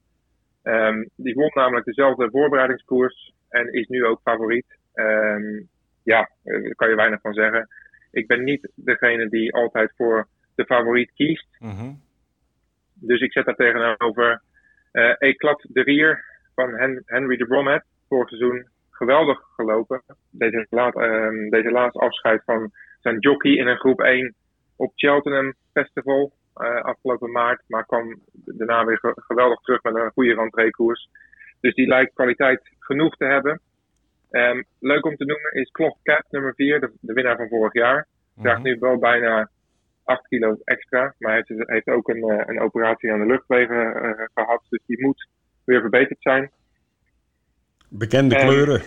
Um, 0.63 1.09
die 1.15 1.33
won 1.33 1.51
namelijk 1.53 1.85
dezelfde 1.85 2.29
voorbereidingskoers 2.31 3.33
en 3.49 3.73
is 3.73 3.87
nu 3.87 4.05
ook 4.05 4.19
favoriet. 4.23 4.77
Um, 4.93 5.67
ja, 6.03 6.29
daar 6.43 6.75
kan 6.75 6.89
je 6.89 6.95
weinig 6.95 7.21
van 7.21 7.33
zeggen. 7.33 7.67
Ik 8.11 8.27
ben 8.27 8.43
niet 8.43 8.71
degene 8.75 9.29
die 9.29 9.53
altijd 9.53 9.91
voor 9.95 10.27
de 10.55 10.65
favoriet 10.65 11.11
kiest. 11.13 11.47
Mm 11.59 11.69
-hmm. 11.69 12.01
Dus 12.93 13.21
ik 13.21 13.31
zet 13.31 13.45
daar 13.45 13.55
tegenover 13.55 14.41
uh, 14.91 15.13
Eclat 15.17 15.65
de 15.69 15.81
Rier 15.81 16.23
van 16.55 16.73
Hen 16.73 17.03
Henry 17.05 17.37
de 17.37 17.45
Bromhead. 17.45 17.83
Vorig 18.07 18.29
seizoen 18.29 18.67
geweldig 18.91 19.39
gelopen. 19.55 20.01
Deze, 20.31 20.67
laat, 20.69 20.95
um, 20.95 21.49
deze 21.49 21.71
laatste 21.71 21.99
afscheid 21.99 22.43
van 22.43 22.71
zijn 23.01 23.19
jockey 23.19 23.51
in 23.51 23.67
een 23.67 23.79
groep 23.79 24.01
1 24.01 24.35
op 24.75 24.91
Cheltenham 24.95 25.53
Festival. 25.73 26.31
Uh, 26.55 26.81
afgelopen 26.81 27.31
maart, 27.31 27.63
maar 27.67 27.85
kwam 27.85 28.21
daarna 28.33 28.85
weer 28.85 28.97
ge 28.97 29.13
geweldig 29.15 29.59
terug 29.59 29.83
met 29.83 29.95
een 29.95 30.11
goede 30.11 30.33
rentreekoers. 30.33 31.09
Dus 31.59 31.73
die 31.73 31.87
lijkt 31.87 32.13
kwaliteit 32.13 32.61
genoeg 32.79 33.15
te 33.15 33.25
hebben. 33.25 33.61
Um, 34.31 34.65
leuk 34.79 35.05
om 35.05 35.15
te 35.15 35.25
noemen 35.25 35.51
is 35.51 35.71
Cloth 35.71 35.97
Cat 36.03 36.25
nummer 36.29 36.53
4, 36.55 36.79
de, 36.79 36.91
de, 36.99 37.13
winnaar 37.13 37.35
van 37.35 37.47
vorig 37.47 37.73
jaar. 37.73 38.07
Krijgt 38.41 38.61
nu 38.61 38.77
wel 38.79 38.97
bijna 38.97 39.49
8 40.03 40.27
kilo 40.27 40.57
extra, 40.63 41.13
maar 41.17 41.31
hij 41.31 41.43
heeft, 41.45 41.69
heeft 41.69 41.87
ook 41.87 42.09
een, 42.09 42.31
uh, 42.31 42.43
een, 42.45 42.59
operatie 42.59 43.11
aan 43.11 43.19
de 43.19 43.25
luchtwegen 43.25 44.05
uh, 44.05 44.25
gehad, 44.33 44.63
dus 44.69 44.81
die 44.85 45.01
moet 45.01 45.27
weer 45.63 45.81
verbeterd 45.81 46.21
zijn. 46.21 46.51
Bekende 47.89 48.39
um, 48.39 48.47
kleuren. 48.47 48.81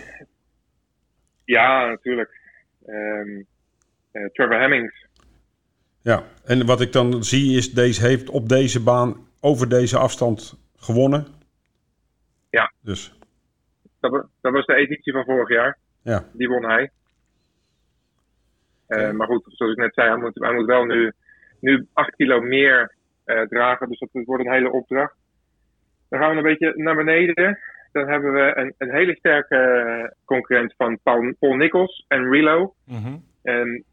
Ja, 1.45 1.87
natuurlijk. 1.87 2.41
Um, 2.87 3.47
Trevor 4.33 4.61
Hemmings 4.61 5.09
ja, 6.03 6.23
en 6.45 6.67
wat 6.67 6.81
ik 6.81 6.93
dan 6.93 7.25
zie 7.25 7.57
is, 7.57 7.73
deze 7.73 8.07
heeft 8.07 8.31
op 8.31 8.49
deze 8.49 8.83
baan 8.83 9.17
over 9.41 9.69
deze 9.69 9.99
afstand 9.99 10.59
gewonnen. 10.77 11.27
Ja. 12.51 12.73
Dus. 12.81 13.19
Dat, 14.01 14.27
dat 14.41 14.53
was 14.53 14.67
de 14.67 14.75
editie 14.75 15.13
van 15.13 15.25
vorig 15.25 15.49
jaar. 15.49 15.79
Ja. 16.03 16.25
Die 16.33 16.49
won 16.49 16.65
hij. 16.65 16.91
Uh, 18.89 19.11
maar 19.11 19.27
goed, 19.27 19.45
zoals 19.47 19.73
ik 19.73 19.79
net 19.79 19.95
zei, 19.95 20.09
hij 20.09 20.19
moet, 20.19 20.35
hij 20.35 20.55
moet 20.55 20.67
wel 20.67 20.85
nu, 20.85 21.13
nu 21.61 21.87
8 21.93 22.17
kilo 22.17 22.41
meer 22.41 22.95
uh, 23.27 23.43
dragen. 23.43 23.89
Dus 23.89 23.99
dat 23.99 24.09
wordt 24.13 24.45
een 24.45 24.53
hele 24.53 24.73
opdracht. 24.73 25.15
Dan 26.09 26.21
gaan 26.21 26.31
we 26.31 26.37
een 26.37 26.43
beetje 26.43 26.73
naar 26.77 26.97
beneden. 26.97 27.59
Dan 27.93 28.09
hebben 28.09 28.33
we 28.33 28.53
een, 28.57 28.75
een 28.79 28.91
hele 28.91 29.17
sterke 29.17 30.15
concurrent 30.25 30.75
van 30.77 30.99
Paul, 31.03 31.35
Paul 31.39 31.55
Nichols 31.55 32.05
en 32.09 32.31
Relo. 32.31 32.75
Mm 32.85 33.03
-hmm. 33.03 33.25
En 33.43 33.85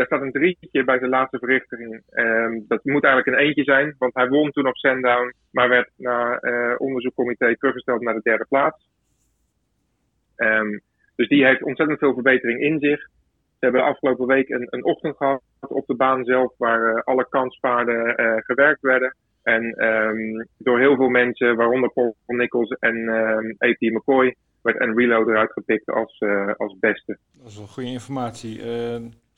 daar 0.00 0.08
staat 0.08 0.26
een 0.26 0.40
drietje 0.40 0.84
bij 0.84 0.98
de 0.98 1.08
laatste 1.08 1.38
verrichting. 1.38 2.02
Um, 2.10 2.64
dat 2.68 2.84
moet 2.84 3.04
eigenlijk 3.04 3.26
een 3.36 3.46
eentje 3.46 3.64
zijn, 3.64 3.94
want 3.98 4.14
hij 4.14 4.28
won 4.28 4.50
toen 4.50 4.66
op 4.66 4.76
Sandown, 4.76 5.34
maar 5.50 5.68
werd 5.68 5.90
na 5.96 6.42
uh, 6.42 6.74
onderzoekcomité 6.78 7.56
teruggesteld 7.56 8.00
naar 8.00 8.14
de 8.14 8.20
derde 8.22 8.46
plaats. 8.48 8.88
Um, 10.36 10.80
dus 11.16 11.28
die 11.28 11.44
heeft 11.44 11.62
ontzettend 11.62 11.98
veel 11.98 12.14
verbetering 12.14 12.60
in 12.60 12.78
zich. 12.78 13.00
Ze 13.00 13.66
hebben 13.66 13.80
de 13.80 13.86
afgelopen 13.86 14.26
week 14.26 14.48
een, 14.48 14.66
een 14.70 14.84
ochtend 14.84 15.16
gehad 15.16 15.42
op 15.60 15.86
de 15.86 15.96
baan 15.96 16.24
zelf, 16.24 16.54
waar 16.56 16.94
uh, 16.94 17.02
alle 17.04 17.26
kanspaarden 17.28 18.20
uh, 18.20 18.32
gewerkt 18.36 18.80
werden. 18.80 19.14
En 19.42 19.84
um, 19.84 20.46
door 20.58 20.78
heel 20.78 20.96
veel 20.96 21.08
mensen, 21.08 21.56
waaronder 21.56 21.92
Paul 21.92 22.16
Nichols 22.26 22.70
en 22.78 23.08
A.P. 23.64 23.80
McCoy, 23.80 24.34
werd 24.62 24.78
Enrilo 24.78 25.28
eruit 25.28 25.52
gepikt 25.52 25.86
als, 25.86 26.22
als 26.56 26.76
beste. 26.78 27.18
Dat 27.32 27.46
is 27.46 27.56
wel 27.56 27.66
goede 27.66 27.88
informatie. 27.88 28.60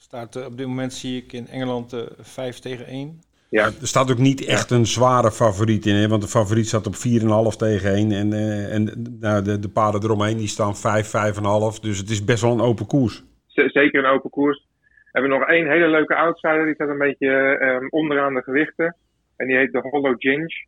Staat 0.03 0.37
uh, 0.37 0.45
op 0.45 0.57
dit 0.57 0.67
moment 0.67 0.93
zie 0.93 1.23
ik 1.23 1.33
in 1.33 1.47
Engeland 1.47 1.93
uh, 1.93 2.01
5 2.21 2.59
tegen 2.59 2.87
1. 2.87 3.21
Ja. 3.51 3.65
Er 3.65 3.87
staat 3.87 4.11
ook 4.11 4.19
niet 4.19 4.45
echt 4.45 4.71
een 4.71 4.87
zware 4.87 5.31
favoriet 5.31 5.87
in, 5.87 5.95
hè? 5.95 6.09
want 6.09 6.23
de 6.23 6.29
favoriet 6.29 6.67
staat 6.67 6.87
op 6.87 6.95
4,5 6.95 7.57
tegen 7.57 7.91
1. 7.91 8.13
En, 8.13 8.33
uh, 8.33 8.75
en 8.75 8.83
nou, 9.21 9.43
de, 9.43 9.59
de 9.59 9.69
paarden 9.69 10.03
eromheen 10.03 10.37
die 10.37 10.49
staan 10.49 10.77
5, 10.77 11.07
5,5. 11.07 11.81
Dus 11.81 11.99
het 11.99 12.11
is 12.11 12.25
best 12.25 12.43
wel 12.43 12.53
een 12.53 12.69
open 12.71 12.87
koers. 12.87 13.25
Z 13.47 13.55
zeker 13.67 14.05
een 14.05 14.11
open 14.11 14.31
koers. 14.31 14.67
We 14.81 15.19
hebben 15.19 15.31
nog 15.31 15.49
één 15.49 15.71
hele 15.71 15.89
leuke 15.89 16.15
outsider, 16.15 16.65
die 16.65 16.75
staat 16.75 16.89
een 16.89 17.07
beetje 17.09 17.31
um, 17.61 17.89
onderaan 17.91 18.35
de 18.35 18.43
gewichten. 18.43 18.97
En 19.37 19.47
die 19.47 19.57
heet 19.57 19.73
de 19.73 19.89
Hollow 19.91 20.15
Ginge. 20.19 20.67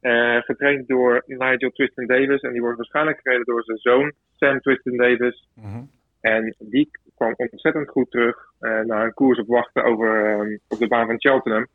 Uh, 0.00 0.40
getraind 0.40 0.88
door 0.88 1.22
Nigel 1.26 1.70
Twiston 1.70 2.06
Davis. 2.06 2.40
En 2.40 2.52
die 2.52 2.60
wordt 2.60 2.76
waarschijnlijk 2.76 3.20
gereden 3.22 3.44
door 3.44 3.62
zijn 3.64 3.78
zoon, 3.78 4.12
Sam 4.36 4.60
Twiston 4.60 4.96
Davis. 4.96 5.48
Mm 5.54 5.72
-hmm. 5.72 5.90
En 6.20 6.54
die 6.58 6.90
kwam 7.22 7.48
ontzettend 7.50 7.88
goed 7.88 8.10
terug 8.10 8.36
uh, 8.60 8.80
naar 8.80 9.04
een 9.04 9.14
koers 9.14 9.38
op 9.38 9.46
wachten 9.46 9.84
over, 9.84 10.40
um, 10.40 10.60
op 10.68 10.78
de 10.78 10.88
baan 10.88 11.06
van 11.06 11.20
Cheltenham. 11.20 11.66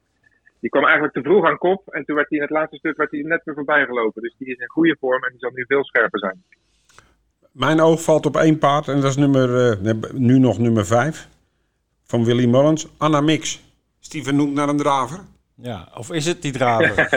Die 0.60 0.70
kwam 0.70 0.84
eigenlijk 0.84 1.14
te 1.14 1.22
vroeg 1.22 1.46
aan 1.46 1.58
kop 1.58 1.88
en 1.88 2.06
toen 2.06 2.16
werd 2.16 2.30
hij 2.30 2.38
in 2.38 2.44
het 2.44 2.54
laatste 2.54 2.78
stuk 2.78 2.98
werd 2.98 3.12
hij 3.12 3.22
net 3.22 3.42
weer 3.44 3.56
voorbij 3.56 3.86
gelopen. 3.86 4.22
Dus 4.22 4.36
die 4.38 4.48
is 4.48 4.58
in 4.58 4.70
goede 4.70 4.98
vorm 5.00 5.24
en 5.24 5.32
die 5.32 5.40
zal 5.40 5.52
nu 5.54 5.66
veel 5.68 5.84
scherper 5.84 6.20
zijn. 6.20 6.44
Mijn 7.52 7.80
oog 7.80 8.04
valt 8.04 8.26
op 8.26 8.36
één 8.36 8.58
paard 8.58 8.88
en 8.88 9.02
dat 9.02 9.10
is 9.10 9.16
nummer, 9.16 9.80
uh, 9.84 9.94
nu 10.14 10.40
nog 10.40 10.60
nummer 10.60 10.86
5 10.86 11.28
van 12.04 12.26
Willy 12.26 12.46
Mullins, 12.46 12.88
Anna 12.98 13.22
Mix. 13.22 13.66
Steven 14.00 14.36
noemt 14.36 14.54
naar 14.54 14.70
een 14.70 14.78
draver. 14.78 15.20
Ja, 15.56 15.88
of 15.98 16.12
is 16.12 16.26
het 16.26 16.42
die 16.42 16.52
draver? 16.52 16.96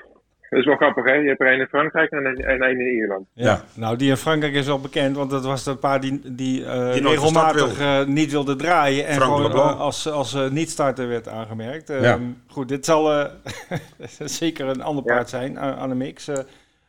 Dat 0.50 0.58
is 0.58 0.64
wel 0.64 0.76
grappig, 0.76 1.04
hè? 1.04 1.12
Je 1.12 1.28
hebt 1.28 1.40
er 1.40 1.52
een 1.52 1.60
in 1.60 1.66
Frankrijk 1.66 2.10
en 2.10 2.24
een, 2.24 2.36
en 2.36 2.62
een 2.62 2.80
in 2.80 2.94
Ierland. 2.94 3.26
Ja. 3.32 3.44
ja. 3.44 3.62
nou 3.74 3.96
die 3.96 4.10
in 4.10 4.16
Frankrijk 4.16 4.54
is 4.54 4.66
wel 4.66 4.80
bekend, 4.80 5.16
want 5.16 5.30
dat 5.30 5.44
was 5.44 5.66
een 5.66 5.78
paar 5.78 6.00
die, 6.00 6.20
die, 6.32 6.60
uh, 6.60 6.92
die 6.92 7.08
regelmatig 7.08 7.80
uh, 7.80 8.04
niet 8.04 8.30
wilde 8.30 8.56
draaien 8.56 9.06
en 9.06 9.14
Frank 9.14 9.36
gewoon 9.36 9.52
uh, 9.52 9.80
als, 9.80 10.08
als 10.08 10.34
uh, 10.34 10.48
niet-starter 10.48 11.08
werd 11.08 11.28
aangemerkt. 11.28 11.88
Ja. 11.88 12.18
Goed, 12.46 12.68
dit 12.68 12.84
zal 12.84 13.28
zeker 14.40 14.66
een 14.66 14.82
ander 14.82 15.04
paard 15.04 15.28
zijn 15.28 15.58
aan 15.58 15.88
de 15.88 15.94
mix. 15.94 16.30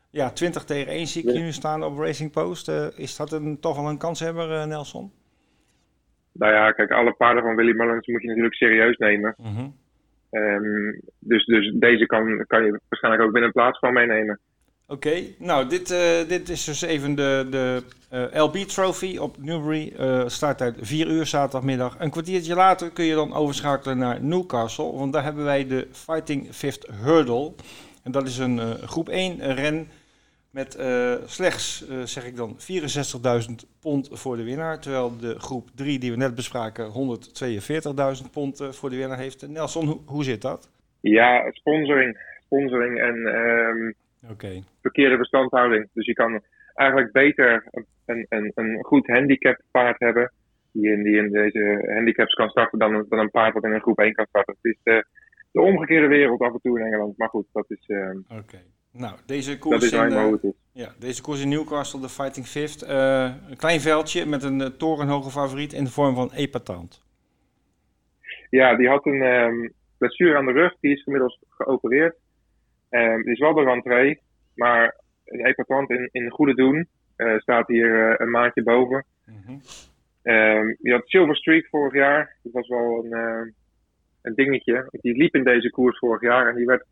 ja, 0.10 0.30
20 0.30 0.63
tegen 0.63 0.91
1 0.91 1.08
zie 1.08 1.24
ik 1.24 1.30
hier 1.30 1.43
nu 1.43 1.52
staan 1.52 1.84
op 1.84 1.97
Racing 1.97 2.32
Post. 2.32 2.67
is 2.95 3.15
dat 3.15 3.32
een, 3.32 3.60
toch 3.60 3.76
wel 3.76 3.89
een 3.89 3.97
kanshebber, 3.97 4.67
Nelson? 4.67 5.12
Nou 6.34 6.54
ja, 6.54 6.71
kijk, 6.71 6.91
alle 6.91 7.13
paarden 7.13 7.43
van 7.43 7.56
Willy 7.56 7.76
Mullins 7.76 8.08
moet 8.08 8.21
je 8.21 8.28
natuurlijk 8.28 8.56
serieus 8.56 8.97
nemen. 8.97 9.36
Mhm. 9.38 9.67
Ehm, 10.32 10.91
dus, 11.20 11.46
dus 11.46 11.74
deze 11.76 12.06
kan, 12.06 12.46
kan 12.48 12.65
je 12.65 12.80
waarschijnlijk 12.89 13.24
ook 13.24 13.32
binnen 13.32 13.44
een 13.44 13.62
plaats 13.62 13.80
van 13.80 13.94
meenemen. 13.94 14.39
Oké, 14.88 15.22
nou 15.38 15.67
dit, 15.67 15.91
eh, 15.91 16.28
dit 16.28 16.50
is 16.50 16.63
dus 16.63 16.82
even 16.82 17.15
de, 17.15 17.48
de 17.50 17.84
eh, 18.10 18.44
LB 18.44 18.56
Trophy 18.56 19.17
op 19.17 19.36
Newbury. 19.39 19.94
eh 19.98 20.28
starttijd 20.28 20.76
4 20.82 21.08
uur 21.08 21.26
zaterdagmiddag. 21.26 21.96
Een 22.00 22.10
kwartiertje 22.10 22.56
later 22.56 22.91
kun 22.91 23.06
je 23.06 23.15
dan 23.15 23.34
overschakelen 23.34 23.98
naar 23.98 24.24
Newcastle. 24.24 24.91
Want 24.91 25.13
daar 25.13 25.24
hebben 25.24 25.44
wij 25.44 25.67
de 25.67 25.88
Fighting 25.91 26.48
Fifth 26.52 26.88
Hurdle. 27.04 27.52
En 28.04 28.12
dat 28.12 28.28
is 28.28 28.38
een 28.38 28.60
groep 28.78 29.10
1 29.10 29.56
ren 29.56 29.88
met 30.52 30.76
eh, 30.76 31.14
slechts, 31.26 31.88
eh, 31.88 32.02
zeg 32.02 32.26
ik 32.26 32.36
dan, 32.36 32.58
64.000 32.60 33.56
pond 33.82 34.10
voor 34.12 34.38
de 34.38 34.44
winnaar. 34.44 34.80
Terwijl 34.80 35.18
de 35.18 35.40
groep 35.40 35.70
3 35.76 36.00
die 36.00 36.12
we 36.12 36.18
net 36.18 36.36
bespraken 36.36 36.86
142.000 38.24 38.32
pond 38.32 38.60
eh, 38.60 38.70
voor 38.70 38.90
de 38.90 38.98
winnaar 38.98 39.18
heeft. 39.18 39.48
Nelson, 39.48 39.86
hoe, 39.88 40.00
hoe 40.06 40.24
zit 40.24 40.42
dat? 40.42 40.72
Ja, 41.02 41.52
sponsoring. 41.52 42.18
Sponsoring 42.46 43.00
en 43.00 43.26
ehm, 43.28 43.92
verkeerde 44.82 45.16
verstandhouding. 45.18 45.90
Dus 45.94 46.06
je 46.06 46.14
kan 46.14 46.42
eigenlijk 46.74 47.12
beter 47.12 47.64
een, 48.06 48.26
een, 48.30 48.52
een 48.56 48.84
goed 48.84 49.08
handicap 49.08 49.62
paard 49.72 50.00
hebben. 50.00 50.32
Die 50.72 50.92
in, 50.92 51.04
die 51.04 51.16
in 51.18 51.30
deze 51.32 51.92
handicaps 51.94 52.34
kan 52.34 52.50
starten 52.50 52.80
dan, 52.80 52.94
een- 52.94 53.06
dan 53.10 53.20
een 53.20 53.32
paard 53.32 53.54
wat 53.54 53.64
in 53.64 53.72
een 53.72 53.82
groep 53.82 54.00
1 54.00 54.14
kan 54.14 54.26
starten. 54.30 54.56
Het 54.62 54.72
is 54.74 54.80
de, 54.84 55.06
de 55.52 55.62
omgekeerde 55.62 56.08
wereld 56.08 56.42
af 56.42 56.54
en 56.54 56.60
toe 56.62 56.80
in 56.80 56.86
Engeland. 56.86 57.18
Maar 57.18 57.30
goed, 57.30 57.46
dat 57.52 57.66
is, 57.68 57.84
ehm, 57.88 58.18
Oké. 58.30 58.58
Nou, 58.93 59.15
deze 59.25 59.49
dat 59.49 59.60
koers 59.60 59.84
is 59.84 59.91
in, 59.91 60.12
eh. 60.12 60.51
Ja, 60.73 60.93
deze 60.99 61.21
koers 61.21 61.41
in 61.41 61.49
Newcastle, 61.49 62.01
de 62.01 62.10
Fighting 62.10 62.45
Fifth. 62.45 62.82
eh, 62.82 63.34
een 63.49 63.58
klein 63.58 63.80
veldje 63.80 64.25
met 64.25 64.43
een 64.43 64.62
eh, 64.62 64.67
torenhoge 64.67 65.30
favoriet 65.30 65.73
in 65.73 65.84
de 65.84 65.91
vorm 65.91 66.15
van 66.15 66.32
Epatant. 66.32 67.01
Ja, 68.49 68.75
die 68.75 68.88
had 68.88 69.06
een 69.06 69.21
ehm, 69.21 69.69
blessure 69.97 70.38
aan 70.38 70.45
de 70.45 70.51
rug. 70.51 70.75
Die 70.80 70.91
is 70.91 71.04
inmiddels 71.04 71.39
geopereerd. 71.49 72.15
Ehm, 72.89 73.21
die 73.21 73.32
is 73.32 73.39
wel 73.39 73.54
de 73.54 73.63
rentree. 73.63 74.19
Maar 74.56 74.95
een 75.25 75.45
epatant 75.45 75.89
in, 75.89 76.10
in 76.12 76.30
goede 76.30 76.56
doen. 76.56 76.88
staat 77.38 77.67
hier 77.67 78.21
een 78.21 78.30
maandje 78.30 78.63
boven. 78.63 79.06
Ehm, 80.23 80.75
die 80.80 80.93
had 80.93 81.01
Silver 81.06 81.36
Streak 81.36 81.67
vorig 81.67 81.93
jaar. 81.93 82.36
Dat 82.43 82.54
was 82.54 82.67
wel 82.67 83.06
een, 83.06 83.13
een 84.21 84.36
dingetje. 84.36 84.88
Die 84.91 85.17
liep 85.17 85.36
in 85.36 85.43
deze 85.43 85.69
koers 85.69 85.97
vorig 85.97 86.21
jaar. 86.21 86.49
En 86.49 86.56
die 86.56 86.65
werd 86.65 86.86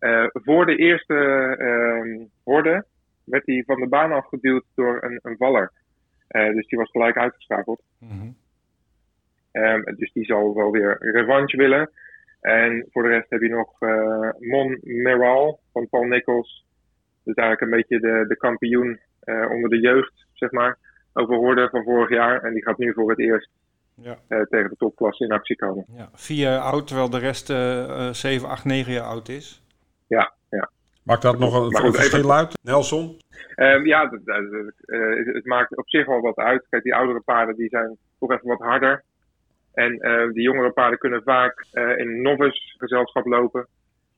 eh, 0.00 0.24
voor 0.32 0.66
de 0.66 0.76
eerste 0.76 1.14
ehm 1.58 2.26
horde 2.44 2.84
werd 3.24 3.46
hij 3.46 3.62
van 3.66 3.80
de 3.80 3.88
baan 3.88 4.12
afgeduwd 4.12 4.64
door 4.74 4.98
een, 5.02 5.18
een 5.22 5.36
valler. 5.36 5.72
Eh, 6.28 6.52
dus 6.54 6.66
die 6.66 6.78
was 6.78 6.90
gelijk 6.90 7.16
uitgeschakeld. 7.16 7.82
Mhm. 7.98 8.30
Ehm, 9.52 9.82
dus 9.96 10.12
die 10.12 10.24
zal 10.24 10.54
wel 10.54 10.70
weer 10.70 10.96
revanche 11.00 11.56
willen. 11.56 11.90
En 12.40 12.86
voor 12.90 13.02
de 13.02 13.08
rest 13.08 13.30
heb 13.30 13.40
je 13.40 13.48
nog 13.48 13.80
eh, 13.80 14.30
Mon 14.38 14.78
Meral 14.82 15.60
van 15.72 15.88
Paul 15.88 16.04
Nichols. 16.04 16.66
Dus 17.24 17.34
eigenlijk 17.34 17.60
een 17.72 17.78
beetje 17.78 18.00
de, 18.00 18.24
de 18.28 18.36
kampioen 18.36 19.00
onder 19.50 19.70
de 19.70 19.80
jeugd, 19.80 20.26
zeg 20.32 20.50
maar. 20.50 20.78
Over 21.12 21.34
Horde 21.36 21.68
van 21.70 21.82
vorig 21.84 22.08
jaar. 22.10 22.42
En 22.42 22.52
die 22.52 22.62
gaat 22.62 22.78
nu 22.78 22.92
voor 22.92 23.10
het 23.10 23.18
eerst 23.18 23.50
Ja, 23.94 24.18
tegen 24.26 24.70
de 24.70 24.76
topklasse 24.76 25.24
in 25.24 25.30
actie 25.32 25.56
komen. 25.56 25.84
ja. 25.96 26.08
Vier 26.14 26.36
jaar 26.36 26.58
oud, 26.60 26.86
terwijl 26.86 27.10
de 27.10 27.18
rest 27.18 27.50
eh, 27.50 28.10
7, 28.12 28.48
8, 28.48 28.64
9 28.64 28.92
jaar 28.92 29.04
oud 29.04 29.28
is. 29.28 29.62
Ja, 30.16 30.32
ja. 30.50 30.70
Maakt 31.02 31.22
dat 31.22 31.38
nog 31.38 31.54
een, 31.54 31.62
een 31.62 31.74
goed, 31.74 31.94
even- 31.94 31.94
verschil 31.94 32.32
uit? 32.32 32.58
Nelson? 32.62 33.16
Ehm, 33.54 33.86
ja, 33.86 34.06
dat- 34.06 34.24
dat- 34.24 34.50
dat, 34.50 34.72
eh, 34.84 35.34
het, 35.34 35.44
maakt 35.46 35.76
op 35.76 35.88
zich 35.88 36.06
wel 36.06 36.20
wat 36.20 36.36
uit. 36.36 36.66
Kijk, 36.70 36.82
die 36.82 36.94
oudere 36.94 37.20
paarden 37.20 37.56
die 37.56 37.68
zijn 37.68 37.96
toch 38.18 38.30
even 38.32 38.48
wat 38.48 38.58
harder. 38.60 39.02
En 39.74 39.98
eh, 39.98 40.28
die 40.32 40.42
jongere 40.42 40.70
paarden 40.70 40.98
kunnen 40.98 41.22
vaak 41.22 41.66
eh, 41.72 41.96
in 41.98 42.22
novice 42.22 42.74
gezelschap 42.78 43.26
lopen. 43.26 43.66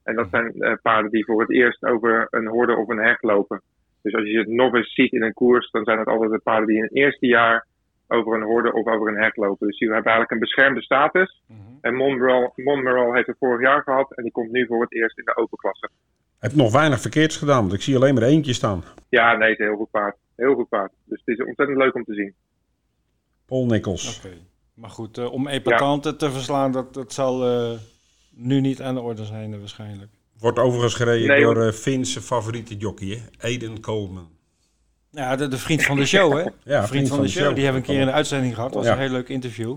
En 0.05 0.15
dat 0.15 0.29
zijn 0.31 0.53
eh, 0.61 0.73
paarden 0.83 1.11
die 1.11 1.25
voor 1.25 1.41
het 1.41 1.51
eerst 1.51 1.85
over 1.85 2.27
een 2.31 2.47
horde 2.47 2.77
of 2.77 2.89
een 2.89 2.99
heg 3.05 3.23
lopen. 3.23 3.63
Dus 4.03 4.15
als 4.15 4.25
je 4.25 4.39
het 4.39 4.49
novice 4.49 4.91
ziet 4.91 5.13
in 5.13 5.23
een 5.23 5.33
koers, 5.33 5.71
dan 5.71 5.85
zijn 5.85 5.99
het 5.99 6.09
altijd 6.09 6.31
de 6.31 6.39
paarden 6.39 6.67
die 6.67 6.77
in 6.77 6.83
het 6.83 6.95
eerste 6.95 7.27
jaar 7.27 7.67
over 8.13 8.35
een 8.35 8.43
horde 8.43 8.73
of 8.73 8.87
over 8.87 9.09
een 9.09 9.23
heg 9.23 9.37
lopen. 9.37 9.67
Dus 9.67 9.79
die 9.79 9.89
hebben 9.89 10.13
eigenlijk 10.13 10.33
een 10.33 10.47
beschermde 10.47 10.83
status. 10.83 11.43
Mhm. 11.47 11.59
En 11.81 11.95
Monmerol 12.57 13.15
heeft 13.15 13.27
het 13.27 13.39
vorig 13.39 13.61
jaar 13.61 13.83
gehad 13.83 14.17
en 14.17 14.23
die 14.23 14.33
komt 14.33 14.51
nu 14.51 14.67
voor 14.67 14.81
het 14.83 14.95
eerst 14.95 15.19
in 15.19 15.25
de 15.25 15.37
open 15.37 15.59
klasse. 15.59 15.89
Heb 16.39 16.55
nog 16.55 16.73
weinig 16.73 17.01
verkeerds 17.01 17.37
gedaan, 17.37 17.61
want 17.61 17.73
ik 17.73 17.83
zie 17.83 17.97
alleen 17.97 18.15
maar 18.15 18.23
eentje 18.23 18.53
staan. 18.53 18.85
Ja, 19.09 19.37
nee, 19.37 19.51
het 19.51 19.59
is 19.59 19.65
een 19.65 19.71
heel 19.71 19.81
goed 19.81 19.91
paard. 19.91 20.17
Heel 20.37 20.55
goed 20.55 20.69
paard. 20.69 20.93
Dus 21.05 21.23
het 21.25 21.39
is 21.39 21.47
ontzettend 21.47 21.79
leuk 21.79 21.95
om 21.95 22.05
te 22.05 22.15
zien. 22.15 22.35
Paul 23.47 23.67
Nichols. 23.67 24.19
Oké. 24.19 24.35
Maar 24.75 24.91
goed, 24.91 25.19
eh, 25.19 25.33
om 25.33 25.49
Epatant 25.49 26.19
te 26.19 26.31
verslaan, 26.31 26.73
dat, 26.73 26.95
dat 26.95 27.13
zal 27.13 27.47
eh, 27.47 27.79
nu 28.31 28.61
niet 28.61 28.83
aan 28.83 28.95
de 28.95 29.01
orde 29.01 29.25
zijn 29.25 29.53
eh, 29.53 29.59
waarschijnlijk. 29.59 30.11
Wordt 30.39 30.59
overigens 30.59 30.95
gereden 30.95 31.29
Nee, 31.29 31.43
door 31.43 31.67
eh 31.67 31.73
Finse 31.73 32.21
favoriete 32.21 32.77
jockey, 32.77 33.09
hè? 33.09 33.47
Aiden 33.47 33.81
Coleman. 33.81 34.29
Ja, 35.15 35.37
de, 35.37 35.49
de 35.49 35.59
vriend 35.59 35.83
van 35.85 35.97
de 35.97 36.07
show, 36.07 36.33
hè? 36.33 36.43
Ja, 36.73 36.81
de 36.81 36.87
vriend 36.87 37.09
van 37.09 37.21
de 37.21 37.29
show. 37.29 37.55
Die 37.55 37.65
hebben 37.65 37.83
we 37.83 37.89
een 37.89 37.95
keer 37.95 38.01
in 38.01 38.07
de 38.07 38.13
uitzending 38.13 38.55
gehad. 38.55 38.73
Dat 38.73 38.79
was 38.79 38.87
Ja. 38.87 38.93
een 38.97 39.01
heel 39.07 39.11
leuk 39.17 39.29
interview. 39.29 39.77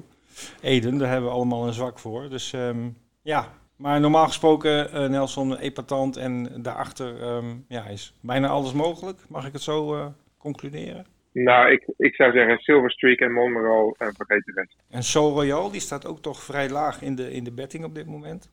Eden, 0.61 0.97
daar 0.97 1.09
hebben 1.09 1.29
we 1.29 1.35
allemaal 1.35 1.67
een 1.67 1.73
zwak 1.73 1.99
voor. 1.99 2.29
Dus 2.29 2.53
ehm, 2.53 2.89
ja, 3.21 3.47
maar 3.75 3.99
normaal 3.99 4.25
gesproken 4.27 4.91
eh, 4.91 5.09
Nelson 5.09 5.57
epatant 5.57 6.17
en 6.17 6.61
daarachter 6.61 7.21
ehm, 7.21 7.45
ja, 7.67 7.85
is 7.85 8.13
bijna 8.21 8.47
alles 8.47 8.73
mogelijk. 8.73 9.19
Mag 9.29 9.45
ik 9.47 9.53
het 9.53 9.61
zo 9.61 9.95
eh, 9.95 10.05
concluderen? 10.37 11.05
Nou, 11.31 11.71
ik, 11.71 11.87
ik 11.97 12.15
zou 12.15 12.31
zeggen 12.31 12.57
Silver 12.57 12.91
Streak 12.91 13.19
en 13.19 13.31
Monmerol 13.33 13.95
en 13.97 14.13
vergeet 14.15 14.45
de 14.45 14.51
rest. 14.55 14.75
En 14.89 15.03
Sol 15.03 15.33
Royal, 15.33 15.71
die 15.71 15.81
staat 15.81 16.05
ook 16.05 16.21
toch 16.21 16.43
vrij 16.43 16.69
laag 16.69 17.01
in 17.01 17.15
de, 17.15 17.31
in 17.31 17.43
de 17.43 17.51
betting 17.51 17.83
op 17.83 17.95
dit 17.95 18.05
moment. 18.05 18.49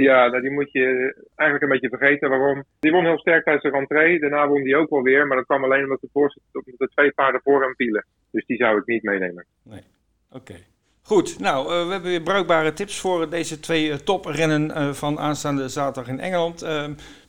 Ja, 0.00 0.26
nou, 0.26 0.42
die 0.42 0.50
moet 0.50 0.72
je 0.72 1.14
eigenlijk 1.34 1.62
een 1.62 1.78
beetje 1.80 1.98
vergeten. 1.98 2.28
Waarom? 2.28 2.64
Die 2.80 2.92
won 2.92 3.04
heel 3.04 3.18
sterk 3.18 3.44
tijdens 3.44 3.64
de 3.64 3.70
rentree. 3.70 4.20
Daarna 4.20 4.48
won 4.48 4.62
die 4.62 4.76
ook 4.76 4.90
wel 4.90 5.02
weer. 5.02 5.26
Maar 5.26 5.36
dat 5.36 5.46
kwam 5.46 5.64
alleen 5.64 5.82
omdat 5.82 6.00
de, 6.00 6.08
voor, 6.12 6.36
omdat 6.52 6.78
de 6.78 6.88
twee 6.88 7.12
paarden 7.12 7.40
voor 7.44 7.62
hem 7.62 7.74
vielen. 7.74 8.06
Dus 8.30 8.46
die 8.46 8.56
zou 8.56 8.78
ik 8.78 8.86
niet 8.86 9.02
meenemen. 9.02 9.46
Oké. 10.30 10.54
Goed, 11.02 11.40
nou, 11.40 11.66
eh, 11.66 11.86
we 11.86 11.92
hebben 11.92 12.10
weer 12.10 12.22
bruikbare 12.22 12.72
tips 12.72 13.00
voor 13.00 13.30
deze 13.30 13.60
twee 13.60 13.90
eh, 13.90 13.96
toprennen 13.96 14.70
eh, 14.70 14.88
van 14.88 15.18
aanstaande 15.18 15.68
zaterdag 15.68 16.12
in 16.12 16.20
Engeland. 16.20 16.66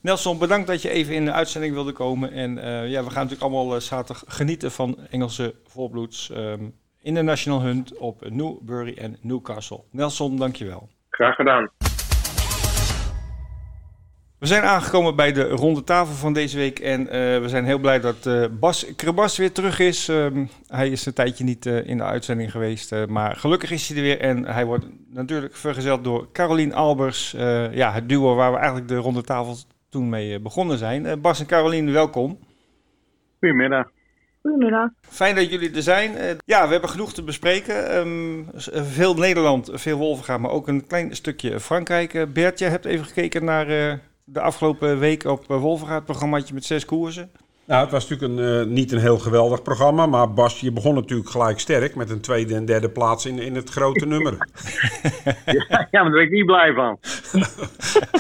Nelson, 0.02 0.40
bedankt 0.40 0.68
dat 0.68 0.82
je 0.82 0.90
even 0.90 1.14
in 1.14 1.26
de 1.26 1.32
uitzending 1.32 1.74
wilde 1.74 1.92
komen. 1.92 2.32
En 2.32 2.56
ja, 2.90 3.04
we 3.04 3.10
gaan 3.10 3.24
natuurlijk 3.24 3.42
allemaal 3.42 3.82
zaterdag 3.82 4.24
genieten 4.28 4.72
van 4.72 4.98
Engelse 5.10 5.54
volbloeds 5.64 6.32
ehm, 6.32 6.64
in 7.02 7.14
de 7.14 7.22
National 7.22 7.62
Hunt 7.62 7.98
op 7.98 8.30
Newbury 8.30 8.98
en 8.98 9.18
Newcastle. 9.22 9.84
Nelson, 9.92 10.38
dankjewel. 10.38 10.90
Graag 11.10 11.36
gedaan. 11.36 11.70
We 14.46 14.52
zijn 14.52 14.64
aangekomen 14.64 15.16
bij 15.16 15.32
de 15.32 15.50
ronde 15.50 15.84
tafel 15.84 16.16
van 16.16 16.34
deze 16.34 16.58
week 16.58 16.80
en 16.80 17.08
eh, 17.08 17.42
we 17.42 17.50
zijn 17.50 17.66
heel 17.66 17.78
blij 17.78 18.00
dat 18.00 18.26
eh, 18.26 18.46
Bas 18.60 18.96
Krebas 18.96 19.38
weer 19.38 19.52
terug 19.52 19.80
is. 19.80 20.08
Ehm, 20.08 20.46
hij 20.68 20.90
is 20.90 21.06
een 21.06 21.14
tijdje 21.14 21.44
niet 21.44 21.66
eh, 21.66 21.88
in 21.88 21.98
de 21.98 22.04
uitzending 22.04 22.52
geweest, 22.52 22.92
eh, 22.92 23.06
maar 23.06 23.36
gelukkig 23.36 23.72
is 23.72 23.88
hij 23.88 23.98
er 23.98 24.04
weer 24.04 24.20
en 24.20 24.46
hij 24.46 24.66
wordt 24.66 24.86
natuurlijk 25.10 25.56
vergezeld 25.56 26.04
door 26.04 26.32
Carolien 26.32 26.74
Albers. 26.74 27.34
Eh, 27.34 27.74
ja, 27.74 27.92
het 27.92 28.10
duo 28.10 28.36
waar 28.36 28.52
we 28.52 28.58
eigenlijk 28.58 28.88
de 28.88 28.96
ronde 28.96 29.22
tafel 29.22 29.56
toen 29.90 30.10
mee 30.10 30.40
begonnen 30.40 30.78
zijn. 30.78 31.06
Eh, 31.06 31.18
Bas 31.18 31.40
en 31.40 31.46
Carolien, 31.46 31.92
welkom. 31.92 32.40
Goedemiddag. 33.40 33.90
Goedemiddag. 34.42 34.90
Fijn 35.02 35.36
dat 35.36 35.50
jullie 35.50 35.76
er 35.76 35.82
zijn. 35.82 36.38
Ja, 36.46 36.66
we 36.66 36.72
hebben 36.72 36.90
genoeg 36.90 37.14
te 37.14 37.24
bespreken. 37.24 37.90
Ehm, 37.90 38.40
eh, 38.40 38.84
veel 38.84 39.16
Nederland, 39.16 39.70
veel 39.74 39.98
Wolvenga, 39.98 40.38
maar 40.38 40.52
ook 40.52 40.68
een 40.68 40.88
klein 40.88 41.16
stukje 41.16 41.60
Frankrijk. 41.60 42.34
Bert, 42.34 42.60
jij 42.60 42.70
hebt 42.70 42.86
even 42.86 43.06
gekeken 43.06 43.44
naar 43.44 43.68
eh, 43.68 43.94
de 44.26 44.42
afgelopen 44.42 45.00
week 45.00 45.24
op 45.24 45.50
uh, 45.50 45.58
Wolvenga, 45.58 45.96
het 45.96 46.06
programmaatje 46.06 46.54
met 46.54 46.64
zes 46.64 46.86
koersen. 46.86 47.32
Nou, 47.68 47.82
het 47.82 47.92
was 47.92 48.10
natuurlijk 48.10 48.40
een, 48.40 48.60
eh, 48.60 48.74
niet 48.74 48.92
een 48.92 49.00
heel 49.00 49.18
geweldig 49.18 49.62
programma, 49.62 50.06
maar 50.06 50.34
Bas, 50.34 50.60
je 50.60 50.72
begon 50.72 50.96
natuurlijk 50.96 51.30
gelijk 51.30 51.60
sterk 51.60 51.96
met 51.96 52.10
een 52.10 52.22
tweede 52.22 52.56
en 52.56 52.66
derde 52.66 52.90
plaats 52.90 53.26
in, 53.26 53.40
in 53.40 53.56
het 53.56 53.70
grote 53.70 54.06
nummer. 54.06 54.38
Ja, 55.92 56.04
maar 56.04 56.12
daar 56.12 56.12
ben 56.12 56.22
ik 56.22 56.32
niet 56.32 56.46
blij 56.46 56.74
van. 56.74 56.98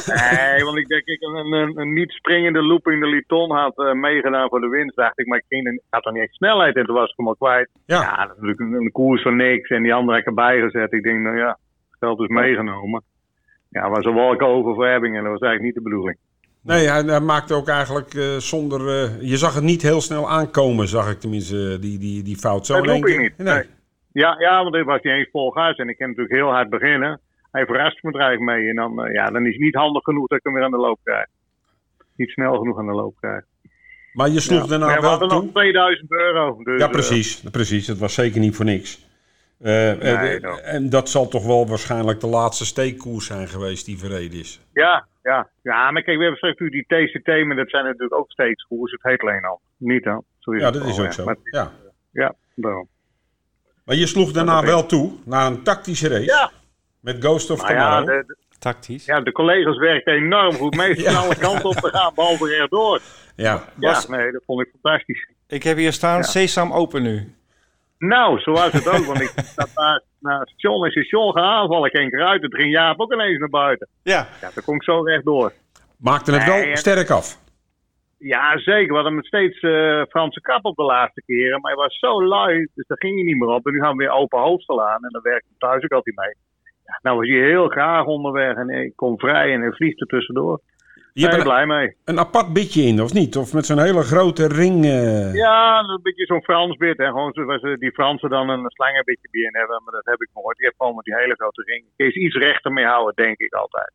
nee, 0.06 0.64
want 0.64 0.78
ik 0.78 0.88
denk 0.88 1.06
ik 1.06 1.22
een, 1.22 1.54
een, 1.54 1.80
een 1.80 1.94
niet 1.94 2.12
springende 2.12 2.64
looping 2.64 3.02
de 3.02 3.08
Liton 3.08 3.52
had 3.52 3.78
eh, 3.78 3.94
meegedaan 3.94 4.50
voor 4.50 4.62
de 4.62 4.68
winst. 4.68 4.96
Dacht 4.96 5.20
ik, 5.20 5.26
maar 5.28 5.38
ik 5.38 5.46
ging, 5.48 5.82
had 5.90 6.04
dan 6.04 6.14
niet 6.14 6.22
echt 6.22 6.34
snelheid 6.34 6.76
en 6.76 6.86
toen 6.86 6.96
was 6.96 7.10
ik 7.10 7.18
hem 7.18 7.28
al 7.28 7.36
kwijt. 7.36 7.70
Ja. 7.86 8.02
Ja, 8.02 8.26
dat 8.26 8.36
is 8.36 8.42
natuurlijk 8.42 8.60
een, 8.60 8.74
een 8.74 8.92
koers 8.92 9.22
van 9.22 9.36
niks 9.36 9.70
en 9.70 9.84
die 9.84 9.94
andere 9.94 10.18
heb 10.18 10.22
ik 10.22 10.28
erbij 10.28 10.60
gezet. 10.60 10.94
Ik 10.94 11.04
denk, 11.04 11.20
nou 11.20 11.38
ja, 11.38 11.48
het 11.90 12.00
geld 12.00 12.20
is 12.20 12.28
meegenomen. 12.28 13.04
Ja, 13.76 13.90
was 13.90 14.06
een 14.06 14.14
wolk 14.14 14.42
over 14.42 14.74
voor 14.76 14.86
Ebbingen 14.88 15.18
en 15.18 15.24
dat 15.24 15.32
was 15.32 15.42
eigenlijk 15.42 15.64
niet 15.76 15.84
de 15.84 15.90
bedoeling. 15.90 16.18
Nee, 16.62 16.88
hij, 16.88 17.02
hij 17.02 17.20
maakte 17.20 17.54
ook 17.54 17.68
eigenlijk 17.68 18.14
eh, 18.14 18.36
zonder... 18.38 18.80
eh, 19.04 19.22
je 19.22 19.38
zag 19.38 19.54
het 19.56 19.64
niet 19.64 19.82
heel 19.82 20.02
snel 20.02 20.30
aankomen, 20.30 20.88
zag 20.88 21.12
ik 21.12 21.20
tenminste, 21.20 21.74
eh, 21.74 21.82
die, 21.82 21.98
die, 22.00 22.24
die 22.24 22.36
fout. 22.38 22.66
Zo 22.66 22.76
Dat 22.76 22.86
looping 22.86 23.06
keer. 23.06 23.20
niet. 23.22 23.38
Nee. 23.38 23.54
Nee. 23.54 23.64
Ja, 24.12 24.36
ja, 24.40 24.62
want 24.62 24.74
dit 24.74 24.86
was 24.86 25.02
niet 25.02 25.14
eens 25.14 25.30
vol 25.32 25.50
gas 25.52 25.76
en 25.76 25.90
ik 25.90 25.98
kan 25.98 26.08
natuurlijk 26.08 26.36
heel 26.36 26.50
hard 26.52 26.70
beginnen. 26.70 27.20
Hij 27.52 27.66
verrast 27.66 28.04
me 28.04 28.12
er 28.12 28.20
eigenlijk 28.20 28.52
mee 28.58 28.70
en 28.70 28.76
dan, 28.76 29.10
ja, 29.12 29.30
dan 29.30 29.46
is 29.46 29.52
het 29.54 29.62
niet 29.62 29.76
handig 29.76 30.04
genoeg 30.04 30.28
dat 30.28 30.38
ik 30.38 30.44
hem 30.44 30.54
weer 30.54 30.64
aan 30.64 30.72
de 30.72 30.78
loop 30.78 31.00
krijg. 31.04 31.26
Niet 32.16 32.30
snel 32.30 32.58
genoeg 32.58 32.78
aan 32.80 32.86
de 32.86 32.92
loop 32.94 33.16
krijg. 33.20 33.44
Maar 34.14 34.30
je 34.30 34.40
sloeg 34.40 34.62
Ja. 34.62 34.68
daarna 34.68 34.86
Maar 34.86 34.96
we 34.96 35.02
wel 35.02 35.10
hadden 35.10 35.30
toe. 35.30 35.42
nog 35.44 35.52
2000 35.54 36.12
euro. 36.12 36.60
Dus, 36.64 36.80
Ja, 36.82 36.88
precies. 36.88 37.42
precies. 37.52 37.88
Het 37.88 37.98
was 37.98 38.14
zeker 38.14 38.40
niet 38.40 38.56
voor 38.56 38.66
niks. 38.66 39.05
Eh, 39.60 39.92
eh, 39.92 40.22
Nee, 40.22 40.40
eh, 40.40 40.74
en 40.74 40.90
dat 40.90 41.10
zal 41.10 41.28
toch 41.28 41.46
wel 41.46 41.68
waarschijnlijk 41.68 42.20
de 42.20 42.28
laatste 42.28 42.66
steekkoers 42.66 43.26
zijn 43.26 43.48
geweest 43.48 43.86
die 43.86 43.98
verreden 44.00 44.40
is. 44.40 44.60
Ja, 44.74 45.08
ja. 45.24 45.50
Ja, 45.64 45.92
maar 45.92 46.02
kijk, 46.04 46.18
we 46.18 46.24
hebben 46.24 46.38
straks 46.38 46.60
natuurlijk 46.60 46.88
die 46.90 47.08
TCT, 47.22 47.46
maar 47.48 47.56
dat 47.56 47.70
zijn 47.70 47.84
natuurlijk 47.86 48.16
ook 48.16 48.32
steeds 48.32 48.64
koers. 48.68 48.92
Het 48.92 49.04
heet 49.04 49.22
alleen 49.22 49.46
al. 49.46 49.60
Niet 49.78 50.04
dan. 50.04 50.24
Ja, 50.40 50.72
dat 50.72 50.86
is 50.86 51.00
ook 51.00 51.06
ja. 51.06 51.12
zo. 51.12 51.24
Maar, 51.26 51.36
Ja. 51.44 51.72
ja, 52.12 52.36
daarom. 52.56 52.88
Maar 53.86 53.96
je 53.96 54.08
sloeg 54.08 54.32
daarna 54.32 54.64
wel 54.66 54.86
toe 54.86 55.12
naar 55.26 55.46
een 55.52 55.64
tactische 55.64 56.08
race. 56.08 56.24
Ja. 56.24 56.52
Met 57.00 57.18
Ghost 57.20 57.50
of 57.50 57.62
Maar 57.62 57.74
ja, 57.74 57.90
Tomorrow. 57.98 58.20
de, 58.20 58.24
de- 58.28 58.38
Tactisch. 58.60 59.06
ja, 59.06 59.22
de 59.22 59.32
collega's 59.32 59.78
werken 59.78 60.14
enorm 60.14 60.54
goed 60.54 60.76
mee. 60.76 60.96
Van 61.04 61.16
alle 61.16 61.36
kanten 61.36 61.66
op 61.70 61.76
te 61.76 61.90
gaan, 61.90 62.12
behalve 62.16 62.48
rechtdoor. 62.48 63.02
Ja. 63.36 63.64
Ja, 63.80 64.04
nee, 64.08 64.32
dat 64.32 64.42
vond 64.46 64.62
ik 64.62 64.74
fantastisch. 64.82 65.28
Ik 65.48 65.64
heb 65.64 65.78
hier 65.78 65.94
staan 65.94 66.16
Ja. 66.18 66.22
Sesam 66.24 66.72
Open 66.74 67.02
nu. 67.04 67.36
Nou, 68.08 68.40
zo 68.40 68.52
was 68.52 68.72
het 68.72 68.88
ook. 68.88 69.06
Want 69.06 69.22
ik 69.22 69.32
zat 69.56 69.70
naar, 69.76 70.02
naar 70.20 70.48
station 70.48 70.86
en 70.86 70.92
station 70.92 71.34
gaan 71.34 71.44
aanvallen. 71.44 71.90
Ik 71.92 71.98
ging 71.98 72.14
eruit. 72.14 72.42
Het 72.42 72.56
ging 72.56 72.72
Jaap 72.72 73.00
ook 73.00 73.14
ineens 73.14 73.40
naar 73.40 73.50
buiten. 73.50 73.88
Ja, 74.04 74.28
Ja, 74.42 74.50
dan 74.54 74.64
kon 74.64 74.76
ik 74.76 74.84
zo 74.84 75.02
rechtdoor. 75.02 75.52
Maakte 76.00 76.32
het 76.32 76.46
wel 76.46 76.56
en- 76.56 76.78
sterk 76.78 77.10
af. 77.10 77.44
Ja, 78.18 78.58
zeker. 78.58 78.88
We 78.88 78.94
hadden 78.96 79.16
met 79.16 79.26
steeds 79.26 79.60
eh, 79.60 80.02
Franse 80.10 80.42
kap 80.42 80.66
op 80.66 80.76
de 80.76 80.84
laatste 80.84 81.22
keren. 81.26 81.62
Maar 81.62 81.72
hij 81.72 81.82
was 81.84 82.00
zo 82.00 82.24
lui, 82.26 82.68
dus 82.76 82.88
daar 82.88 82.98
ging 82.98 83.16
hij 83.16 83.24
niet 83.24 83.38
meer 83.40 83.50
op. 83.50 83.66
En 83.66 83.74
nu 83.74 83.80
gaan 83.80 83.92
we 83.98 84.04
weer 84.04 84.12
open 84.14 84.40
hoofdstel 84.40 84.84
aan. 84.88 85.04
En 85.04 85.10
dan 85.12 85.22
werkte 85.22 85.50
thuis 85.58 85.84
ook 85.84 85.92
altijd 85.92 86.16
mee. 86.16 86.34
Ja, 86.86 87.00
nou 87.02 87.18
was 87.18 87.28
hij 87.28 87.38
heel 87.38 87.68
graag 87.68 88.06
onderweg. 88.06 88.56
En 88.56 88.70
ik 88.70 88.96
kom 88.96 89.20
vrij 89.20 89.54
en 89.54 89.62
hij 89.62 89.72
vliegt 89.72 90.02
er 90.02 90.08
tussendoor. 90.08 90.62
Je 91.18 91.22
Daar 91.22 91.32
hebt 91.32 91.44
ben 91.44 91.54
ik 91.54 91.60
een, 91.60 91.66
blij 91.68 91.78
mee. 91.80 91.96
een 92.06 92.20
apart 92.20 92.54
bitje 92.54 92.82
in, 92.82 93.02
of 93.02 93.14
niet? 93.14 93.36
Of 93.38 93.54
met 93.54 93.66
zo'n 93.66 93.80
hele 93.80 94.02
grote 94.02 94.48
ring. 94.48 94.86
eh, 94.86 95.34
Ja, 95.34 95.80
een 95.80 96.00
beetje 96.04 96.26
zo'n 96.26 96.44
Frans 96.44 96.78
bit. 96.78 96.98
Hè. 96.98 97.06
Gewoon 97.06 97.34
zoals 97.34 97.62
eh, 97.62 97.74
die 97.78 97.92
Fransen 97.92 98.30
dan 98.30 98.50
een 98.50 98.66
slangenbitje 98.70 99.28
bij 99.32 99.42
in 99.42 99.56
hebben. 99.56 99.82
Maar 99.84 99.94
dat 99.94 100.06
heb 100.06 100.22
ik 100.22 100.30
nooit. 100.34 100.58
Die 100.58 100.66
heb 100.66 100.76
gewoon 100.78 100.96
met 100.96 101.04
die 101.06 101.16
hele 101.16 101.34
grote 101.36 101.64
ring. 101.66 101.84
Je 101.96 102.04
eens 102.04 102.16
iets 102.16 102.36
rechter 102.36 102.72
mee 102.72 102.86
houden, 102.86 103.16
denk 103.16 103.38
ik 103.40 103.54
altijd. 103.54 103.92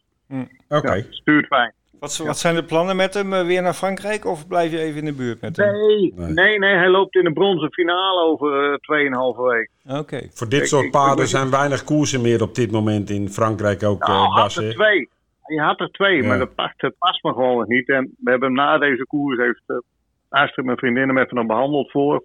Oké. 0.68 0.94
Ja, 0.94 1.02
stuurt 1.10 1.46
fijn. 1.46 1.72
wat, 1.98 2.16
wat 2.16 2.38
zijn 2.38 2.54
de 2.54 2.64
plannen 2.64 2.96
met 2.96 3.14
hem? 3.14 3.32
Eh, 3.32 3.46
Weer 3.46 3.62
naar 3.62 3.74
Frankrijk 3.74 4.24
of 4.24 4.46
blijf 4.48 4.70
je 4.70 4.78
even 4.78 4.98
in 4.98 5.04
de 5.04 5.12
buurt 5.12 5.40
met 5.40 5.56
hem? 5.56 5.72
Nee, 5.72 6.12
Nee. 6.16 6.32
nee, 6.32 6.58
nee. 6.58 6.74
Hij 6.74 6.88
loopt 6.88 7.14
in 7.16 7.24
de 7.24 7.32
bronzen 7.32 7.72
finale 7.72 8.20
over 8.24 8.72
eh 8.72 8.78
2,5 8.78 9.36
week. 9.52 9.70
Oké. 10.00 10.20
Voor 10.32 10.48
dit 10.48 10.60
Ik- 10.60 10.66
soort 10.66 10.84
ik- 10.84 10.90
paarden 10.90 11.24
ik- 11.24 11.30
zijn 11.30 11.50
weinig 11.50 11.84
koersen 11.84 12.20
meer 12.20 12.42
op 12.42 12.54
dit 12.54 12.70
moment 12.70 13.10
in 13.10 13.28
Frankrijk 13.28 13.82
ook, 13.82 14.06
Nou, 14.06 14.12
eh, 14.24 14.34
had 14.34 14.42
Bas. 14.42 14.56
er 14.56 14.72
twee. 14.74 15.08
Je 15.47 15.61
had 15.61 15.80
er 15.80 15.91
twee, 15.91 16.22
Ja. 16.22 16.28
maar 16.28 16.38
dat 16.38 16.55
past, 16.55 16.80
dat 16.80 16.95
past 16.99 17.22
me 17.24 17.32
gewoon 17.32 17.64
niet. 17.68 17.88
En 17.88 18.14
we 18.18 18.30
hebben 18.30 18.49
hem 18.49 18.57
na 18.57 18.78
deze 18.78 19.07
koers, 19.07 19.38
heeft 19.38 19.62
uh, 19.66 19.76
Astrid, 20.28 20.64
mijn 20.66 20.78
vriendin, 20.78 21.09
hem 21.09 21.18
even 21.18 21.36
nog 21.36 21.47
behandeld 21.47 21.91
voor. 21.91 22.22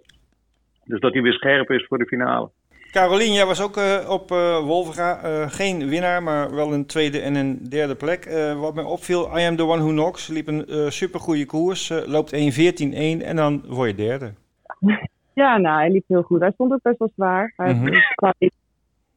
Dus 0.83 0.99
dat 0.99 1.13
hij 1.13 1.21
weer 1.21 1.33
scherp 1.33 1.69
is 1.71 1.85
voor 1.87 1.97
de 1.97 2.05
finale. 2.05 2.49
Carolien, 2.91 3.33
jij 3.33 3.45
was 3.45 3.61
ook 3.61 3.77
eh, 3.77 4.09
op 4.09 4.31
eh 4.31 4.59
Wolvera. 4.59 5.21
Eh, 5.23 5.49
geen 5.49 5.87
winnaar, 5.89 6.23
maar 6.23 6.55
wel 6.55 6.73
een 6.73 6.85
tweede 6.85 7.19
en 7.19 7.35
een 7.35 7.69
derde 7.69 7.95
plek. 7.95 8.25
Eh, 8.25 8.59
wat 8.59 8.75
mij 8.75 8.83
opviel, 8.83 9.37
I 9.39 9.45
Am 9.47 9.55
The 9.55 9.63
One 9.65 9.81
Who 9.81 9.89
Knocks. 9.91 10.27
Liep 10.27 10.47
een 10.47 10.65
eh 10.65 10.89
supergoeie 10.89 11.45
koers. 11.45 11.89
eh, 11.89 12.07
loopt 12.07 12.33
1.14.1 12.33 13.21
en 13.21 13.35
dan 13.35 13.63
word 13.67 13.89
je 13.89 13.95
derde. 13.95 14.33
Ja, 15.33 15.57
nou, 15.57 15.79
hij 15.79 15.91
liep 15.91 16.03
heel 16.07 16.21
goed. 16.21 16.39
Hij 16.39 16.51
stond 16.51 16.71
ook 16.73 16.81
best 16.81 16.97
wel 16.97 17.11
zwaar. 17.15 17.53
Hij 17.55 17.75
was 17.75 18.13
qua 18.15 18.33
een 18.37 18.51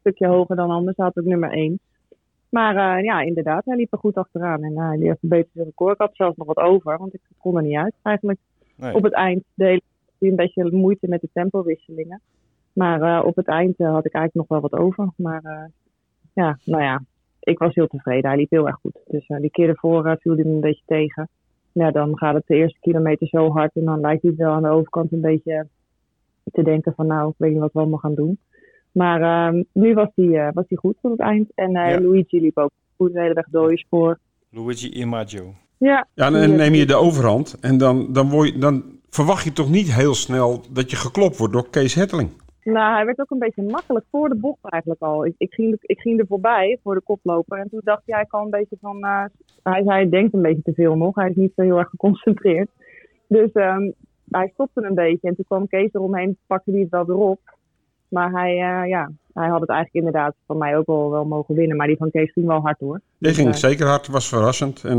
stukje 0.01 0.27
hoger 0.27 0.57
dan 0.57 0.71
anders. 0.71 0.97
Hij 0.97 1.07
had 1.07 1.17
ook 1.19 1.25
nummer 1.25 1.51
1. 1.53 1.81
Maar 2.49 2.97
eh, 2.97 3.05
ja, 3.05 3.21
inderdaad, 3.21 3.65
hij 3.65 3.77
liep 3.77 3.93
er 3.93 3.99
goed 3.99 4.15
achteraan. 4.15 4.65
En 4.65 4.73
uh, 4.73 4.89
hij 4.89 5.17
verbeterde 5.19 5.51
zijn 5.53 5.67
record. 5.67 5.93
Ik 5.93 6.01
had 6.01 6.17
zelfs 6.17 6.37
nog 6.37 6.47
wat 6.47 6.57
over, 6.57 6.99
want 6.99 7.15
ik 7.15 7.21
kon 7.39 7.57
er 7.57 7.63
niet 7.63 7.77
uit 7.77 7.95
eigenlijk. 8.03 8.39
Nee. 8.77 8.95
Op 8.95 9.03
het 9.03 9.13
eind 9.13 9.45
deed 9.55 9.83
hij 10.19 10.29
een 10.29 10.37
beetje 10.37 10.73
moeite 10.73 11.09
met 11.09 11.21
de 11.21 11.29
tempowisselingen. 11.33 12.21
Maar 12.73 13.03
eh, 13.03 13.27
op 13.27 13.37
het 13.37 13.47
eind 13.47 13.79
eh, 13.79 13.93
had 13.93 14.07
ik 14.07 14.13
eigenlijk 14.13 14.35
nog 14.35 14.61
wel 14.61 14.71
wat 14.71 14.81
over. 14.81 15.09
Maar 15.17 15.45
eh, 15.45 15.65
ja, 16.33 16.59
nou 16.65 16.83
ja, 16.83 17.03
ik 17.41 17.59
was 17.59 17.75
heel 17.75 17.87
tevreden. 17.87 18.31
Hij 18.31 18.39
liep 18.39 18.51
heel 18.51 18.67
erg 18.67 18.77
goed. 18.77 19.01
Dus 19.07 19.27
eh, 19.27 19.41
die 19.41 19.51
keer 19.51 19.69
ervoor 19.69 20.07
eh, 20.07 20.17
viel 20.19 20.35
hij 20.35 20.45
me 20.45 20.51
een 20.51 20.61
beetje 20.61 20.83
tegen. 20.87 21.29
Ja, 21.73 21.91
dan 21.91 22.19
gaat 22.19 22.35
het 22.35 22.47
de 22.47 22.55
eerste 22.55 22.81
kilometer 22.81 23.27
zo 23.27 23.51
hard. 23.51 23.77
En 23.77 23.85
dan 23.85 24.01
lijkt 24.01 24.23
hij 24.23 24.35
wel 24.37 24.53
aan 24.53 24.63
de 24.63 24.69
overkant 24.69 25.13
een 25.13 25.21
beetje 25.21 25.67
te 26.53 26.63
denken 26.63 26.95
van 26.95 27.07
nou, 27.07 27.29
ik 27.29 27.35
weet 27.39 27.51
niet 27.51 27.61
wat 27.61 27.73
we 27.73 27.79
allemaal 27.79 27.99
gaan 27.99 28.15
doen. 28.15 28.39
Maar 28.99 29.21
ehm, 29.23 29.63
nu 29.73 29.95
was 29.95 30.09
hij, 30.15 30.47
eh, 30.47 30.49
was 30.53 30.65
hij 30.69 30.79
goed 30.79 30.97
tot 31.03 31.11
het 31.11 31.21
eind. 31.21 31.51
En 31.55 31.77
eh, 31.77 31.91
Ja. 31.91 32.01
Luigi 32.01 32.41
liep 32.41 32.59
ook 32.59 32.71
goed 32.97 33.13
de 33.13 33.21
hele 33.21 33.35
weg 33.35 33.47
door 33.51 33.71
je 33.71 33.79
spoor. 33.79 34.19
Luigi 34.51 34.89
Imaggio. 34.93 35.55
Ja, 35.79 36.07
Ja, 36.15 36.27
en 36.27 36.33
dan 36.33 36.57
neem 36.57 36.75
je 36.75 36.87
de 36.87 36.95
overhand. 36.95 37.57
En 37.61 37.79
dan, 37.79 38.13
dan, 38.13 38.29
word 38.31 38.49
je, 38.49 38.59
dan 38.59 38.83
verwacht 39.11 39.45
je 39.45 39.53
toch 39.53 39.71
niet 39.71 39.93
heel 39.93 40.15
snel 40.15 40.61
dat 40.71 40.91
je 40.91 40.97
geklopt 40.97 41.37
wordt 41.39 41.53
door 41.53 41.69
Kees 41.71 41.95
Hetteling. 41.95 42.31
Nou, 42.65 42.95
hij 42.95 43.05
werd 43.05 43.19
ook 43.21 43.31
een 43.31 43.39
beetje 43.39 43.63
makkelijk 43.63 44.05
voor 44.11 44.29
de 44.29 44.35
bocht 44.35 44.59
eigenlijk 44.63 45.03
al. 45.03 45.27
Ik, 45.27 45.35
ik, 45.39 45.55
ging, 45.55 45.77
ik 45.81 46.01
ging 46.01 46.19
er 46.21 46.27
voorbij 46.27 46.79
voor 46.83 46.95
de 46.95 47.01
koploper. 47.01 47.59
En 47.59 47.69
toen 47.69 47.81
dacht 47.85 48.03
hij, 48.07 48.17
hij 48.17 48.27
kan 48.27 48.45
een 48.45 48.51
beetje 48.51 48.77
van... 48.81 49.05
eh, 49.05 49.25
hij, 49.63 49.83
hij 49.87 50.09
denkt 50.09 50.35
een 50.35 50.43
beetje 50.43 50.63
te 50.63 50.73
veel 50.73 50.97
nog. 50.97 51.15
Hij 51.15 51.29
is 51.31 51.37
niet 51.37 51.53
zo 51.57 51.63
heel 51.63 51.79
erg 51.79 51.89
geconcentreerd. 51.89 52.69
Dus 53.29 53.53
ehm, 53.53 53.91
hij 54.31 54.51
stopte 54.53 54.83
een 54.83 54.95
beetje. 54.95 55.29
En 55.29 55.35
toen 55.35 55.45
kwam 55.49 55.67
Kees 55.69 55.93
eromheen, 55.93 56.37
pakte 56.47 56.71
hij 56.71 56.81
het 56.81 56.91
wel 56.91 57.05
weer 57.07 57.17
op. 57.17 57.41
Maar 58.09 58.31
hij, 58.31 58.51
eh, 58.51 58.89
ja, 58.89 59.11
hij 59.33 59.49
had 59.49 59.61
het 59.61 59.69
eigenlijk 59.69 60.07
inderdaad 60.07 60.35
van 60.47 60.59
mij 60.59 60.77
ook 60.77 60.87
wel, 60.87 61.11
wel 61.11 61.25
mogen 61.25 61.55
winnen. 61.55 61.77
Maar 61.77 61.87
die 61.87 61.97
van 61.97 62.11
Kees 62.11 62.33
ging 62.33 62.47
wel 62.47 62.61
hard 62.61 62.79
hoor. 62.81 63.01
Die 63.19 63.29
Dus, 63.29 63.37
ging 63.37 63.49
eh, 63.49 63.55
zeker 63.55 63.87
hard, 63.87 64.07
was 64.07 64.29
verrassend. 64.29 64.85
En 64.85 64.99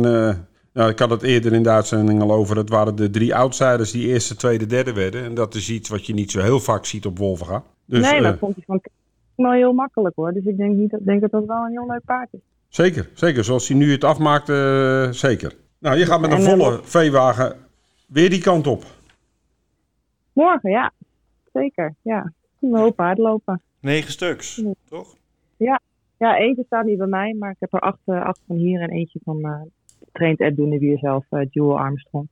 nou, 0.74 0.90
ik 0.90 1.00
had 1.00 1.10
het 1.10 1.22
eerder 1.24 1.54
in 1.54 1.64
de 1.64 1.70
uitzending 1.70 2.22
al 2.22 2.32
over. 2.32 2.58
Het 2.58 2.70
waren 2.70 2.96
de 2.96 3.10
drie 3.10 3.36
outsiders 3.36 3.92
die 3.92 4.08
eerste, 4.08 4.36
tweede, 4.36 4.66
derde 4.66 4.94
werden. 4.94 5.24
En 5.24 5.34
dat 5.34 5.54
is 5.56 5.70
iets 5.70 5.90
wat 5.90 6.06
je 6.06 6.14
niet 6.14 6.32
zo 6.32 6.42
heel 6.42 6.60
vaak 6.60 6.86
ziet 6.86 7.06
op 7.06 7.18
Wolverga. 7.18 7.64
Dus 7.86 8.12
nee, 8.12 8.22
dat 8.22 8.38
vond 8.38 8.56
hij 8.56 8.64
van 8.68 8.82
Kees 8.82 8.94
wel 9.36 9.52
heel 9.52 9.74
makkelijk 9.74 10.16
hoor. 10.16 10.34
Dus 10.34 10.46
ik 10.46 10.58
denk, 10.58 10.76
niet, 10.76 10.92
dat- 10.92 11.06
denk 11.06 11.22
dat 11.22 11.32
dat 11.32 11.46
wel 11.46 11.64
een 11.66 11.72
heel 11.72 11.88
leuk 11.88 12.06
paard 12.06 12.28
is. 12.32 12.40
zeker, 12.70 13.10
zeker. 13.14 13.44
Zoals 13.44 13.68
hij 13.68 13.78
nu 13.78 13.92
het 13.92 14.04
afmaakt, 14.04 14.48
zeker. 15.16 15.56
Nou, 15.80 15.98
je 15.98 16.06
gaat 16.06 16.20
met 16.22 16.32
een 16.32 16.38
En, 16.38 16.44
volle 16.44 16.80
veewagen 16.84 17.56
weer 18.08 18.30
die 18.30 18.42
kant 18.42 18.68
op. 18.68 18.84
Morgen, 20.34 20.70
ja. 20.72 20.92
Zeker, 21.54 21.94
ja. 22.02 22.32
Een 22.62 22.76
hoop. 22.76 23.58
Negen 23.80 24.12
stuks, 24.12 24.56
Ja. 24.56 24.74
toch? 24.90 25.16
Ja, 26.18 26.38
eentje 26.38 26.64
staat 26.66 26.86
niet 26.86 26.98
bij 26.98 27.08
mij, 27.08 27.36
maar 27.40 27.52
ik 27.52 27.58
heb 27.60 27.74
er 27.74 27.80
acht, 27.80 28.00
eh, 28.06 28.24
acht 28.26 28.40
van 28.48 28.56
hier 28.56 28.82
en 28.82 28.90
eentje 28.90 29.20
van 29.24 29.38
uh, 29.46 29.62
traint 30.12 30.40
Ed 30.40 30.56
Doenewier 30.56 30.98
zelf, 30.98 31.26
uh, 31.32 31.42
Jewel 31.50 31.80
Armstrong. 31.80 32.28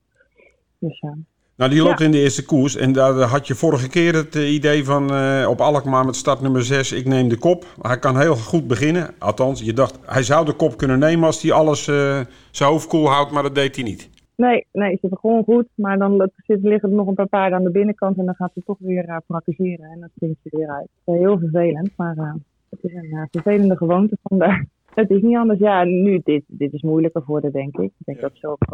Dus, 0.79 1.01
uh, 1.01 1.11
Nou, 1.55 1.71
die 1.71 1.81
loopt 1.81 1.99
in 2.01 2.11
de 2.11 2.19
eerste 2.21 2.45
koers. 2.45 2.75
En 2.75 2.91
daar 2.91 3.13
had 3.13 3.47
je 3.47 3.55
vorige 3.55 3.89
keer 3.89 4.13
het 4.13 4.35
idee 4.35 4.85
van 4.85 5.13
eh, 5.13 5.47
op 5.49 5.61
Alkmaar 5.61 6.05
met 6.05 6.15
start 6.15 6.41
nummer 6.41 6.63
6, 6.63 6.91
ik 6.91 7.05
neem 7.05 7.27
de 7.29 7.37
kop. 7.37 7.65
Hij 7.81 7.99
kan 7.99 8.19
heel 8.19 8.35
goed 8.35 8.67
beginnen. 8.67 9.13
Althans, 9.19 9.61
je 9.61 9.73
dacht, 9.73 9.99
hij 10.05 10.23
zou 10.23 10.45
de 10.45 10.53
kop 10.53 10.77
kunnen 10.77 10.99
nemen 10.99 11.25
als 11.25 11.41
hij 11.41 11.51
alles 11.51 11.87
eh, 11.87 12.19
zijn 12.51 12.69
hoofd 12.69 12.87
koel 12.87 13.09
houdt, 13.09 13.31
maar 13.31 13.43
dat 13.43 13.55
deed 13.55 13.75
hij 13.75 13.83
niet. 13.83 14.09
Nee, 14.37 14.65
nee, 14.71 14.97
ze 15.01 15.07
begon 15.07 15.43
goed, 15.43 15.67
maar 15.75 15.97
dan 15.97 16.29
zit- 16.35 16.63
liggen 16.63 16.89
er 16.89 16.95
nog 16.95 17.07
een 17.07 17.13
paar 17.13 17.27
paarden 17.27 17.57
aan 17.57 17.63
de 17.63 17.71
binnenkant 17.71 18.17
en 18.17 18.25
dan 18.25 18.35
gaat 18.35 18.51
ze 18.53 18.63
toch 18.65 18.77
weer 18.79 19.07
uh, 19.07 19.17
praktiseren 19.27 19.85
en 19.91 19.99
dan 19.99 20.09
springt 20.15 20.39
ze 20.43 20.57
weer 20.57 20.69
uit. 20.69 20.87
Uh, 21.05 21.15
heel 21.15 21.39
vervelend, 21.39 21.91
maar 21.97 22.17
uh, 22.17 22.33
het 22.69 22.83
is 22.83 22.93
een 22.93 23.27
vervelende 23.31 23.77
gewoonte 23.77 24.17
vandaar. 24.23 24.65
Het 24.93 25.09
is 25.09 25.21
niet 25.21 25.37
anders. 25.37 25.59
Ja, 25.59 25.83
nu, 25.83 26.21
dit, 26.23 26.43
dit 26.47 26.73
is 26.73 26.81
moeilijker 26.81 27.23
voor 27.23 27.41
haar, 27.41 27.51
denk 27.51 27.77
ik. 27.77 27.83
Ik 27.97 28.05
denk 28.05 28.17
Ja. 28.19 28.27
dat 28.27 28.37
ze 28.37 28.47
ook, 28.47 28.65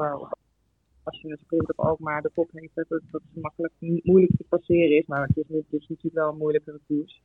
als 1.04 1.22
je 1.22 1.30
een 1.30 1.38
sprint 1.38 1.70
op 1.72 1.80
Alkmaar 1.86 2.22
de 2.22 2.32
kop 2.34 2.50
heeft, 2.54 2.72
dat, 2.76 2.86
dat 2.90 3.02
ze 3.34 3.40
makkelijk, 3.40 3.74
moeilijk 3.80 4.32
te 4.38 4.44
passeren 4.50 4.98
is. 4.98 5.06
Maar 5.08 5.28
het 5.28 5.38
is, 5.38 5.44
het 5.48 5.66
is 5.70 5.88
natuurlijk 5.88 6.16
wel 6.16 6.30
een 6.32 6.38
moeilijkere 6.38 6.80
koers. 6.88 7.22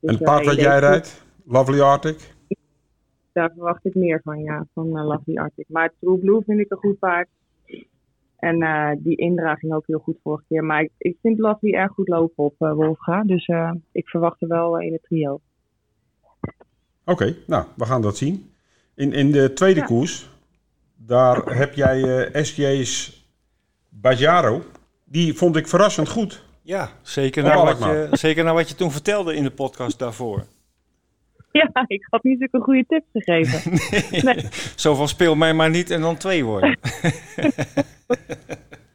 Dus, 0.00 0.10
En 0.10 0.12
het 0.12 0.20
eh, 0.20 0.26
paard 0.26 0.44
wat 0.46 0.54
jij 0.60 0.80
dat- 0.80 0.90
rijdt, 0.90 1.24
Lovely 1.44 1.80
Arctic. 1.80 2.34
Daar 3.32 3.50
verwacht 3.52 3.84
ik 3.84 3.94
meer 3.94 4.20
van, 4.24 4.38
ja, 4.42 4.66
van 4.74 4.88
Lovely 4.88 5.36
Arctic. 5.36 5.66
Maar 5.68 5.92
True 6.00 6.18
Blue 6.18 6.42
vind 6.46 6.60
ik 6.60 6.70
een 6.70 6.76
goed 6.78 6.98
paard. 6.98 7.28
En 8.36 8.62
uh, 8.62 8.90
die 8.98 9.16
Indra 9.16 9.54
ging 9.54 9.72
ook 9.72 9.86
heel 9.86 9.98
goed 9.98 10.18
vorige 10.22 10.44
keer. 10.48 10.64
Maar 10.64 10.80
ik, 10.82 10.90
ik 10.98 11.16
vind 11.22 11.38
Lovely 11.38 11.72
erg 11.72 11.92
goed 11.92 12.08
lopen 12.08 12.44
op 12.44 12.54
uh, 12.58 12.72
Wolfga. 12.72 13.22
Dus 13.22 13.48
uh, 13.48 13.72
ik 13.92 14.08
verwacht 14.08 14.42
er 14.42 14.48
wel 14.48 14.80
in 14.80 14.92
het 14.92 15.02
trio. 15.02 15.40
Oké, 17.04 17.36
nou, 17.46 17.64
we 17.76 17.84
gaan 17.84 18.02
dat 18.02 18.16
zien. 18.16 18.52
In, 18.94 19.12
in 19.12 19.32
de 19.32 19.52
tweede 19.52 19.80
Ja. 19.80 19.86
koers, 19.86 20.30
daar 20.96 21.56
heb 21.56 21.74
jij 21.74 22.28
eh, 22.28 22.42
SJ's 22.42 23.24
Bajaro. 23.88 24.62
Die 25.04 25.34
vond 25.34 25.56
ik 25.56 25.68
verrassend 25.68 26.08
goed. 26.08 26.44
Ja, 26.62 26.90
zeker 27.02 27.42
naar, 27.42 27.64
wat 27.64 27.78
je, 27.78 28.08
zeker 28.12 28.44
naar 28.44 28.54
wat 28.54 28.68
je 28.68 28.74
toen 28.74 28.90
vertelde 28.90 29.34
in 29.34 29.42
de 29.42 29.50
podcast 29.50 29.98
daarvoor. 29.98 30.46
Ja, 31.72 31.84
ik 31.86 32.06
had 32.10 32.22
niet 32.22 32.38
zulke 32.38 32.60
goede 32.60 32.84
tips 32.86 33.06
gegeven. 33.12 33.72
Nee. 34.26 34.44
Zo 34.76 34.94
van 34.94 35.08
speel 35.08 35.34
mij 35.34 35.54
maar 35.54 35.70
niet 35.70 35.90
en 35.90 36.00
dan 36.00 36.16
twee 36.16 36.44
worden. 36.44 36.78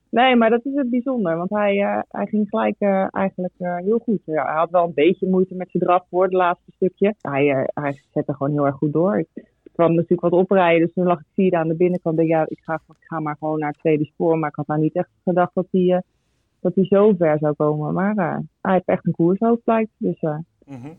Nee, 0.10 0.36
maar 0.36 0.50
dat 0.50 0.66
is 0.66 0.74
het 0.76 0.90
bijzonder. 0.90 1.38
Want 1.38 1.50
hij, 1.50 1.76
uh, 1.76 2.00
hij 2.10 2.26
ging 2.26 2.50
gelijk 2.50 2.76
uh, 2.80 3.08
eigenlijk 3.12 3.54
uh, 3.60 3.76
heel 3.76 4.00
goed. 4.00 4.20
Ja, 4.26 4.46
hij 4.46 4.56
had 4.56 4.70
wel 4.70 4.84
een 4.84 4.94
beetje 4.94 5.28
moeite 5.28 5.56
met 5.56 5.72
zijn 5.72 5.84
draf 5.84 6.06
voor 6.10 6.24
het 6.24 6.34
laatste 6.34 6.72
stukje. 6.72 7.16
Hij, 7.22 7.70
hij 7.74 8.02
zette 8.14 8.34
gewoon 8.34 8.52
heel 8.52 8.66
erg 8.66 8.76
goed 8.76 8.94
door. 8.94 9.18
Ik, 9.20 9.28
kwam 9.74 9.94
natuurlijk 9.94 10.22
wat 10.22 10.32
oprijden, 10.32 10.86
dus 10.86 10.94
toen 10.94 11.06
lag 11.06 11.20
ik 11.20 11.26
vierde 11.34 11.58
aan 11.58 11.68
de 11.68 11.76
binnenkant. 11.76 12.20
Ik, 12.20 12.28
ja, 12.28 12.46
ik, 12.48 12.60
ga, 12.62 12.74
ik 12.74 13.06
ga 13.08 13.20
maar 13.20 13.36
gewoon 13.40 13.60
naar 13.60 13.70
het 13.70 13.80
tweede 13.80 14.06
spoor. 14.06 14.38
Maar 14.38 14.50
ik 14.50 14.56
had 14.56 14.68
nou 14.68 14.82
niet 14.82 14.96
echt 14.96 15.10
gedacht 15.24 15.52
dat 15.54 15.68
hij, 15.72 16.02
dat 16.60 16.76
hij 16.76 16.86
zo 16.86 17.14
ver 17.18 17.38
zou 17.40 17.54
komen. 17.54 17.94
Maar 17.94 18.16
hij 18.62 18.74
heeft 18.74 18.88
echt 18.88 19.06
een 19.06 19.12
koershoofd 19.12 19.64
blijkt. 19.64 19.92
Dus 19.98 20.20
Mhm. 20.66 20.94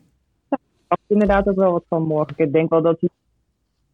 Verwacht 0.97 1.11
inderdaad 1.11 1.49
ook 1.49 1.57
wel 1.57 1.73
wat 1.73 1.85
van 1.89 2.03
morgen. 2.03 2.35
Ik 2.37 2.53
denk 2.53 2.71
wel 2.71 2.83
dat 2.83 3.01
hij 3.01 3.09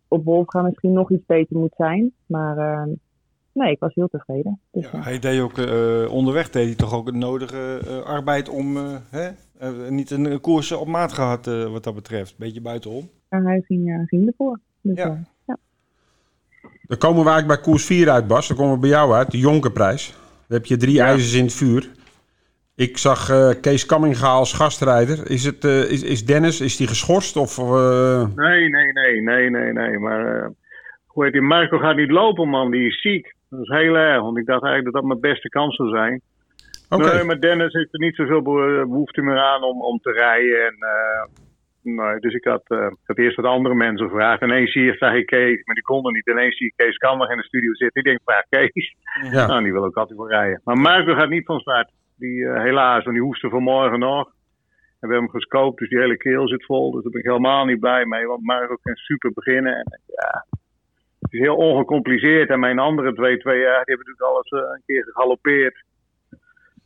op 0.09 0.25
Wolfga 0.25 0.63
misschien 0.63 0.93
nog 0.93 1.11
iets 1.11 1.27
beter 1.27 1.57
moet 1.57 1.75
zijn. 1.77 2.13
Maar 2.27 2.57
uh, 2.59 2.95
nee, 3.53 3.73
ik 3.73 3.81
was 3.81 3.95
heel 3.95 4.09
tevreden. 4.09 4.61
Dus, 4.71 4.91
ja, 4.91 5.01
hij 5.03 5.19
deed 5.19 5.41
ook 5.41 5.59
uh, 5.59 6.13
onderweg 6.13 6.51
deed 6.51 6.67
hij 6.67 6.75
toch 6.75 6.95
ook 6.95 7.07
het 7.07 7.15
nodige 7.15 7.81
uh, 7.85 8.03
arbeid 8.03 8.49
om 8.49 8.77
hè, 9.11 9.31
niet 9.91 10.11
een 10.11 10.41
koers 10.41 10.73
op 10.73 10.87
maat 10.87 11.13
gehad 11.13 11.47
wat 11.47 11.85
dat 11.85 11.95
betreft. 11.95 12.39
Beetje 12.39 12.61
buitenom. 12.61 13.09
En 13.29 13.47
hij 13.47 13.63
ging, 13.67 14.05
ging 14.07 14.27
ervoor. 14.27 14.59
Dus, 14.81 14.97
ja. 14.97 15.25
ja. 15.47 15.59
Dan 16.83 16.99
komen 16.99 17.25
we 17.25 17.31
eigenlijk 17.31 17.47
bij 17.47 17.73
koers 17.73 17.85
4 17.85 18.11
uit, 18.11 18.27
Bas. 18.27 18.49
Dan 18.49 18.57
komen 18.57 18.75
we 18.75 18.81
bij 18.81 18.91
jou 18.91 19.13
uit, 19.13 19.31
de 19.31 19.39
Jonkerprijs. 19.39 20.11
Dan 20.47 20.57
heb 20.59 20.67
je 20.67 20.77
drie 20.77 20.95
ja. 20.95 21.07
ijzers 21.07 21.35
in 21.35 21.45
het 21.45 21.55
vuur. 21.55 21.91
Ik 22.77 22.99
zag 22.99 23.31
uh, 23.31 23.51
Kees 23.61 23.87
Kamminga 23.87 24.29
als 24.29 24.53
gastrijder. 24.53 25.31
Is, 25.31 25.45
het, 25.45 25.65
uh, 25.65 25.91
is, 25.91 26.03
is 26.03 26.25
Dennis, 26.27 26.61
is 26.61 26.77
die 26.77 26.87
geschorst? 26.87 27.37
Of, 27.37 27.59
uh... 27.59 28.35
Nee, 28.35 28.69
nee, 28.69 28.93
nee, 28.93 29.21
nee, 29.21 29.51
nee, 29.51 29.73
nee. 29.73 29.99
Maar 29.99 30.51
hoe 31.07 31.25
heet 31.25 31.33
die? 31.33 31.43
Marco 31.43 31.79
gaat 31.79 31.97
niet 31.97 32.11
lopen, 32.11 32.49
man. 32.49 32.71
Die 32.71 32.87
is 32.87 33.01
ziek. 33.01 33.35
Dat 33.51 33.61
is 33.61 33.69
heel 33.69 33.95
erg. 33.95 34.23
Want 34.23 34.39
ik 34.39 34.47
dacht 34.47 34.63
eigenlijk 34.63 34.93
dat 34.93 35.03
dat 35.03 35.11
mijn 35.11 35.33
beste 35.33 35.49
kans 35.49 35.77
zou 35.77 35.89
zijn. 35.89 36.21
Okay. 36.89 37.15
Nee, 37.15 37.25
maar 37.25 37.41
Dennis 37.41 37.73
heeft 37.73 37.93
er 37.93 38.01
niet 38.01 38.15
zoveel 38.15 38.43
behoefte 38.43 39.23
meer 39.23 39.39
aan 39.39 39.63
om, 39.63 39.83
om 39.83 39.99
te 39.99 40.13
rijden. 40.13 40.67
En, 40.67 40.77
nee, 41.83 42.19
dus 42.19 42.35
ik 42.35 42.45
had, 42.45 42.65
ik 42.69 43.07
had 43.07 43.19
eerst 43.19 43.37
wat 43.37 43.45
andere 43.45 43.75
mensen 43.75 44.09
gevraagd. 44.09 44.41
En 44.41 44.49
ineens 44.49 44.73
zie 44.73 44.85
je, 44.85 44.97
zag 44.97 45.15
ik 45.15 45.27
Kees, 45.27 45.65
maar 45.65 45.75
die 45.75 45.85
konden 45.85 46.13
niet. 46.13 46.27
En 46.27 46.33
ineens 46.33 46.57
zie 46.57 46.67
ik 46.67 46.73
Kees 46.77 46.97
Kamminga 46.97 47.33
in 47.33 47.39
de 47.39 47.45
studio 47.45 47.75
zitten. 47.75 48.03
Ik 48.03 48.09
denk, 48.09 48.21
vraag 48.25 48.45
Kees. 48.49 48.97
Ja. 49.31 49.47
Nou, 49.47 49.63
die 49.63 49.73
wil 49.73 49.85
ook 49.85 49.97
altijd 49.97 50.19
wel 50.19 50.29
rijden. 50.29 50.61
Maar 50.65 50.79
Marco 50.79 51.15
gaat 51.15 51.29
niet 51.29 51.47
van 51.47 51.61
start. 51.61 51.91
Die 52.17 52.39
uh, 52.39 52.63
helaas, 52.63 53.05
want 53.05 53.17
die 53.17 53.25
hoestte 53.25 53.49
vanmorgen 53.49 53.99
nog. 53.99 54.27
En 54.27 55.09
we 55.09 55.15
hebben 55.15 55.19
hem 55.19 55.31
gescoopt, 55.31 55.79
dus 55.79 55.89
die 55.89 55.99
hele 55.99 56.17
keel 56.17 56.49
zit 56.49 56.65
vol. 56.65 56.91
Dus 56.91 57.03
daar 57.03 57.13
ben 57.13 57.21
ik 57.21 57.27
helemaal 57.27 57.65
niet 57.65 57.81
blij 57.81 58.05
mee. 58.05 58.27
Want 58.27 58.45
Marco 58.45 58.77
kan 58.83 58.95
super 58.95 59.33
beginnen. 59.35 59.75
En 59.75 60.01
ja, 60.07 60.47
het 61.19 61.33
is 61.33 61.41
heel 61.41 61.57
ongecompliceerd. 61.57 62.49
En 62.49 62.61
mijn 62.61 62.79
andere 62.79 63.13
twee, 63.15 63.39
twee 63.39 63.61
jaar, 63.61 63.85
die 63.85 63.95
hebben 63.95 64.07
natuurlijk 64.07 64.35
alles 64.35 64.51
uh, 64.51 64.61
een 64.75 64.83
keer 64.87 65.05
gegalopeerd. 65.05 65.85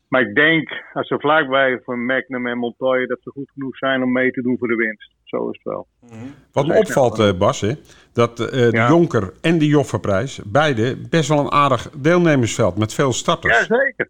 Maar 0.09 0.21
ik 0.21 0.35
denk, 0.35 0.83
als 0.93 1.09
ze 1.09 1.19
vlakbij 1.19 1.81
voor 1.85 1.99
Magnum 1.99 2.47
en 2.47 2.59
Montoya, 2.59 3.07
dat 3.07 3.19
ze 3.23 3.31
goed 3.31 3.51
genoeg 3.51 3.77
zijn 3.77 4.03
om 4.03 4.13
mee 4.13 4.31
te 4.31 4.43
doen 4.43 4.59
voor 4.59 4.69
de 4.69 4.75
winst. 4.75 5.15
Zo 5.25 5.51
is 5.51 5.61
het 5.63 5.73
wel. 5.73 5.87
Mm-hmm. 6.01 6.35
Wat 6.53 6.67
me 6.67 6.75
opvalt, 6.75 7.19
uh, 7.19 7.33
Bas, 7.39 7.61
hè, 7.61 7.73
dat 8.13 8.41
uh, 8.41 8.47
de 8.47 8.69
ja. 8.71 8.89
Jonker 8.89 9.33
en 9.41 9.59
de 9.59 9.67
Joffreprijs, 9.67 10.41
beide 10.45 10.97
best 11.11 11.29
wel 11.29 11.39
een 11.39 11.53
aardig 11.53 11.91
deelnemersveld 11.91 12.79
met 12.79 12.95
veel 12.95 13.13
starters. 13.13 13.59
Jazeker. 13.59 14.09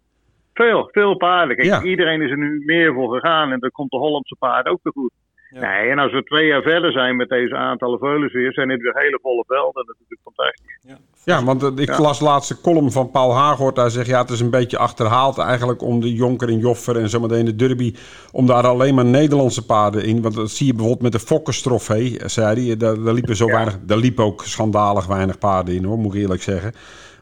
Veel, 0.57 0.89
veel 0.91 1.17
paarden. 1.17 1.55
Kijk, 1.55 1.67
ja. 1.67 1.83
iedereen 1.83 2.21
is 2.21 2.31
er 2.31 2.37
nu 2.37 2.63
meer 2.65 2.93
voor 2.93 3.13
gegaan 3.13 3.51
en 3.51 3.59
dan 3.59 3.71
komt 3.71 3.91
de 3.91 3.97
Hollandse 3.97 4.35
paard 4.39 4.67
ook 4.67 4.79
te 4.83 4.91
goed. 4.93 5.11
Ja. 5.49 5.59
Nee, 5.59 5.89
en 5.89 5.99
als 5.99 6.11
we 6.11 6.23
twee 6.23 6.45
jaar 6.45 6.61
verder 6.61 6.91
zijn 6.91 7.15
met 7.15 7.29
deze 7.29 7.55
aantallen 7.55 7.99
veulens 7.99 8.33
weer, 8.33 8.53
zijn 8.53 8.67
dit 8.67 8.81
weer 8.81 8.97
hele 8.97 9.19
volle 9.21 9.43
velden. 9.47 9.85
Dat 9.85 9.95
is 9.95 10.01
natuurlijk 10.01 10.35
fantastisch. 10.35 10.77
Ja, 10.81 10.97
ja 11.23 11.43
want 11.43 11.63
uh, 11.63 11.69
ik 11.75 11.87
ja. 11.87 12.01
las 12.01 12.19
laatste 12.19 12.61
column 12.61 12.91
van 12.91 13.11
Paul 13.11 13.33
Haaghoort. 13.33 13.77
Hij 13.77 13.89
zegt, 13.89 14.07
ja, 14.07 14.21
het 14.21 14.29
is 14.29 14.39
een 14.39 14.49
beetje 14.49 14.77
achterhaald 14.77 15.37
eigenlijk 15.37 15.81
om 15.81 15.99
de 16.01 16.13
Jonker 16.13 16.47
en 16.47 16.57
Joffer 16.57 16.97
en 16.97 17.09
zometeen 17.09 17.45
de 17.45 17.55
Derby, 17.55 17.95
om 18.31 18.45
daar 18.45 18.67
alleen 18.67 18.95
maar 18.95 19.05
Nederlandse 19.05 19.65
paarden 19.65 20.03
in. 20.03 20.21
Want 20.21 20.35
dat 20.35 20.49
zie 20.49 20.67
je 20.67 20.73
bijvoorbeeld 20.73 21.11
met 21.11 21.21
de 21.21 21.27
Fokkerstrofee, 21.27 22.19
zei 22.25 22.67
hij. 22.67 22.77
Daar, 22.77 23.03
daar 23.03 23.13
liepen 23.13 23.35
zo 23.35 23.45
weinig, 23.45 23.79
daar 23.79 23.97
liep 23.97 24.19
ook 24.19 24.43
schandalig 24.43 25.05
weinig 25.05 25.37
paarden 25.37 25.75
in 25.75 25.83
hoor, 25.83 25.97
moet 25.97 26.13
ik 26.13 26.21
eerlijk 26.21 26.41
zeggen. 26.41 26.73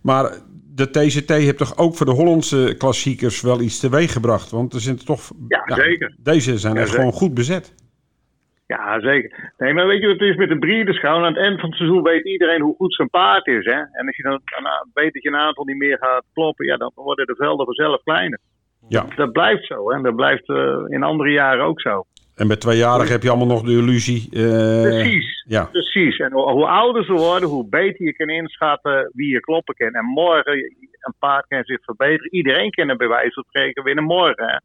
Maar 0.01 0.37
de 0.75 0.89
TCT 0.89 1.29
heeft 1.29 1.57
toch 1.57 1.77
ook 1.77 1.95
voor 1.95 2.05
de 2.05 2.11
Hollandse 2.11 2.75
klassiekers 2.77 3.41
wel 3.41 3.61
iets 3.61 3.79
teweeg 3.79 4.11
gebracht? 4.11 4.51
Want 4.51 4.73
er 4.73 4.79
zijn 4.79 5.05
toch. 5.05 5.31
Ja, 5.47 5.63
ja 5.65 5.75
zeker. 5.75 6.15
Deze 6.17 6.57
zijn 6.57 6.75
ja, 6.75 6.81
echt 6.81 6.95
gewoon 6.95 7.11
goed 7.11 7.33
bezet. 7.33 7.75
Ja, 8.67 8.99
zeker. 8.99 9.53
Nee, 9.57 9.73
maar 9.73 9.87
weet 9.87 10.01
je 10.01 10.07
wat 10.07 10.19
het 10.19 10.29
is 10.29 10.35
met 10.35 10.49
de 10.49 10.59
breederschouw? 10.59 11.17
Aan 11.17 11.33
het 11.33 11.37
eind 11.37 11.59
van 11.59 11.69
het 11.69 11.77
seizoen 11.77 12.03
weet 12.03 12.25
iedereen 12.25 12.61
hoe 12.61 12.75
goed 12.75 12.93
zijn 12.93 13.09
paard 13.09 13.47
is. 13.47 13.65
Hè? 13.65 13.79
En 13.91 14.05
als 14.05 14.15
je 14.15 14.23
dan 14.23 14.41
weet 14.93 15.13
dat 15.13 15.23
je 15.23 15.29
een 15.29 15.35
aantal 15.35 15.63
niet 15.65 15.77
meer 15.77 15.97
gaat 15.97 16.25
kloppen, 16.33 16.65
ja, 16.65 16.77
dan 16.77 16.91
worden 16.95 17.25
de 17.25 17.35
velden 17.35 17.65
vanzelf 17.65 18.03
kleiner. 18.03 18.39
Ja. 18.87 19.05
Dat 19.15 19.31
blijft 19.31 19.65
zo. 19.65 19.89
En 19.91 20.03
dat 20.03 20.15
blijft 20.15 20.49
uh, 20.49 20.83
in 20.87 21.03
andere 21.03 21.31
jaren 21.31 21.65
ook 21.65 21.81
zo. 21.81 22.05
En 22.35 22.47
bij 22.47 22.57
tweejarig 22.57 23.09
heb 23.09 23.23
je 23.23 23.29
allemaal 23.29 23.47
nog 23.47 23.63
de 23.63 23.71
illusie. 23.71 24.27
Uh, 24.31 24.81
precies, 24.81 25.43
ja. 25.47 25.65
precies. 25.65 26.17
En 26.17 26.31
hoe, 26.31 26.51
hoe, 26.51 26.67
ouder 26.67 27.03
ze 27.05 27.13
worden, 27.13 27.49
hoe 27.49 27.67
beter 27.69 28.05
je 28.05 28.13
kan 28.13 28.29
inschatten 28.29 29.11
wie 29.13 29.29
je 29.29 29.39
kloppen 29.39 29.75
kan. 29.75 29.93
En 29.93 30.05
morgen, 30.05 30.53
een 30.99 31.15
paard 31.19 31.47
kan 31.47 31.63
zich 31.63 31.83
verbeteren. 31.83 32.33
Iedereen 32.33 32.69
kan 32.69 32.89
er 32.89 32.97
bij 32.97 33.07
wijze 33.07 33.33
van 33.33 33.43
spreken 33.47 33.83
winnen 33.83 34.03
morgen. 34.03 34.45
Hè? 34.45 34.57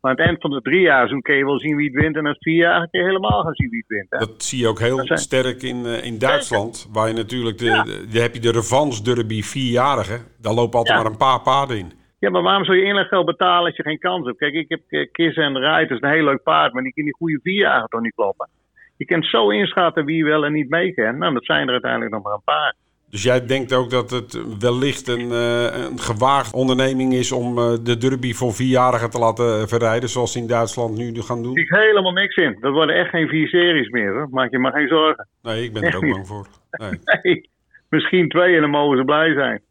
Maar 0.00 0.10
aan 0.10 0.16
het 0.18 0.26
eind 0.26 0.40
van 0.40 0.50
de 0.50 0.60
drie 0.60 0.80
jaar 0.80 1.20
kun 1.20 1.36
je 1.36 1.44
wel 1.44 1.58
zien 1.58 1.76
wie 1.76 1.90
het 1.90 2.02
wint. 2.02 2.16
En 2.16 2.26
als 2.26 2.38
vier 2.38 2.56
jaar 2.56 2.88
kun 2.90 3.00
je 3.00 3.06
helemaal 3.06 3.42
gaan 3.42 3.54
zien 3.54 3.70
wie 3.70 3.84
het 3.86 3.88
wint. 3.88 4.10
Hè? 4.10 4.18
Dat 4.18 4.42
zie 4.42 4.58
je 4.58 4.68
ook 4.68 4.78
heel 4.78 5.06
zijn... 5.06 5.18
sterk 5.18 5.62
in, 5.62 5.76
uh, 5.76 6.04
in 6.04 6.18
Duitsland. 6.18 6.88
Waar 6.92 7.08
je 7.08 7.14
natuurlijk, 7.14 7.58
de, 7.58 7.64
ja. 7.64 7.82
de, 7.82 8.06
de, 8.10 8.20
heb 8.20 8.34
je 8.34 8.40
de 8.40 8.52
revanche 8.52 9.02
derby 9.02 9.42
vierjarigen. 9.42 10.20
Daar 10.38 10.54
lopen 10.54 10.78
altijd 10.78 10.96
ja. 10.96 11.02
maar 11.02 11.12
een 11.12 11.18
paar 11.18 11.40
paarden 11.40 11.78
in. 11.78 11.92
Ja, 12.20 12.30
maar 12.30 12.42
waarom 12.42 12.64
zou 12.64 12.76
je 12.76 12.84
inleggeld 12.84 13.26
betalen 13.26 13.66
als 13.66 13.76
je 13.76 13.82
geen 13.82 13.98
kans 13.98 14.26
hebt? 14.26 14.38
Kijk, 14.38 14.54
ik 14.54 14.68
heb 14.68 14.80
uh, 14.88 15.08
Kiss 15.12 15.36
en 15.36 15.58
Rijt, 15.58 15.88
dat 15.88 15.98
is 15.98 16.08
een 16.08 16.14
heel 16.14 16.24
leuk 16.24 16.42
paard, 16.42 16.72
maar 16.72 16.82
die 16.82 16.92
kan 16.92 17.04
die 17.04 17.14
goede 17.14 17.40
vier 17.42 17.60
jaar 17.60 17.86
toch 17.86 18.00
niet 18.00 18.14
kloppen. 18.14 18.48
Je 18.96 19.04
kunt 19.04 19.26
zo 19.26 19.50
inschatten 19.50 20.04
wie 20.04 20.24
wel 20.24 20.44
en 20.44 20.52
niet 20.52 20.68
mee 20.68 20.94
kan. 20.94 21.18
Nou, 21.18 21.34
dat 21.34 21.44
zijn 21.44 21.66
er 21.66 21.72
uiteindelijk 21.72 22.12
nog 22.12 22.22
maar 22.22 22.32
een 22.32 22.42
paar. 22.44 22.74
Dus 23.10 23.22
jij 23.22 23.46
denkt 23.46 23.72
ook 23.72 23.90
dat 23.90 24.10
het 24.10 24.58
wellicht 24.58 25.08
een, 25.08 25.28
uh, 25.30 25.84
een 25.84 25.98
gewaagd 25.98 26.54
onderneming 26.54 27.12
is 27.12 27.32
om 27.32 27.58
uh, 27.58 27.72
de 27.82 27.96
derby 27.96 28.32
voor 28.32 28.52
vierjarigen 28.52 29.10
te 29.10 29.18
laten 29.18 29.68
verrijden, 29.68 30.08
zoals 30.08 30.32
ze 30.32 30.38
in 30.38 30.46
Duitsland 30.46 30.96
nu 30.96 31.20
gaan 31.20 31.42
doen? 31.42 31.56
Ik 31.56 31.66
zie 31.66 31.78
helemaal 31.78 32.12
niks 32.12 32.36
in. 32.36 32.56
Dat 32.60 32.72
worden 32.72 32.96
echt 32.96 33.10
geen 33.10 33.28
vier 33.28 33.48
series 33.48 33.88
meer, 33.88 34.12
hoor. 34.12 34.28
maak 34.30 34.50
je 34.50 34.58
maar 34.58 34.72
geen 34.72 34.88
zorgen. 34.88 35.28
Nee, 35.42 35.64
ik 35.64 35.72
ben 35.72 35.82
er 35.82 35.96
ook 35.96 36.02
niet. 36.02 36.12
bang 36.12 36.26
voor. 36.26 36.46
Nee. 36.70 36.90
nee. 37.22 37.48
misschien 37.88 38.28
twee 38.28 38.54
en 38.54 38.60
dan 38.60 38.70
mogen 38.70 38.98
ze 38.98 39.04
blij 39.04 39.32
zijn. 39.32 39.62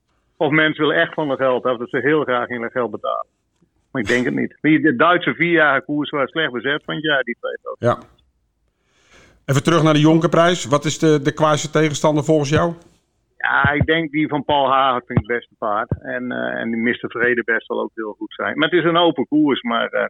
Of 0.45 0.51
mensen 0.51 0.85
willen 0.85 1.01
echt 1.01 1.13
van 1.13 1.27
de 1.27 1.35
geld 1.35 1.63
af, 1.63 1.77
dat 1.77 1.89
ze 1.89 1.97
heel 1.97 2.23
graag 2.23 2.47
in 2.47 2.61
de 2.61 2.69
geld 2.69 2.91
betalen. 2.91 3.25
Maar 3.91 4.01
ik 4.01 4.07
denk 4.07 4.25
het 4.25 4.35
niet. 4.35 4.57
De 4.61 4.95
Duitse 4.95 5.33
vierjarige 5.33 5.85
koers 5.85 6.09
was 6.09 6.29
slecht 6.29 6.51
bezet 6.51 6.83
van 6.85 6.99
ja, 6.99 7.21
die 7.21 7.37
twee 7.39 7.57
ook. 7.63 7.75
Ja. 7.79 7.97
Even 9.45 9.63
terug 9.63 9.83
naar 9.83 9.93
de 9.93 9.99
Jonkerprijs. 9.99 10.65
Wat 10.65 10.85
is 10.85 10.99
de, 10.99 11.21
de 11.21 11.33
kwaaiste 11.33 11.69
tegenstander 11.69 12.23
volgens 12.23 12.49
jou? 12.49 12.73
Ja, 13.37 13.71
ik 13.71 13.85
denk 13.85 14.11
die 14.11 14.27
van 14.27 14.45
Paul 14.45 14.67
Hagen 14.71 15.03
vind 15.05 15.19
ik 15.19 15.27
het 15.27 15.37
beste 15.37 15.55
paard. 15.57 15.89
En, 16.01 16.31
uh, 16.31 16.59
en 16.61 16.71
die 16.71 16.81
Mr. 16.81 17.09
Vrede 17.09 17.43
best 17.43 17.67
wel 17.67 17.81
ook 17.81 17.91
heel 17.93 18.15
goed 18.17 18.33
zijn. 18.33 18.57
Maar 18.57 18.69
het 18.69 18.79
is 18.79 18.85
een 18.85 18.97
open 18.97 19.27
koers. 19.27 19.61
Maar 19.61 19.93
uh, 19.93 20.05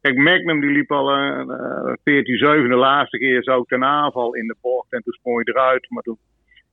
kijk, 0.00 0.16
Magnum 0.16 0.60
die 0.60 0.70
liep 0.70 0.92
al 0.92 1.12
een 1.12 1.48
uh, 1.48 2.64
14-7 2.64 2.68
de 2.68 2.76
laatste 2.76 3.18
keer 3.18 3.42
zo 3.42 3.62
ten 3.62 3.84
aanval 3.84 4.34
in 4.34 4.46
de 4.46 4.56
bocht. 4.60 4.92
En 4.92 5.02
toen 5.02 5.12
sprong 5.12 5.44
hij 5.44 5.54
eruit. 5.54 5.90
Maar 5.90 6.02
toen 6.02 6.18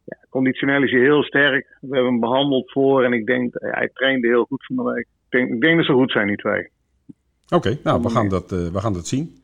ja, 0.03 0.17
conditioneel 0.29 0.83
is 0.83 0.91
hij 0.91 0.99
heel 0.99 1.23
sterk. 1.23 1.77
We 1.81 1.95
hebben 1.95 2.11
hem 2.11 2.19
behandeld 2.19 2.71
voor 2.71 3.03
en 3.03 3.13
ik 3.13 3.25
denk, 3.25 3.53
ja, 3.59 3.69
hij 3.69 3.89
trainde 3.93 4.27
heel 4.27 4.45
goed 4.45 4.65
van 4.65 4.75
de 4.75 4.91
week. 4.91 5.07
Ik 5.29 5.39
denk, 5.39 5.49
ik 5.49 5.61
denk 5.61 5.77
dat 5.77 5.85
ze 5.85 5.93
goed 5.93 6.11
zijn, 6.11 6.27
die 6.27 6.35
twee. 6.35 6.69
Oké, 7.45 7.55
okay, 7.55 7.79
nou, 7.83 8.01
we 8.01 8.09
gaan, 8.09 8.29
dat, 8.29 8.51
uh, 8.51 8.67
we 8.67 8.79
gaan 8.79 8.93
dat 8.93 9.07
zien. 9.07 9.43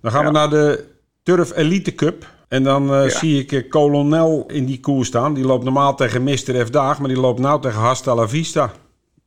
Dan 0.00 0.10
gaan 0.10 0.20
ja. 0.20 0.26
we 0.26 0.32
naar 0.32 0.50
de 0.50 0.84
Turf 1.22 1.56
Elite 1.56 1.94
Cup. 1.94 2.36
En 2.48 2.62
dan 2.62 2.82
uh, 2.82 3.02
ja. 3.02 3.08
zie 3.08 3.40
ik 3.40 3.52
uh, 3.52 3.68
Colonel 3.68 4.44
in 4.46 4.64
die 4.64 4.80
koers 4.80 5.08
staan. 5.08 5.34
Die 5.34 5.44
loopt 5.44 5.64
normaal 5.64 5.94
tegen 5.94 6.22
Mr. 6.22 6.66
F. 6.66 6.70
Daag, 6.70 6.98
maar 6.98 7.08
die 7.08 7.20
loopt 7.20 7.40
nou 7.40 7.60
tegen 7.60 7.80
Hasta 7.80 8.14
la 8.14 8.28
Vista. 8.28 8.70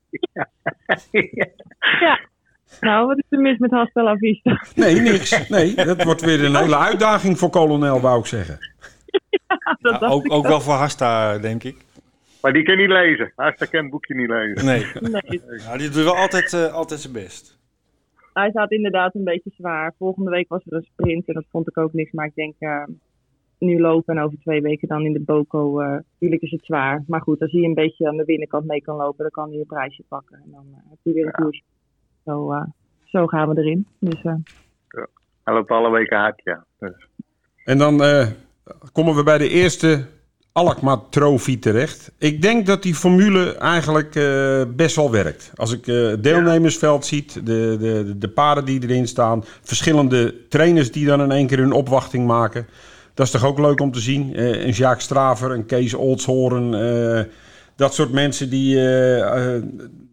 Ja. 0.10 0.50
ja. 2.02 2.20
Nou, 2.80 3.08
wat 3.08 3.18
is 3.18 3.24
er 3.30 3.40
mis 3.40 3.58
met 3.58 3.72
Hasta 3.72 4.04
la 4.04 4.16
Vista? 4.16 4.66
Nee, 4.76 4.96
niks. 4.96 5.48
Nee, 5.48 5.76
dat 5.76 6.04
wordt 6.04 6.22
weer 6.22 6.44
een 6.44 6.56
hele 6.64 6.78
uitdaging 6.78 7.40
voor 7.40 7.50
Colonel, 7.50 8.02
wou 8.02 8.20
ik 8.20 8.26
zeggen. 8.26 8.60
Ja, 9.80 9.98
ja, 10.00 10.08
ook, 10.08 10.32
ook 10.32 10.48
wel 10.48 10.62
voor 10.62 10.74
Hasta, 10.74 11.38
denk 11.38 11.64
ik. 11.64 11.78
Maar 12.42 12.54
die 12.54 12.64
kan 12.64 12.78
niet 12.78 12.90
lezen. 12.90 13.32
Hasta 13.36 13.66
kan 13.66 13.82
het 13.82 13.92
boekje 13.92 14.16
niet 14.16 14.30
lezen. 14.30 14.66
Nee. 14.66 14.86
nee. 15.12 15.42
Nou, 15.66 15.78
die 15.78 15.90
doet 15.90 16.04
wel 16.04 16.16
altijd, 16.16 16.54
uh, 16.54 16.74
altijd 16.74 17.00
zijn 17.00 17.14
best. 17.14 17.60
Hij 18.34 18.52
zat 18.52 18.72
inderdaad 18.72 19.16
een 19.16 19.24
beetje 19.24 19.52
zwaar. 19.58 19.94
Volgende 19.98 20.30
week 20.30 20.50
was 20.50 20.62
er 20.66 20.74
een 20.74 20.88
sprint 20.92 21.28
en 21.28 21.34
dat 21.34 21.46
vond 21.52 21.68
ik 21.68 21.78
ook 21.78 21.94
niks. 21.94 22.12
Maar 22.12 22.26
ik 22.26 22.36
denk, 22.36 22.56
uh, 22.60 22.84
nu 23.58 23.80
lopen 23.80 24.18
en 24.18 24.24
over 24.24 24.40
twee 24.40 24.62
weken 24.62 24.88
dan 24.88 25.06
in 25.06 25.14
de 25.14 25.20
Boko. 25.20 25.82
Uh, 25.82 25.88
natuurlijk 25.88 26.42
is 26.42 26.52
het 26.52 26.66
zwaar. 26.66 27.04
Maar 27.08 27.22
goed, 27.22 27.42
als 27.42 27.52
hij 27.52 27.64
een 27.64 27.74
beetje 27.74 28.08
aan 28.08 28.18
de 28.18 28.26
binnenkant 28.26 28.66
mee 28.66 28.82
kan 28.82 28.96
lopen, 28.96 29.22
dan 29.22 29.32
kan 29.32 29.50
hij 29.50 29.60
een 29.60 29.66
prijsje 29.66 30.04
pakken. 30.08 30.36
En 30.44 30.52
dan 30.52 30.66
heb 30.90 30.98
hij 31.04 31.14
weer 31.14 31.26
een 31.26 31.34
ja. 31.38 31.44
koers. 31.44 31.64
Zo, 32.26 32.64
zo 33.04 33.28
gaan 33.28 33.50
we 33.50 33.62
erin. 33.62 33.88
Dus, 34.00 34.22
ja. 34.22 34.40
Hij 35.44 35.54
loopt 35.54 35.72
alle 35.72 35.92
weken 35.92 36.18
hard, 36.18 36.42
ja. 36.44 36.66
Dus. 36.80 37.08
En 37.66 37.78
dan 37.78 38.02
komen 38.92 39.16
we 39.16 39.24
bij 39.24 39.38
de 39.38 39.50
eerste 39.50 40.06
Alkmaar 40.54 40.98
Trophy 41.10 41.60
terecht. 41.60 42.12
Ik 42.18 42.42
denk 42.42 42.66
dat 42.66 42.84
die 42.84 42.96
formule 42.96 43.56
eigenlijk 43.56 44.16
uh, 44.16 44.62
best 44.76 44.96
wel 44.96 45.12
werkt. 45.12 45.52
Als 45.56 45.72
ik 45.72 45.86
het 45.86 46.24
deelnemersveld 46.24 47.06
zie, 47.06 47.26
de, 47.34 47.78
de, 47.80 48.16
de 48.18 48.30
paarden 48.30 48.66
die 48.66 48.82
erin 48.84 49.08
staan, 49.08 49.46
verschillende 49.62 50.36
trainers 50.50 50.92
die 50.92 51.06
dan 51.06 51.22
in 51.22 51.32
één 51.32 51.48
keer 51.48 51.58
hun 51.58 51.72
opwachting 51.72 52.28
maken. 52.28 52.68
Dat 53.14 53.26
is 53.26 53.32
toch 53.32 53.46
ook 53.46 53.60
leuk 53.60 53.80
om 53.80 53.92
te 53.92 54.00
zien. 54.00 54.40
Uh, 54.40 54.66
een 54.66 54.72
Jacques 54.72 55.04
Straver, 55.04 55.52
een 55.52 55.66
Kees 55.66 55.94
Oldshoorn. 55.94 56.74
Dat 57.82 57.94
soort 57.94 58.12
mensen 58.12 58.50
die 58.50 58.76
eh, 58.76 59.56
eh, 59.56 59.64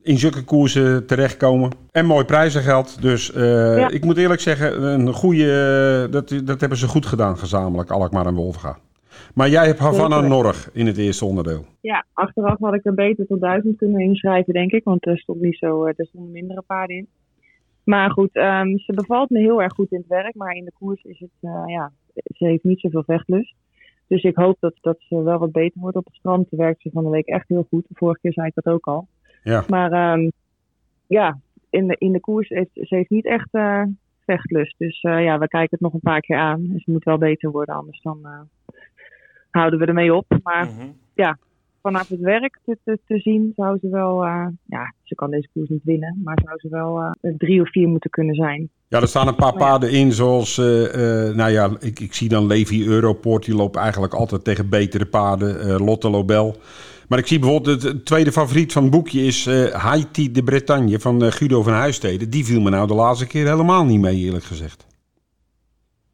in 0.03 0.19
zulke 0.19 0.45
koersen 0.45 1.07
terechtkomen. 1.07 1.71
En 1.91 2.07
mooi 2.07 2.25
prijzengeld. 2.25 3.03
Dus 3.03 3.33
eh, 3.33 3.77
Ja. 3.77 3.89
ik 3.91 4.05
moet 4.05 4.17
eerlijk 4.17 4.41
zeggen, 4.41 4.83
een 4.83 5.13
goede, 5.13 6.09
dat, 6.11 6.41
dat 6.45 6.61
hebben 6.61 6.79
ze 6.79 6.89
goed 6.89 7.07
gedaan 7.07 7.39
gezamenlijk, 7.39 7.91
Alkmaar 7.91 8.27
en 8.27 8.35
Wolfga. 8.35 8.79
Maar 9.35 9.49
jij 9.49 9.67
hebt 9.67 9.79
Havana. 9.79 10.21
Norg 10.21 10.71
in 10.73 10.87
het 10.87 10.97
eerste 10.97 11.25
onderdeel. 11.25 11.65
Ja, 11.81 12.05
achteraf 12.13 12.59
had 12.59 12.75
ik 12.75 12.85
er 12.85 12.95
beter 12.95 13.27
tot 13.27 13.41
duizend 13.41 13.77
kunnen 13.77 14.01
inschrijven, 14.01 14.53
denk 14.53 14.73
ik. 14.73 14.85
Want 14.85 15.07
er 15.07 15.19
stond 15.19 15.41
niet 15.41 15.59
zo, 15.59 15.87
er 15.87 16.07
stonden 16.07 16.33
mindere 16.33 16.63
paarden 16.67 16.97
in. 16.97 17.09
Maar 17.85 18.11
goed, 18.11 18.31
ehm, 18.33 18.77
ze 18.77 18.93
bevalt 18.93 19.31
me 19.31 19.39
heel 19.39 19.63
erg 19.63 19.73
goed 19.73 19.93
in 19.93 19.99
het 19.99 20.09
werk. 20.09 20.35
Maar 20.35 20.55
in 20.55 20.65
de 20.65 20.73
koers 20.79 21.03
is 21.03 21.19
het, 21.21 21.51
ja, 21.67 21.93
ze 22.25 22.45
heeft 22.45 22.65
niet 22.65 22.81
zoveel 22.81 23.05
vechtlust. 23.07 23.55
Dus 24.09 24.23
ik 24.23 24.37
hoop 24.37 24.57
dat, 24.61 24.75
dat 24.81 24.97
ze 24.99 25.23
wel 25.23 25.39
wat 25.39 25.53
beter 25.53 25.81
wordt 25.81 25.97
op 25.97 26.05
het 26.05 26.15
strand. 26.15 26.49
Ze 26.49 26.57
werkt 26.57 26.83
ze 26.83 26.91
van 26.93 27.05
de 27.05 27.11
week 27.11 27.27
echt 27.27 27.49
heel 27.49 27.67
goed. 27.69 27.89
De 27.89 27.95
vorige 27.95 28.21
keer 28.21 28.33
zei 28.33 28.47
ik 28.47 28.55
dat 28.55 28.75
ook 28.75 28.87
al. 28.87 29.09
Ja. 29.43 29.65
Maar 29.69 29.93
ehm, 29.93 30.29
ja, 31.07 31.39
in 31.71 31.87
de, 31.87 31.97
in 31.99 32.13
de 32.13 32.21
koers 32.21 32.49
heeft 32.49 32.71
ze 32.73 32.95
heeft 32.95 33.11
niet 33.11 33.27
echt 33.27 33.49
eh, 33.51 33.83
vechtlust. 34.25 34.75
Dus 34.79 35.01
eh, 35.01 35.25
ja, 35.25 35.39
we 35.39 35.49
kijken 35.49 35.71
het 35.71 35.81
nog 35.81 35.93
een 35.93 36.01
paar 36.01 36.21
keer 36.21 36.37
aan. 36.37 36.67
Dus 36.69 36.85
ze 36.85 36.91
moet 36.91 37.05
wel 37.05 37.19
beter 37.19 37.51
worden, 37.51 37.75
anders 37.75 38.01
dan 38.03 38.19
eh, 38.23 38.41
houden 39.51 39.79
we 39.79 39.87
ermee 39.87 40.15
op. 40.15 40.27
Maar 40.43 40.67
Mhm. 40.67 40.89
Vanaf 41.83 42.09
het 42.09 42.21
werk 42.21 42.59
te, 42.65 42.79
te, 42.85 42.99
te 43.07 43.19
zien, 43.19 43.53
zou 43.57 43.79
ze 43.81 43.89
wel, 43.89 44.25
eh, 44.25 44.47
ja, 44.67 44.95
ze 45.03 45.15
kan 45.15 45.31
deze 45.31 45.49
koers 45.53 45.69
niet 45.69 45.85
winnen, 45.85 46.21
maar 46.25 46.39
zou 46.45 46.59
ze 46.59 46.69
wel 46.69 47.01
eh, 47.01 47.33
drie 47.39 47.61
of 47.61 47.71
vier 47.71 47.89
moeten 47.89 48.11
kunnen 48.11 48.35
zijn. 48.35 48.69
Ja, 48.89 49.01
er 49.01 49.09
staan 49.09 49.29
een 49.29 49.35
paar 49.35 49.57
paarden 49.57 49.91
in, 49.91 50.13
zoals, 50.13 50.59
eh, 50.59 50.65
nou 51.35 51.51
ja, 51.51 51.71
ik, 51.81 52.01
ik 52.01 52.15
zie 52.15 52.29
dan 52.29 52.47
Levi 52.47 52.87
Europort, 52.87 53.45
die 53.45 53.55
loopt 53.55 53.77
eigenlijk 53.77 54.15
altijd 54.15 54.45
tegen 54.45 54.69
betere 54.69 55.07
paarden, 55.07 55.83
Lotte 55.83 56.11
Lobel. 56.11 56.57
Maar 57.09 57.19
ik 57.19 57.27
zie 57.27 57.39
bijvoorbeeld, 57.39 57.83
het 57.83 58.05
tweede 58.05 58.33
favoriet 58.33 58.73
van 58.73 58.83
het 58.83 58.93
boekje 58.93 59.21
is 59.21 59.47
Haiti 59.73 60.33
de 60.33 60.43
Bretagne 60.43 61.01
van 61.01 61.33
Guido 61.33 61.63
van 61.63 61.73
Huisteden. 61.73 62.31
Die 62.31 62.45
viel 62.45 62.61
me 62.61 62.71
nou 62.71 62.87
de 62.87 62.95
laatste 62.95 63.27
keer 63.27 63.47
helemaal 63.47 63.85
niet 63.85 64.01
mee, 64.01 64.17
eerlijk 64.17 64.45
gezegd. 64.45 64.87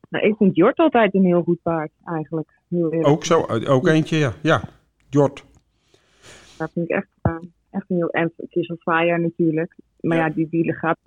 Nou, 0.09 0.27
ik 0.27 0.37
vind 0.37 0.57
Jort 0.57 0.79
altijd 0.79 1.15
een 1.15 1.25
heel 1.25 1.43
goed 1.43 1.63
paard, 1.63 1.91
eigenlijk. 2.05 2.49
Heel. 2.69 3.05
Ook 3.05 3.25
zo, 3.25 3.47
ook 3.67 3.87
eentje, 3.87 4.17
ja. 4.17 4.33
Ja, 4.43 4.63
Jort. 5.11 5.45
Dat 6.65 6.73
vind 6.73 6.91
ik 6.91 6.97
echt, 6.97 7.09
eh, 7.23 7.37
echt 7.71 7.85
een 7.89 7.97
heel... 7.97 8.11
En 8.11 8.33
het 8.37 8.55
is 8.55 8.69
een 8.69 8.81
fire 8.81 9.19
natuurlijk. 9.19 9.75
Maar 10.01 10.17
ja, 10.17 10.29
die, 10.31 10.49
die 10.51 10.73
gaat 10.73 10.99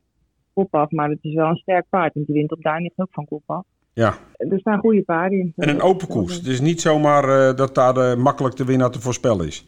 kop 0.53 0.75
af, 0.75 0.91
maar 0.91 1.09
het 1.09 1.19
is 1.21 1.33
wel 1.33 1.49
een 1.49 1.55
sterk 1.55 1.85
paard. 1.89 2.13
Want 2.13 2.25
die 2.25 2.35
wint 2.35 2.51
op 2.51 2.61
Duin 2.61 2.91
ook 2.95 3.07
van 3.11 3.25
kop 3.25 3.43
af. 3.45 3.65
Ja, 3.93 4.17
Er 4.33 4.59
staan 4.59 4.79
goede 4.79 5.03
paarden 5.03 5.39
in. 5.39 5.53
en 5.55 5.69
een 5.69 5.81
open 5.81 6.07
koers. 6.07 6.35
Het 6.35 6.45
is 6.45 6.61
niet 6.61 6.81
zomaar 6.81 7.23
eh, 7.23 7.55
dat 7.55 7.75
daar 7.75 7.97
eh, 7.97 8.15
makkelijk 8.15 8.55
de 8.55 8.65
winnaar 8.65 8.91
te 8.91 9.01
voorspellen 9.01 9.45
is. 9.45 9.65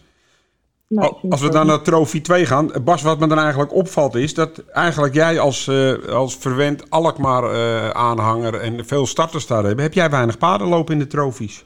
Vind 0.90 1.32
Als 1.32 1.42
we 1.42 1.50
dan 1.50 1.68
naar 1.68 1.82
trofee 1.82 2.22
2 2.22 2.46
gaan, 2.46 2.72
Bas, 2.84 3.04
wat 3.04 3.20
me 3.20 3.28
dan 3.28 3.40
eigenlijk 3.40 3.74
opvalt 3.74 4.16
is 4.16 4.34
dat 4.34 4.66
eigenlijk 4.72 5.14
jij 5.14 5.40
als, 5.40 5.68
eh, 5.68 5.94
als 5.94 6.38
verwend 6.38 6.90
Alkmaar 6.90 7.44
eh, 7.44 7.90
aanhanger 7.90 8.54
en 8.54 8.86
veel 8.86 9.06
starters 9.06 9.48
daar 9.48 9.64
hebben, 9.64 9.84
heb 9.84 9.94
jij 9.94 10.10
weinig 10.10 10.38
paarden 10.38 10.68
lopen 10.68 10.94
in 10.94 11.00
de 11.00 11.08
trofies? 11.08 11.66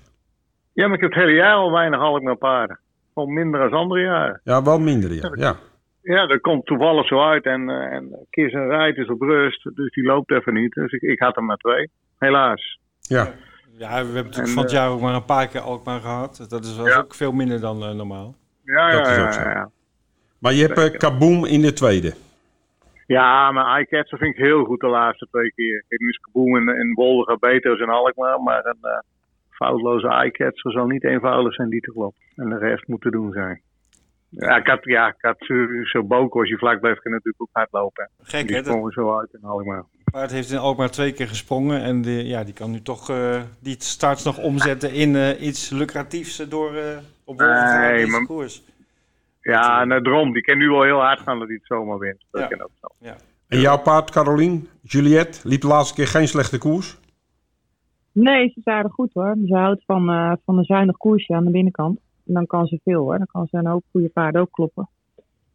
Ja, 0.74 0.88
maar 0.88 0.96
ik 0.96 1.02
heb 1.02 1.12
het 1.12 1.20
hele 1.20 1.36
jaar 1.36 1.56
al 1.56 1.72
weinig 1.72 2.00
Alkmaar 2.00 2.38
paarden. 2.38 2.80
Gewoon 3.14 3.34
minder 3.34 3.60
dan 3.60 3.80
andere 3.80 4.02
jaren. 4.02 4.42
Ja, 4.44 4.64
wel 4.64 4.80
minder, 4.80 5.14
ja. 5.14 5.32
ja. 5.34 5.56
Ja, 6.02 6.28
dat 6.28 6.42
komt 6.42 6.66
toevallig 6.66 7.08
zo 7.08 7.22
uit. 7.24 7.46
En, 7.46 7.70
eh, 7.70 7.94
en 7.96 8.26
Kies 8.30 8.54
en 8.54 8.68
Rijt 8.68 8.98
is 8.98 9.08
op 9.10 9.22
rust, 9.22 9.64
dus 9.76 9.92
die 9.92 10.04
loopt 10.04 10.32
even 10.32 10.54
niet. 10.54 10.74
Dus 10.74 10.92
ik, 10.92 11.02
ik 11.02 11.20
had 11.20 11.36
er 11.38 11.44
maar 11.44 11.58
twee. 11.58 11.90
Helaas. 12.20 12.80
ja. 13.02 13.34
Ja, 13.78 13.90
we 13.90 13.96
hebben 13.96 14.14
natuurlijk 14.24 14.48
En, 14.48 14.54
van 14.54 14.64
het 14.64 14.72
eh, 14.72 14.78
jaar 14.78 14.90
ook 14.90 15.02
maar 15.02 15.14
een 15.16 15.26
paar 15.26 15.48
keer 15.48 15.62
Alkmaar 15.62 16.00
gehad. 16.00 16.46
Dat 16.50 16.64
is 16.64 16.76
wel 16.78 16.88
Ja. 16.88 16.98
ook 16.98 17.14
veel 17.16 17.32
minder 17.32 17.60
dan 17.62 17.84
eh, 17.84 17.92
normaal. 17.92 18.36
Ja, 18.64 18.92
Dat 18.92 19.06
ja, 19.06 19.12
is 19.12 19.18
ja, 19.18 19.24
ook 19.26 19.34
zo. 19.34 19.42
ja. 19.42 19.70
Maar 20.40 20.54
je 20.54 20.62
hebt 20.68 20.78
eh, 20.78 20.98
Kaboom 21.00 21.46
in 21.46 21.62
de 21.62 21.74
tweede. 21.74 22.14
Ja, 23.08 23.52
maar 23.52 23.82
iCatcher 23.82 24.18
vind 24.18 24.36
ik 24.38 24.44
heel 24.44 24.64
goed 24.64 24.80
de 24.80 24.88
laatste 24.88 25.28
twee 25.32 25.52
keer. 25.54 25.84
Kijk, 25.88 26.02
nu 26.02 26.10
is 26.10 26.18
Kaboom 26.18 26.56
en, 26.58 26.68
en 26.76 26.94
Wolga 26.94 27.38
beter 27.40 27.78
dan 27.78 27.90
Alkmaar, 27.90 28.42
maar 28.42 28.66
een 28.66 28.78
eh, 28.82 28.98
foutloze 29.54 30.08
iCatcher 30.26 30.72
zal 30.72 30.86
niet 30.88 31.04
eenvoudig 31.04 31.54
zijn 31.54 31.70
die 31.70 31.82
te 31.82 31.92
kloppen. 31.92 32.22
En 32.36 32.50
de 32.50 32.58
rest 32.58 32.88
moet 32.88 33.02
te 33.02 33.12
doen 33.12 33.32
zijn. 33.32 33.62
Ja, 34.30 34.58
ik 34.58 34.68
had, 34.68 34.80
ja, 34.84 35.08
ik 35.08 35.16
had 35.18 35.36
zo- 35.40 35.84
zo 35.84 36.04
Boko, 36.04 36.40
als 36.40 36.50
je 36.50 36.58
vlak 36.58 36.80
blijft, 36.80 37.02
kan 37.02 37.12
natuurlijk 37.12 37.42
ook 37.42 37.50
hardlopen. 37.52 38.10
Gek 38.24 38.48
Die 38.48 38.56
hè, 38.56 38.62
dat 38.62 38.72
sprongen 38.72 38.92
zo 38.92 39.18
uit 39.20 39.34
in 39.34 39.44
Alkmaar. 39.50 39.84
paard 40.12 40.32
heeft 40.32 40.52
in 40.52 40.58
Alkmaar 40.58 40.90
twee 40.90 41.12
keer 41.14 41.28
gesprongen. 41.28 41.82
En 41.82 42.02
die, 42.02 42.26
ja, 42.28 42.44
die 42.44 42.54
kan 42.54 42.72
nu 42.72 42.82
toch 42.82 43.10
eh, 43.10 43.42
die 43.60 43.76
starts 43.80 44.24
nog 44.24 44.38
omzetten 44.38 44.94
in 44.94 45.16
eh, 45.16 45.42
iets 45.42 45.70
lucratiefs 45.70 46.38
door 46.50 46.76
eh 46.76 46.98
op 47.26 47.38
Nee, 47.40 47.94
deze 47.94 48.08
maar- 48.12 48.26
koers. 48.26 48.64
Ja, 49.42 49.82
en 49.82 49.92
uh, 49.92 49.98
Drom, 49.98 50.34
die 50.34 50.42
kan 50.42 50.58
nu 50.58 50.70
wel 50.70 50.84
heel 50.84 51.00
hard 51.02 51.20
gaan 51.20 51.38
dat 51.40 51.48
hij 51.48 51.58
het 51.58 51.66
zomaar 51.68 51.98
wint. 52.00 52.26
Dat 52.32 52.42
Ja. 52.42 52.48
kan 52.48 52.62
ook 52.62 52.72
zo. 52.82 52.88
En 53.48 53.60
jouw 53.60 53.78
paard, 53.78 54.12
Carolien, 54.12 54.68
Juliette, 54.82 55.40
liep 55.48 55.62
de 55.62 55.68
laatste 55.68 55.94
keer 55.96 56.08
geen 56.08 56.28
slechte 56.28 56.58
koers. 56.58 56.98
Nee, 58.14 58.54
ze 58.64 58.72
aardig 58.72 58.94
goed 58.94 59.14
hoor. 59.14 59.38
Ze 59.46 59.56
houdt 59.56 59.84
van, 59.86 60.10
eh, 60.10 60.34
van 60.46 60.58
een 60.58 60.64
zuinig 60.64 60.98
koersje 60.98 61.34
aan 61.34 61.46
de 61.46 61.52
binnenkant. 61.52 62.00
En 62.26 62.34
dan 62.34 62.46
kan 62.46 62.66
ze 62.68 62.80
veel 62.84 63.02
hoor. 63.02 63.18
Dan 63.18 63.28
kan 63.32 63.48
ze 63.48 63.58
een 63.58 63.68
hoop 63.68 63.84
goede 63.92 64.10
paarden 64.10 64.42
ook 64.42 64.52
kloppen. 64.52 64.90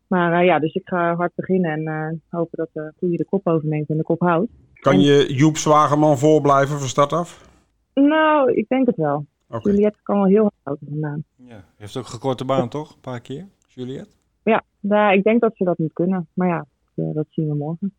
Maar 0.06 0.40
eh, 0.40 0.44
ja, 0.44 0.58
dus 0.58 0.74
ik 0.74 0.88
ga 0.88 1.14
hard 1.14 1.32
beginnen 1.34 1.70
en 1.70 1.86
eh, 1.86 2.18
hopen 2.38 2.58
dat 2.58 2.68
de 2.72 2.92
goede 2.98 3.16
de 3.16 3.24
kop 3.24 3.46
overneemt 3.46 3.88
en 3.88 3.96
de 3.96 4.02
kop 4.02 4.20
houdt. 4.20 4.50
Kan 4.74 5.00
je 5.00 5.34
Joep 5.34 5.56
Zwageman 5.56 6.18
voorblijven 6.18 6.78
van 6.78 6.88
start 6.88 7.12
af? 7.12 7.50
Nou, 7.94 8.52
ik 8.52 8.68
denk 8.68 8.86
het 8.86 8.96
wel. 8.96 9.26
Oké. 9.48 9.70
Juliette 9.70 9.98
kan 10.02 10.16
wel 10.16 10.26
heel 10.26 10.42
hard 10.42 10.54
houden 10.62 10.88
vandaan. 10.88 11.24
Ja. 11.36 11.64
Heeft 11.76 11.96
ook 11.96 12.06
gekorte 12.06 12.44
baan 12.44 12.68
toch? 12.68 12.90
Een 12.90 13.00
paar 13.00 13.20
keer, 13.20 13.46
Juliette. 13.66 14.16
Ja, 14.42 14.62
daar, 14.80 15.14
ik 15.14 15.22
denk 15.22 15.40
dat 15.40 15.56
ze 15.56 15.64
dat 15.64 15.78
moet 15.78 15.92
kunnen. 15.92 16.28
Maar 16.34 16.48
ja, 16.48 16.66
dat 16.94 17.26
zien 17.30 17.48
we 17.48 17.54
morgen. 17.54 17.94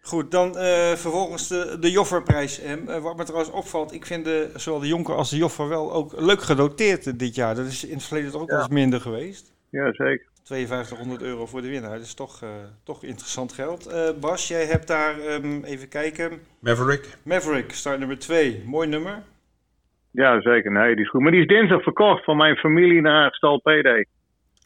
Goed, 0.00 0.30
dan 0.30 0.58
eh, 0.58 0.92
vervolgens 0.92 1.48
de, 1.48 1.76
de 1.80 1.90
Jofferprijs. 1.90 2.60
Eh, 2.60 2.98
wat 2.98 3.16
me 3.16 3.24
trouwens 3.24 3.50
opvalt, 3.50 3.92
ik 3.92 4.06
vind 4.06 4.24
de, 4.24 4.50
zowel 4.54 4.80
de 4.80 4.86
Jonker 4.86 5.14
als 5.14 5.30
de 5.30 5.36
Joffer 5.36 5.68
wel 5.68 5.92
ook 5.92 6.20
leuk 6.20 6.42
gedoteerd 6.42 7.18
dit 7.18 7.34
jaar. 7.34 7.54
Dat 7.54 7.66
is 7.66 7.84
in 7.84 7.94
het 7.94 8.04
verleden 8.04 8.30
toch 8.30 8.42
ook 8.42 8.50
wel 8.50 8.58
eens 8.58 8.68
minder 8.68 9.00
geweest. 9.00 9.52
Ja, 9.70 9.92
zeker. 9.92 10.26
5200 10.46 11.22
euro 11.22 11.46
voor 11.46 11.62
de 11.62 11.68
winnaar. 11.68 11.90
Dat 11.90 12.00
is 12.00 12.14
toch, 12.14 12.42
eh, 12.42 12.48
toch 12.84 13.04
interessant 13.04 13.52
geld. 13.52 13.86
Eh, 13.86 14.10
Bas, 14.20 14.48
jij 14.48 14.64
hebt 14.64 14.86
daar, 14.86 15.18
ehm, 15.18 15.64
even 15.64 15.88
kijken, 15.88 16.40
Maverick. 16.60 17.16
Maverick, 17.24 17.72
start 17.72 17.98
nummer 17.98 18.18
2. 18.18 18.62
Mooi 18.66 18.88
nummer. 18.88 19.22
Ja, 20.10 20.40
zeker. 20.40 20.72
Nee, 20.72 20.94
die 20.94 21.04
is 21.04 21.10
goed. 21.10 21.20
Maar 21.20 21.30
die 21.30 21.40
is 21.40 21.46
dinsdag 21.46 21.82
verkocht 21.82 22.24
van 22.24 22.36
mijn 22.36 22.56
familie 22.56 23.00
naar 23.00 23.34
Stal 23.34 23.60
PD. 23.60 24.06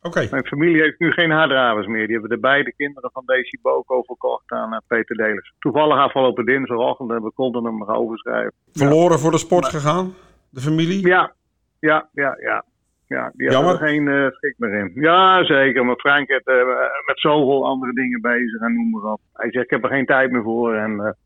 Mijn 0.00 0.46
familie 0.46 0.82
heeft 0.82 0.98
nu 0.98 1.10
geen 1.10 1.30
haardravers 1.30 1.86
meer. 1.86 2.06
Die 2.06 2.12
hebben 2.12 2.30
de 2.30 2.38
beide 2.38 2.74
kinderen 2.74 3.10
van 3.12 3.22
Daisy 3.26 3.58
Boko 3.62 4.02
verkocht 4.02 4.50
aan 4.50 4.72
eh, 4.72 4.78
Peter 4.86 5.16
Delers. 5.16 5.52
Toevallig 5.58 5.98
afgelopen 5.98 6.44
dinsdagochtend 6.44 7.10
hebben 7.10 7.28
we 7.28 7.34
konden 7.34 7.64
hem 7.64 7.78
nog 7.78 7.88
overschrijven. 7.88 8.52
Verloren 8.72 9.18
voor 9.18 9.30
de 9.30 9.38
sport 9.38 9.66
gegaan, 9.66 10.14
de 10.50 10.60
familie? 10.60 11.06
Ja, 11.06 11.32
ja, 11.78 12.08
ja, 12.12 12.36
ja. 12.40 12.64
Ja, 13.06 13.30
die 13.34 13.50
Jammer. 13.50 13.70
hadden 13.70 13.88
er 13.88 13.94
geen 13.94 14.08
eh, 14.08 14.30
schik 14.30 14.54
meer 14.56 14.74
in. 14.74 14.90
Ja, 14.94 15.44
zeker. 15.44 15.84
Maar 15.84 15.96
Frank 15.96 16.28
heeft 16.28 16.46
eh, 16.46 16.54
met 17.06 17.20
zoveel 17.20 17.66
andere 17.66 17.92
dingen 17.92 18.20
bezig 18.20 18.60
en 18.60 18.74
noem 18.74 18.90
maar 18.90 19.12
op. 19.12 19.20
Hij 19.32 19.50
zegt, 19.50 19.64
ik 19.64 19.70
heb 19.70 19.84
er 19.84 19.90
geen 19.90 20.06
tijd 20.06 20.30
meer 20.30 20.42
voor. 20.42 20.74
En 20.74 21.16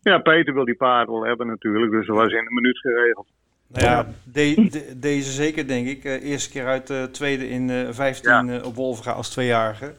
ja, 0.00 0.18
Peter 0.18 0.54
wil 0.54 0.64
die 0.64 0.74
paard 0.74 1.08
wel 1.08 1.24
hebben 1.24 1.46
natuurlijk. 1.46 1.92
Dus 1.92 2.06
dat 2.06 2.16
was 2.16 2.32
in 2.32 2.38
een 2.38 2.54
minuut 2.54 2.78
geregeld. 2.78 3.26
Nou 3.72 3.86
ja, 3.86 4.06
de- 4.32 4.68
de- 4.70 4.98
deze 4.98 5.30
zeker 5.30 5.66
denk 5.66 5.86
ik. 5.86 6.04
Eh, 6.04 6.30
eerste 6.30 6.50
keer 6.50 6.66
uit 6.66 6.86
de 6.86 7.08
tweede 7.12 7.48
in 7.48 7.70
eh 7.70 7.88
15 7.90 8.48
eh, 8.48 8.66
op 8.66 8.74
Wolvenga 8.74 9.12
als 9.12 9.30
tweejarige. 9.30 9.94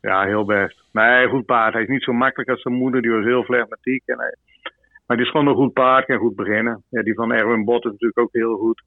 Ja, 0.00 0.24
heel 0.24 0.44
best. 0.44 0.82
Nee, 0.92 1.28
goed 1.28 1.44
paard. 1.46 1.72
Hij 1.72 1.82
is 1.82 1.88
niet 1.88 2.02
zo 2.02 2.12
makkelijk 2.12 2.50
als 2.50 2.62
zijn 2.62 2.74
moeder. 2.74 3.02
Die 3.02 3.10
was 3.10 3.24
heel 3.24 3.44
flegmatiek. 3.44 4.02
En 4.06 4.18
hij... 4.18 4.34
Maar 5.06 5.16
die 5.16 5.26
is 5.26 5.32
gewoon 5.32 5.46
een 5.46 5.54
goed 5.54 5.72
paard. 5.72 6.04
Kan 6.06 6.18
goed 6.18 6.36
beginnen. 6.36 6.82
Ja, 6.88 7.02
die 7.02 7.14
van 7.14 7.32
Erwin 7.32 7.64
Bot 7.64 7.84
is 7.84 7.90
natuurlijk 7.90 8.18
ook 8.18 8.32
heel 8.32 8.56
goed. 8.56 8.82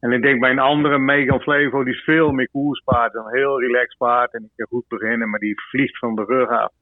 En 0.00 0.12
ik 0.12 0.22
denk 0.22 0.40
bij 0.40 0.50
een 0.50 0.58
andere, 0.58 0.98
Megan 0.98 1.40
Flevo, 1.40 1.84
die 1.84 1.94
is 1.94 2.04
veel 2.04 2.32
meer 2.32 2.48
koerspaard. 2.50 3.14
Een 3.14 3.32
heel 3.32 3.60
relaxed 3.60 3.96
paard. 3.98 4.32
En 4.34 4.40
die 4.40 4.50
kan 4.56 4.66
goed 4.66 4.88
beginnen. 4.88 5.30
Maar 5.30 5.38
die 5.40 5.60
vliegt 5.70 5.98
van 5.98 6.14
de 6.14 6.24
rug 6.24 6.48
af. 6.48 6.72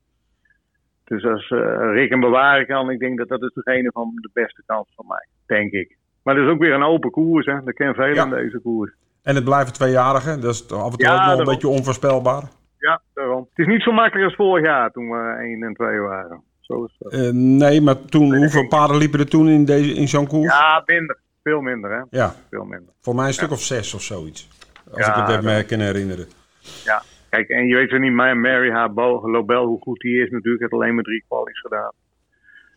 Dus 1.04 1.24
als 1.24 1.50
eh, 1.50 1.90
Rick 1.92 2.10
hem 2.10 2.20
bewaren 2.20 2.66
kan, 2.66 2.90
ik 2.90 2.98
denk 2.98 3.18
dat 3.18 3.28
dat 3.28 3.42
is 3.42 3.52
degene 3.54 3.90
van 3.92 4.12
de 4.14 4.30
beste 4.32 4.62
kans 4.66 4.88
van 4.94 5.04
mij. 5.08 5.26
Denk 5.46 5.72
ik. 5.72 5.96
Maar 6.22 6.34
dat 6.34 6.44
is 6.44 6.50
ook 6.50 6.58
weer 6.58 6.72
een 6.72 6.82
open 6.82 7.10
koers. 7.10 7.46
Hè. 7.46 7.62
Dat 7.64 7.74
ken 7.74 7.94
veel 7.94 8.06
Ja. 8.14 8.22
aan 8.22 8.30
deze 8.30 8.58
koers. 8.62 8.92
En 9.22 9.34
het 9.34 9.44
blijven 9.44 9.72
tweejarigen, 9.72 10.40
dat 10.40 10.54
is 10.54 10.70
af 10.72 10.90
en 10.92 10.98
toe 10.98 11.06
Ja, 11.08 11.22
ook 11.22 11.30
nog 11.30 11.38
een 11.38 11.52
beetje 11.52 11.68
onvoorspelbaar. 11.68 12.42
Ja, 12.78 13.00
daarom. 13.14 13.46
Het 13.54 13.58
is 13.58 13.66
niet 13.66 13.82
zo 13.82 13.92
makkelijk 13.92 14.24
als 14.28 14.34
vorig 14.36 14.64
jaar 14.64 14.90
toen 14.90 15.10
we 15.10 15.36
1 15.42 15.62
en 15.62 15.74
2 15.74 16.00
waren. 16.00 16.42
Zo 16.60 16.84
is 16.84 16.96
dat. 16.98 17.12
Eh, 17.12 17.30
nee, 17.32 17.80
maar 17.80 18.04
toen, 18.04 18.34
hoeveel 18.36 18.68
paarden 18.68 18.96
liepen 18.96 19.18
er 19.20 19.28
toen 19.28 19.48
in, 19.48 19.64
deze, 19.64 19.92
in 19.94 20.08
zo'n 20.08 20.26
koers? 20.26 20.52
Ja, 20.52 20.82
minder. 20.86 21.18
Veel 21.42 21.60
minder, 21.60 21.90
hè? 21.90 22.02
Ja, 22.18 22.34
Veel 22.50 22.64
minder. 22.64 22.94
voor 23.00 23.14
mij 23.14 23.26
een 23.26 23.32
stuk 23.32 23.50
of 23.50 23.60
zes 23.60 23.94
of 23.94 24.02
zoiets. 24.02 24.48
Als 24.90 25.06
Ja, 25.06 25.08
ik 25.10 25.14
het 25.14 25.26
dat- 25.26 25.42
me 25.42 25.64
kan 25.64 25.78
herinneren. 25.80 26.26
Kijk, 27.30 27.48
en 27.48 27.66
je 27.66 27.74
weet 27.74 27.90
wel 27.90 28.00
niet, 28.00 28.12
Ma- 28.12 28.34
Mary 28.34 28.70
haar 28.70 28.90
Lobel, 28.94 29.66
hoe 29.66 29.80
goed 29.80 30.00
die 30.00 30.22
is 30.22 30.30
natuurlijk. 30.30 30.60
heeft 30.60 30.72
alleen 30.72 30.94
maar 30.94 31.04
drie 31.04 31.24
kwalies 31.28 31.60
gedaan. 31.60 31.92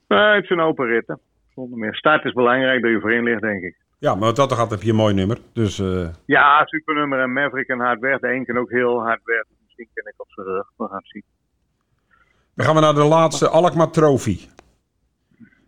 Maar 0.08 0.36
het 0.36 0.44
is 0.44 0.50
een 0.50 0.60
open 0.60 0.86
ritten. 0.88 1.20
Zonder 1.56 1.78
meer. 1.80 1.96
Start 1.96 2.26
is 2.26 2.34
belangrijk 2.34 2.82
dat 2.82 2.92
je 2.92 3.00
voorin 3.00 3.24
ligt, 3.24 3.42
denk 3.42 3.64
ik. 3.64 3.76
Ja, 4.00 4.16
maar 4.16 4.24
wat 4.34 4.36
dat 4.36 4.54
gaat 4.54 4.70
heb 4.70 4.82
je 4.82 4.90
een 4.90 4.96
mooi 4.96 5.14
nummer. 5.14 5.38
Dus 5.54 5.80
eh, 5.80 6.08
Ja, 6.26 6.66
supernummer 6.66 7.20
en 7.20 7.34
Maverick 7.34 7.68
en 7.68 7.80
hard 7.80 8.00
weg. 8.00 8.20
De 8.20 8.34
een 8.34 8.46
kan 8.46 8.58
ook 8.58 8.70
heel 8.70 9.00
hard 9.02 9.22
weg. 9.24 9.44
Misschien 9.64 9.88
ken 9.94 10.06
ik 10.14 10.22
op 10.22 10.28
zijn 10.30 10.48
rug. 10.48 10.72
We 10.78 10.86
gaan 10.88 10.98
het 10.98 11.08
zien. 11.08 11.24
dan 12.56 12.66
gaan 12.66 12.76
we 12.76 12.82
naar 12.82 12.94
de 12.94 13.04
laatste 13.04 13.48
Alkmaar 13.50 13.90
Trophy. 13.92 14.40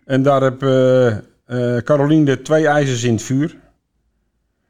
En 0.06 0.24
daar 0.24 0.42
heb 0.42 0.62
eh 0.62 1.18
eh, 1.48 1.78
Carolien 1.84 2.26
de 2.26 2.42
twee 2.42 2.68
ijzers 2.68 3.04
in 3.04 3.14
het 3.14 3.24
vuur. 3.24 3.56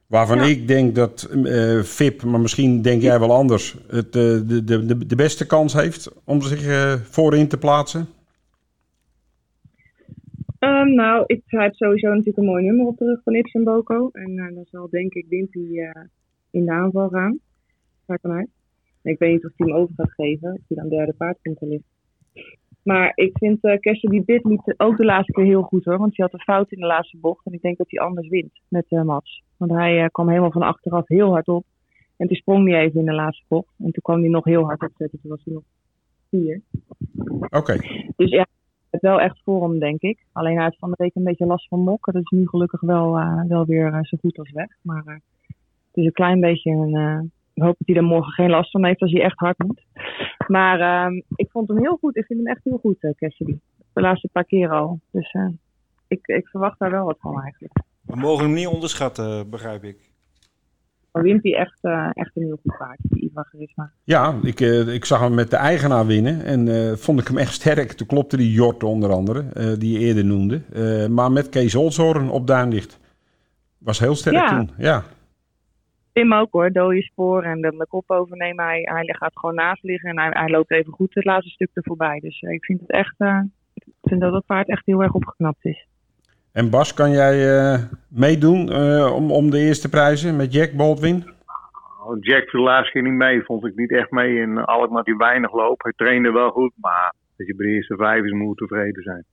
Waarvan 0.07 0.38
Ja. 0.38 0.43
ik 0.43 0.68
denk 0.68 0.95
dat 0.95 1.24
eh 1.45 1.80
Vip, 1.84 2.24
maar 2.24 2.39
misschien 2.39 2.82
denk 2.82 3.01
jij 3.01 3.20
wel 3.20 3.32
anders, 3.34 3.76
het, 3.88 4.05
eh, 4.05 4.22
de, 4.22 4.63
de, 4.63 4.86
de, 4.86 5.05
de 5.05 5.15
beste 5.15 5.45
kans 5.45 5.74
heeft 5.74 6.11
om 6.24 6.41
zich 6.41 6.65
eh, 6.65 6.93
voorin 7.09 7.47
te 7.47 7.57
plaatsen. 7.57 8.09
Ehm, 10.60 10.93
nou, 10.93 11.24
ik, 11.26 11.41
hij 11.45 11.64
heeft 11.64 11.76
sowieso 11.76 12.08
natuurlijk 12.08 12.38
een 12.38 12.45
mooi 12.45 12.64
nummer 12.64 12.86
op 12.86 12.97
de 12.97 13.05
rug 13.05 13.24
van 13.24 13.36
Ips 13.36 13.53
en 13.53 13.64
Boko. 13.64 14.10
En 14.12 14.38
eh, 14.38 14.55
dan 14.55 14.66
zal 14.66 14.89
denk 14.89 15.14
ik 15.14 15.26
Wimpy 15.30 15.80
eh 15.80 16.01
in 16.51 16.66
de 16.66 16.72
aanval 16.72 17.10
gaan. 17.10 17.39
Ga 18.05 18.14
ik 18.14 18.20
vanuit. 18.20 18.49
Ik 19.03 19.20
weet 19.20 19.32
niet 19.32 19.45
of 19.45 19.51
hij 19.55 19.68
hem 19.68 19.78
over 19.78 19.93
gaat 19.95 20.14
geven. 20.14 20.53
Of 20.53 20.62
hij 20.68 20.78
dan 20.78 20.89
derde 20.89 21.14
paard 21.14 21.38
komt 21.41 21.58
te 21.58 21.68
liggen. 21.68 21.89
Maar 22.84 23.12
ik 23.16 23.38
vind 23.38 23.64
uh, 23.64 23.76
Cassidy 23.76 24.24
Bit 24.26 24.43
liep 24.43 24.74
ook 24.78 24.97
de 24.97 25.05
laatste 25.05 25.32
keer 25.32 25.45
heel 25.45 25.62
goed 25.62 25.86
hoor. 25.86 25.97
Want 25.97 26.18
hij 26.18 26.26
had 26.26 26.34
een 26.34 26.53
fout 26.53 26.72
in 26.72 26.80
de 26.80 26.86
laatste 26.86 27.18
bocht. 27.18 27.45
En 27.45 27.53
ik 27.53 27.62
denk 27.62 27.78
dat 27.78 27.89
hij 27.89 27.99
anders 27.99 28.28
wint 28.28 28.60
met 28.68 28.86
uh, 28.89 29.03
Mats. 29.03 29.43
Want 29.58 29.72
hij 29.72 30.03
uh, 30.03 30.05
kwam 30.12 30.30
helemaal 30.30 30.51
van 30.51 30.62
achteraf 30.62 31.08
heel 31.08 31.32
hard 31.32 31.47
op. 31.47 31.66
En 32.18 32.28
toen 32.28 32.36
sprong 32.36 32.70
hij 32.70 32.82
even 32.82 32.99
in 32.99 33.05
de 33.05 33.14
laatste 33.14 33.45
bocht. 33.47 33.74
En 33.78 33.91
toen 33.91 34.01
kwam 34.01 34.20
hij 34.20 34.30
nog 34.30 34.45
heel 34.45 34.64
hard 34.64 34.82
opzetten. 34.82 35.20
Toen 35.22 35.30
was 35.32 35.43
hij 35.43 35.53
nog 35.53 35.64
vier. 36.30 36.62
Oké. 37.49 37.78
Dus 38.16 38.30
ja, 38.30 38.45
wel 39.02 39.22
echt 39.22 39.41
voor 39.43 39.70
hem, 39.70 39.80
denk 39.80 40.02
ik. 40.02 40.26
Alleen 40.32 40.56
hij 40.56 40.64
heeft 40.64 40.80
van 40.80 40.89
de 40.89 40.95
week 40.98 41.16
een 41.16 41.24
beetje 41.24 41.45
last 41.45 41.68
van 41.68 41.80
mokken. 41.80 42.14
Dat 42.14 42.22
is 42.22 42.38
nu 42.38 42.48
gelukkig 42.48 42.82
wel, 42.82 43.20
uh, 43.20 43.43
wel 43.48 43.66
weer 43.66 43.93
uh, 43.93 44.00
zo 44.02 44.18
goed 44.20 44.38
als 44.38 44.52
weg. 44.52 44.70
Maar 44.82 45.04
uh, 45.06 45.14
het 45.14 45.93
is 45.93 46.06
een 46.06 46.12
klein 46.12 46.39
beetje 46.39 46.72
een. 46.72 47.32
ik 47.54 47.64
hoop 47.64 47.76
dat 47.78 47.88
hij 47.88 47.95
er 47.95 48.04
morgen 48.04 48.32
geen 48.32 48.50
last 48.50 48.72
van 48.72 48.86
heeft 48.86 49.02
als 49.02 49.12
hij 49.12 49.22
echt 49.22 49.39
hard 49.39 49.58
moet. 49.58 49.86
Maar 50.48 50.80
ehm, 50.80 51.22
ik 51.36 51.52
vond 51.52 51.68
hem 51.68 51.78
heel 51.78 51.98
goed. 51.98 52.18
Ik 52.18 52.26
vind 52.26 52.39
hem 52.39 52.48
echt 52.48 52.64
heel 52.64 52.78
goed, 52.78 53.14
Cassidy. 53.18 53.58
De 53.93 54.02
laatste 54.02 54.30
paar 54.32 54.45
keer 54.45 54.70
al. 54.70 55.00
Dus 55.12 55.32
eh, 55.32 55.48
ik, 56.08 56.28
ik 56.28 56.48
verwacht 56.48 56.80
daar 56.80 56.91
wel 56.91 57.06
wat 57.06 57.18
van 57.20 57.41
eigenlijk. 57.41 57.74
We 58.02 58.16
mogen 58.16 58.45
hem 58.45 58.54
niet 58.54 58.68
onderschatten, 58.68 59.50
begrijp 59.50 59.84
ik. 59.84 60.07
Maar 61.18 61.26
Wimpy 61.26 61.53
echt, 61.53 61.80
uh, 61.82 62.09
echt 62.13 62.32
een 62.36 62.43
heel 62.43 62.59
goed 62.61 62.78
paard, 62.78 62.97
die 63.01 63.32
Ivan. 63.59 63.89
Ja, 64.03 64.36
ik, 64.41 64.59
uh, 64.59 64.93
ik 64.93 65.05
zag 65.05 65.20
hem 65.20 65.34
met 65.34 65.49
de 65.49 65.55
eigenaar 65.55 66.05
winnen 66.05 66.45
en 66.45 66.68
uh, 66.68 66.93
vond 66.93 67.20
ik 67.20 67.28
hem 67.28 67.38
echt 67.38 67.53
sterk. 67.53 67.91
Toen 67.91 68.07
klopte 68.07 68.38
die 68.38 68.51
Jort 68.51 68.84
onder 68.84 69.11
andere, 69.11 69.43
die 69.78 69.99
je 69.99 70.05
eerder 70.05 70.26
noemde. 70.26 70.61
Maar 71.09 71.32
met 71.32 71.49
Kees 71.49 71.76
Olshoorn 71.76 72.30
op 72.30 72.47
Duinlicht. 72.47 72.99
Was 73.78 73.99
heel 73.99 74.15
sterk 74.15 74.36
Ja. 74.36 74.47
toen, 74.47 74.70
ja. 74.78 75.03
Tim 76.13 76.34
ook 76.34 76.51
hoor, 76.51 76.72
dode 76.72 77.01
spoor 77.01 77.43
en 77.43 77.61
de, 77.61 77.76
de 77.78 77.86
kop 77.89 78.11
overnemen. 78.11 78.65
Hij, 78.65 78.82
hij 78.84 79.15
gaat 79.18 79.39
gewoon 79.39 79.55
naast 79.55 79.84
liggen 79.84 80.09
en 80.09 80.20
hij, 80.20 80.30
hij 80.30 80.49
loopt 80.49 80.72
even 80.72 80.93
goed 80.93 81.13
het 81.13 81.26
laatste 81.26 81.51
stuk 81.51 81.70
er 81.74 81.84
voorbij. 81.84 82.20
Dus 82.20 82.41
ik 82.41 82.65
vind 82.65 82.80
het 82.80 82.91
echt, 82.91 83.15
ik 83.76 83.93
vind 84.01 84.22
dat 84.22 84.34
het 84.34 84.45
paard 84.45 84.70
echt 84.70 84.86
heel 84.86 85.03
erg 85.03 85.13
opgeknapt 85.13 85.65
is. 85.65 85.88
En 86.54 86.70
Bas, 86.70 86.93
kan 86.93 87.12
jij 87.12 87.36
uh, 87.58 87.84
meedoen 88.10 88.72
uh, 88.72 89.14
om, 89.16 89.32
om 89.32 89.50
de 89.50 89.60
eerste 89.60 89.89
prijzen 89.89 90.36
met 90.36 90.54
Jack 90.54 90.72
Baldwin? 90.72 91.36
Oh, 92.04 92.18
Jack 92.20 92.50
viel 92.50 92.60
de 92.60 92.70
laatste 92.70 92.91
keer 92.91 93.02
niet 93.02 93.14
mee, 93.14 93.43
vond 93.43 93.66
ik 93.66 93.76
niet 93.76 93.91
echt 93.91 94.12
mee 94.12 94.39
in 94.39 94.58
Alkmaar 94.58 95.04
die 95.04 95.18
weinig 95.18 95.54
loopt. 95.54 95.84
Hij 95.84 95.93
trainde 95.95 96.32
wel 96.32 96.50
goed, 96.50 96.72
maar 96.76 97.14
als 97.38 97.48
je 97.48 97.56
bij 97.56 97.66
de 97.66 97.72
eerste 97.72 97.95
vijf 97.95 98.24
is, 98.24 98.32
moet 98.32 98.58
tevreden 98.58 99.04
zijn. 99.04 99.26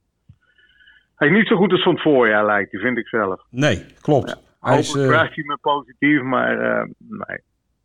Hij 1.17 1.29
is 1.29 1.35
niet 1.35 1.47
zo 1.47 1.57
goed 1.57 1.73
als 1.73 1.83
van 1.83 1.93
het 1.93 2.03
voorjaar 2.03 2.45
lijkt, 2.47 2.71
die 2.71 2.81
vind 2.81 2.99
ik 2.99 3.09
zelf. 3.09 3.43
Nee, 3.51 3.85
klopt. 4.01 4.29
Ja, 4.29 4.69
hij 4.69 4.79
is, 4.79 4.95
uh... 4.95 5.09
krijgt 5.09 5.35
hij 5.35 5.45
me 5.45 5.59
positief, 5.61 6.23
maar 6.23 6.55
uh, 6.55 6.85
nee, 6.99 7.39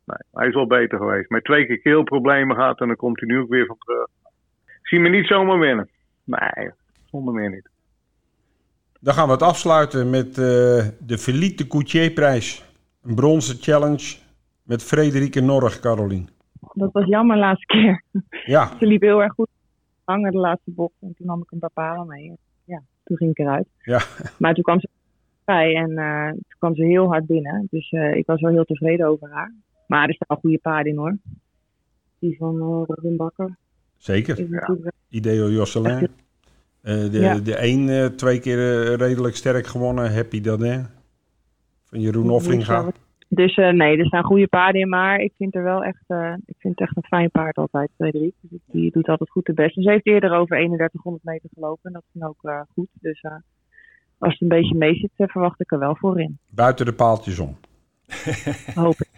nee. 0.06 0.22
Hij 0.32 0.48
is 0.48 0.54
wel 0.54 0.68
beter 0.68 0.98
geweest. 0.98 1.30
Maar 1.30 1.42
twee 1.42 1.66
keer 1.66 1.80
keelproblemen 1.80 2.56
gehad 2.56 2.80
en 2.80 2.88
dan 2.88 2.96
komt 2.96 3.20
hij 3.20 3.30
nu 3.30 3.40
ook 3.40 3.50
weer 3.50 3.66
van 3.66 3.78
terug. 3.80 4.08
Ik 4.66 4.88
zie 4.88 5.00
me 5.00 5.10
niet 5.10 5.28
zomaar 5.28 5.60
winnen. 5.60 5.90
Nee, 6.24 6.72
zonder 7.06 7.34
meer 7.34 7.50
niet. 7.50 7.70
Dan 9.00 9.14
gaan 9.14 9.26
we 9.26 9.32
het 9.32 9.42
afsluiten 9.42 10.10
met 10.10 10.28
uh, 10.28 10.36
de 11.00 11.18
Philippe 11.18 11.64
de 11.64 11.68
Coutier-prijs. 11.68 12.64
Een 13.02 13.16
bronzen 13.16 13.58
challenge 13.60 14.18
met 14.64 14.84
Frederike 14.84 15.42
Norg, 15.42 15.80
Carolien. 15.80 16.30
Dat 16.74 16.92
was 16.92 17.06
jammer 17.06 17.36
de 17.36 17.42
laatste 17.42 17.66
keer. 17.66 18.04
Ja. 18.46 18.72
Ze 18.80 18.86
liep 18.86 19.02
heel 19.02 19.22
erg 19.22 19.34
goed 19.34 19.50
hangen 20.04 20.32
de 20.32 20.38
laatste 20.38 20.72
bocht. 20.72 20.94
En 21.00 21.14
toen 21.18 21.28
nam 21.28 21.42
ik 21.42 21.52
een 21.52 21.60
paar 21.60 21.72
palen 21.74 22.08
mee. 22.08 22.38
Ja, 22.64 22.82
toen 23.04 23.18
ging 23.18 23.32
ik 23.32 23.40
eruit. 23.40 23.68
Ja. 23.82 24.02
Maar 24.40 24.54
toen 24.54 24.64
kwam 24.64 24.80
ze 24.80 24.90
bij 25.44 25.76
en 25.76 25.92
uh, 25.92 26.30
toen 26.30 26.58
kwam 26.58 26.76
ze 26.76 26.84
heel 26.84 27.08
hard 27.08 27.26
binnen. 27.26 27.68
Dus 27.70 27.92
uh, 27.92 28.16
ik 28.16 28.26
was 28.26 28.42
wel 28.42 28.52
heel 28.52 28.66
tevreden 28.66 29.08
over 29.08 29.30
haar. 29.32 29.54
Maar 29.88 30.08
er 30.08 30.14
staan 30.14 30.38
goede 30.38 30.58
paarden 30.58 30.92
in 30.92 30.98
hoor. 30.98 31.18
Die 32.20 32.38
van 32.38 32.56
uh, 32.56 32.84
Robin 32.86 33.16
Bakker. 33.16 33.58
Zeker. 33.98 34.50
Ja. 34.50 34.76
Ideo 35.10 35.50
Josselin. 35.50 36.08
Uh, 36.90 37.12
de, 37.12 37.20
ja. 37.20 37.36
de 37.36 37.64
een 37.68 37.88
uh, 37.88 38.06
twee 38.06 38.40
keer 38.40 38.58
uh, 38.58 38.96
redelijk 38.96 39.36
sterk 39.36 39.68
gewonnen, 39.68 40.14
Happy 40.14 40.42
Dadin. 40.42 40.86
Van 41.86 42.00
Jeroen 42.00 42.30
Offringa. 42.30 42.92
Dus 43.28 43.56
nee, 43.56 43.98
er 43.98 44.06
staan 44.06 44.24
goede 44.24 44.48
paarden 44.48 44.82
in, 44.82 44.90
maar 44.90 45.20
ik 45.20 45.34
vind 45.38 45.56
er 45.56 45.64
wel 45.64 45.84
echt, 45.84 46.04
ik 46.46 46.56
vind 46.58 46.80
het 46.80 46.88
echt 46.88 46.98
een 46.98 47.04
fijn 47.04 47.32
paard 47.32 47.58
altijd, 47.58 47.90
Frederik. 47.96 48.34
Dus 48.42 48.60
die 48.66 48.92
doet 48.92 49.08
altijd 49.08 49.30
goed 49.30 49.46
de 49.46 49.54
best. 49.54 49.78
En 49.78 49.84
ze 49.84 49.90
heeft 49.90 50.06
eerder 50.06 50.32
over 50.32 50.56
3100 50.56 51.24
meter 51.24 51.50
gelopen 51.54 51.82
en 51.84 51.94
dat 51.94 52.04
ging 52.12 52.24
ook 52.24 52.66
goed. 52.74 52.88
Dus 52.94 53.24
als 54.18 54.34
het 54.34 54.42
een 54.42 54.48
beetje 54.48 54.76
mee 54.76 54.96
zit, 54.96 55.12
verwacht 55.16 55.60
ik 55.60 55.72
er 55.72 55.80
wel 55.80 55.96
voor 55.96 56.20
in. 56.20 56.38
Buiten 56.50 56.86
de 56.86 56.94
paaltjes 56.94 57.40
om. 57.40 57.58
Hoop 58.76 58.96
ik. 59.00 59.10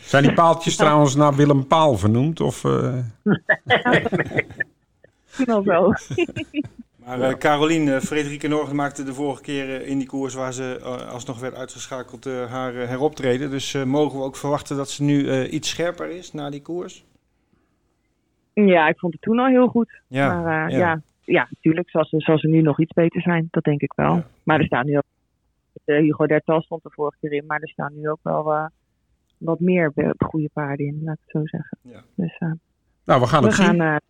Zijn 0.00 0.22
die 0.22 0.32
paaltjes 0.32 0.76
trouwens 0.76 1.16
naar 1.16 1.34
Willem 1.34 1.66
Paal 1.66 1.96
vernoemd? 1.96 2.40
Of, 2.40 2.62
Misschien 5.24 5.46
wel 5.46 5.62
zo. 5.62 5.92
Maar 7.04 7.18
uh, 7.18 7.32
Carolien, 7.32 7.86
uh, 7.86 7.98
Frederike 7.98 8.48
Norg 8.48 8.72
maakte 8.72 9.04
de 9.04 9.14
vorige 9.14 9.42
keer 9.42 9.68
uh, 9.68 9.88
in 9.88 9.98
die 9.98 10.06
koers 10.06 10.34
waar 10.34 10.52
ze 10.52 10.76
uh, 10.80 11.12
alsnog 11.12 11.40
werd 11.40 11.54
uitgeschakeld 11.54 12.24
haar 12.24 12.72
heroptreden. 12.72 13.50
Dus 13.50 13.84
mogen 13.84 14.18
we 14.18 14.24
ook 14.24 14.36
verwachten 14.36 14.76
dat 14.76 14.90
ze 14.90 15.02
nu 15.02 15.46
iets 15.46 15.68
scherper 15.68 16.10
is 16.10 16.32
na 16.32 16.50
die 16.50 16.62
koers? 16.62 17.04
Ja, 18.52 18.88
ik 18.88 18.98
vond 18.98 19.12
het 19.12 19.22
toen 19.22 19.38
al 19.38 19.46
heel 19.46 19.68
goed. 19.68 20.00
Ja, 20.06 20.42
maar 20.42 20.70
ja. 20.70 20.78
ja, 20.78 21.02
ja, 21.24 21.48
natuurlijk 21.50 21.90
zal 21.90 22.04
ze, 22.04 22.20
zal 22.20 22.38
ze 22.38 22.48
nu 22.48 22.62
nog 22.62 22.80
iets 22.80 22.92
beter 22.92 23.20
zijn. 23.20 23.48
Dat 23.50 23.64
denk 23.64 23.80
ik 23.80 23.92
wel. 23.96 24.14
Ja. 24.14 24.26
Maar 24.42 24.58
er 24.58 24.66
staan 24.66 24.86
nu 24.86 24.96
ook... 24.96 25.04
Hugo 25.84 26.26
Dertal 26.26 26.62
stond 26.62 26.84
er 26.84 26.92
vorige 26.92 27.16
keer 27.20 27.32
in, 27.32 27.46
maar 27.46 27.60
er 27.60 27.68
staan 27.68 27.92
nu 27.94 28.10
ook 28.10 28.18
wel 28.22 28.70
wat 29.38 29.60
meer 29.60 29.92
goede 30.18 30.50
paarden 30.52 30.86
in, 30.86 31.00
laat 31.04 31.14
ik 31.14 31.20
het 31.24 31.30
zo 31.30 31.46
zeggen. 31.46 31.78
Ja. 31.82 32.02
Dus, 32.14 32.38
nou, 33.04 33.20
we 33.20 33.26
gaan 33.26 33.42
we 33.42 33.46
het 33.46 33.56
gaan, 33.56 33.76
zien. 33.76 34.00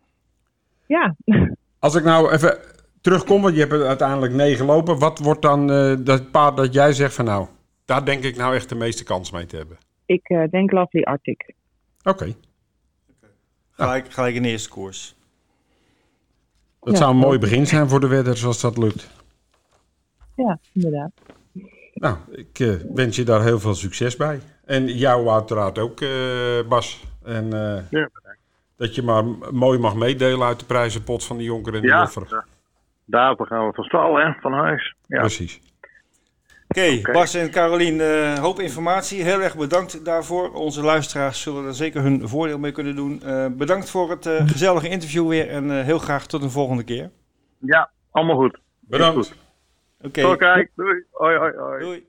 ja. 0.85 1.15
Als 1.79 1.95
ik 1.95 2.03
nou 2.03 2.31
even 2.31 2.57
terugkom, 3.01 3.41
want 3.41 3.53
je 3.53 3.59
hebt 3.59 3.73
er 3.73 3.87
uiteindelijk 3.87 4.33
negen 4.33 4.65
lopen. 4.65 4.99
Wat 4.99 5.19
wordt 5.19 5.41
dan 5.41 5.71
uh, 5.71 5.95
dat 5.99 6.31
paard 6.31 6.57
dat 6.57 6.73
jij 6.73 6.93
zegt 6.93 7.13
van 7.13 7.25
nou, 7.25 7.47
daar 7.85 8.05
denk 8.05 8.23
ik 8.23 8.35
nou 8.35 8.55
echt 8.55 8.69
de 8.69 8.75
meeste 8.75 9.03
kans 9.03 9.31
mee 9.31 9.45
te 9.45 9.55
hebben? 9.55 9.77
Ik 10.05 10.29
uh, 10.29 10.43
denk 10.49 10.71
Lovely 10.71 11.03
Arctic. 11.03 11.53
Oké. 11.99 12.09
Okay. 12.09 12.29
okay. 12.29 13.29
Gelijk, 13.71 14.13
gelijk 14.13 14.35
in 14.35 14.43
de 14.43 14.49
eerste 14.49 14.69
koers. 14.69 15.15
Dat 16.79 16.93
ja, 16.93 16.99
zou 16.99 17.11
een 17.11 17.17
mooi 17.17 17.39
begin 17.39 17.67
zijn 17.67 17.89
voor 17.89 17.99
de 17.99 18.07
wedders 18.07 18.45
als 18.45 18.61
dat 18.61 18.77
lukt. 18.77 19.09
Ja, 20.35 20.59
inderdaad. 20.73 21.11
Nou, 21.93 22.17
ik 22.31 22.59
uh, 22.59 22.75
wens 22.93 23.15
je 23.15 23.23
daar 23.23 23.43
heel 23.43 23.59
veel 23.59 23.75
succes 23.75 24.15
bij. 24.15 24.39
En 24.65 24.87
jou 24.87 25.29
uiteraard 25.29 25.77
ook, 25.77 25.99
Bas. 26.67 27.03
En, 27.23 27.49
ja, 27.89 28.09
dat 28.75 28.95
je 28.95 29.03
maar 29.03 29.25
mooi 29.51 29.79
mag 29.79 29.95
meedelen 29.95 30.47
uit 30.47 30.59
de 30.59 30.65
prijzenpot 30.65 31.23
van 31.23 31.37
de 31.37 31.43
Jonker 31.43 31.75
en 31.75 31.81
de 31.81 31.87
ja, 31.87 31.99
Joffer. 31.99 32.25
Ja. 32.29 32.45
Daarvoor 33.11 33.47
gaan 33.47 33.67
we 33.67 33.73
van 33.73 33.83
stal, 33.83 34.15
hè, 34.15 34.31
van 34.41 34.53
huis. 34.53 34.95
Ja. 35.07 35.19
Precies. 35.19 35.59
Oké, 36.67 36.79
okay, 36.79 36.97
okay. 36.97 37.13
Bas 37.13 37.33
en 37.33 37.51
Carolien, 37.51 37.95
uh, 37.95 38.37
hoop 38.37 38.59
informatie. 38.59 39.23
Heel 39.23 39.41
erg 39.41 39.57
bedankt 39.57 40.05
daarvoor. 40.05 40.53
Onze 40.53 40.81
luisteraars 40.81 41.41
zullen 41.41 41.65
er 41.65 41.73
zeker 41.73 42.01
hun 42.01 42.27
voordeel 42.27 42.59
mee 42.59 42.71
kunnen 42.71 42.95
doen. 42.95 43.21
Uh, 43.25 43.45
bedankt 43.51 43.89
voor 43.89 44.09
het 44.09 44.25
uh, 44.25 44.47
gezellige 44.47 44.89
interview 44.89 45.27
weer 45.27 45.49
en 45.49 45.83
heel 45.83 45.97
graag 45.99 46.25
tot 46.25 46.43
een 46.43 46.49
volgende 46.51 46.83
keer. 46.83 47.09
Ja, 47.59 47.89
allemaal 48.11 48.35
goed. 48.35 48.59
Bedankt. 48.79 49.33
Oké. 50.01 50.19
Okay. 50.25 50.37
Kijk, 50.37 50.71
doei. 50.75 51.03
Hoi, 51.11 51.37
hoi, 51.37 51.53
hoi. 51.57 51.79
Doei. 51.79 52.07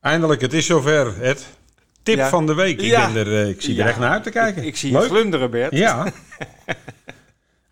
Eindelijk, 0.00 0.40
het 0.40 0.52
is 0.52 0.66
zover, 0.66 1.22
Ed. 1.22 1.58
Tip 2.02 2.16
Ja. 2.16 2.28
van 2.28 2.46
de 2.46 2.54
week. 2.54 2.80
Ik, 2.80 2.86
Ja. 2.86 3.12
ben 3.12 3.26
er, 3.26 3.32
eh, 3.42 3.48
ik 3.48 3.62
zie 3.62 3.74
er 3.74 3.82
Ja. 3.82 3.88
echt 3.88 3.98
naar 3.98 4.10
uit 4.10 4.22
te 4.22 4.30
kijken. 4.30 4.62
Ik, 4.62 4.68
ik 4.68 4.76
zie 4.76 4.92
Leuk. 4.92 5.02
je 5.02 5.08
glunderen, 5.08 5.50
Bert. 5.50 5.72
Ja. 5.72 6.04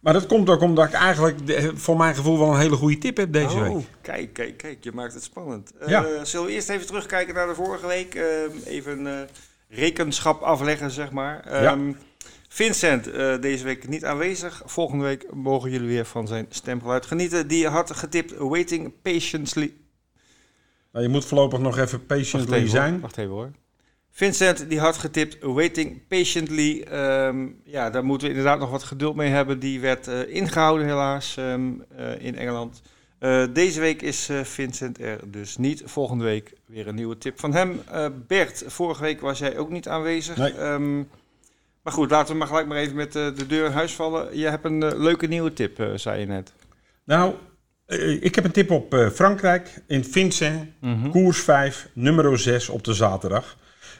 maar 0.02 0.12
dat 0.12 0.26
komt 0.26 0.50
ook 0.50 0.60
omdat 0.60 0.86
ik 0.88 0.92
eigenlijk 0.92 1.46
de- 1.46 1.76
voor 1.76 1.96
mijn 1.96 2.14
gevoel 2.14 2.38
wel 2.38 2.52
een 2.52 2.60
hele 2.60 2.76
goede 2.76 2.98
tip 2.98 3.16
heb 3.16 3.32
deze 3.32 3.56
oh, 3.56 3.62
week. 3.62 3.86
kijk, 4.00 4.32
kijk, 4.32 4.56
kijk. 4.56 4.84
Je 4.84 4.92
maakt 4.92 5.14
het 5.14 5.22
spannend. 5.22 5.72
Eh, 5.78 6.04
zullen 6.22 6.46
we 6.46 6.52
eerst 6.52 6.68
even 6.68 6.86
terugkijken 6.86 7.34
naar 7.34 7.46
de 7.46 7.54
vorige 7.54 7.86
week? 7.86 8.14
Ehm, 8.14 8.50
even 8.64 9.06
eh, 9.06 9.28
rekenschap 9.68 10.42
afleggen, 10.42 10.90
zeg 10.90 11.10
maar. 11.10 11.40
Ehm, 11.46 11.92
Vincent, 12.48 13.04
deze 13.42 13.64
week 13.64 13.88
niet 13.88 14.04
aanwezig. 14.04 14.62
Volgende 14.64 15.04
week 15.04 15.26
mogen 15.34 15.70
jullie 15.70 15.88
weer 15.88 16.04
van 16.04 16.26
zijn 16.26 16.46
stemgeluid 16.48 17.06
genieten. 17.06 17.48
Die 17.48 17.68
had 17.68 17.96
getipt 17.96 18.34
Waiting 18.36 18.92
Patiently. 19.02 19.72
Nou, 20.92 21.04
je 21.04 21.10
moet 21.10 21.24
voorlopig 21.24 21.58
nog 21.58 21.78
even 21.78 22.06
patiently 22.06 22.48
wacht 22.48 22.58
even, 22.58 22.70
zijn. 22.70 23.00
Wacht 23.00 23.16
even 23.16 23.30
hoor. 23.30 23.50
Vincent 24.14 24.68
die 24.68 24.80
had 24.80 24.96
getipt 24.96 25.38
Waiting 25.40 26.06
Patiently. 26.08 26.86
Um, 26.92 27.60
ja, 27.64 27.90
daar 27.90 28.04
moeten 28.04 28.28
we 28.28 28.34
inderdaad 28.34 28.58
nog 28.58 28.70
wat 28.70 28.82
geduld 28.82 29.16
mee 29.16 29.30
hebben. 29.30 29.58
Die 29.58 29.80
werd 29.80 30.08
uh, 30.08 30.34
ingehouden 30.34 30.86
helaas 30.86 31.36
um, 31.38 31.84
uh, 31.98 32.24
in 32.24 32.36
Engeland. 32.36 32.82
Uh, 33.20 33.44
deze 33.52 33.80
week 33.80 34.02
is 34.02 34.28
Vincent 34.42 35.00
er 35.00 35.20
dus 35.30 35.56
niet. 35.56 35.82
Volgende 35.84 36.24
week 36.24 36.52
weer 36.66 36.88
een 36.88 36.94
nieuwe 36.94 37.18
tip 37.18 37.40
van 37.40 37.54
hem. 37.54 37.80
Bert, 38.26 38.64
vorige 38.66 39.02
week 39.02 39.20
was 39.20 39.38
jij 39.38 39.58
ook 39.58 39.70
niet 39.70 39.88
aanwezig. 39.88 40.36
Nee. 40.36 40.60
Um, 40.60 41.08
maar 41.82 41.92
goed, 41.92 42.10
laten 42.10 42.32
we 42.32 42.38
maar 42.38 42.48
gelijk 42.48 42.66
maar 42.66 42.78
even 42.78 42.96
met 42.96 43.12
de 43.12 43.46
deur 43.48 43.66
in 43.66 43.72
huis 43.72 43.94
vallen. 43.94 44.38
Je 44.38 44.46
hebt 44.46 44.64
een 44.64 44.98
leuke 45.02 45.26
nieuwe 45.26 45.52
tip, 45.52 45.90
zei 45.94 46.20
je 46.20 46.26
net. 46.26 46.52
Nou, 47.04 47.34
ik 48.20 48.34
heb 48.34 48.44
een 48.44 48.52
tip 48.52 48.70
op 48.70 49.10
Frankrijk 49.14 49.82
in 49.86 50.04
Vincent. 50.04 50.70
Mm 50.80 51.02
-hmm. 51.02 51.10
Koers 51.10 51.40
5, 51.40 51.88
nummer 51.92 52.38
6 52.38 52.68
op 52.68 52.84
de 52.84 52.94
zaterdag. 52.94 53.56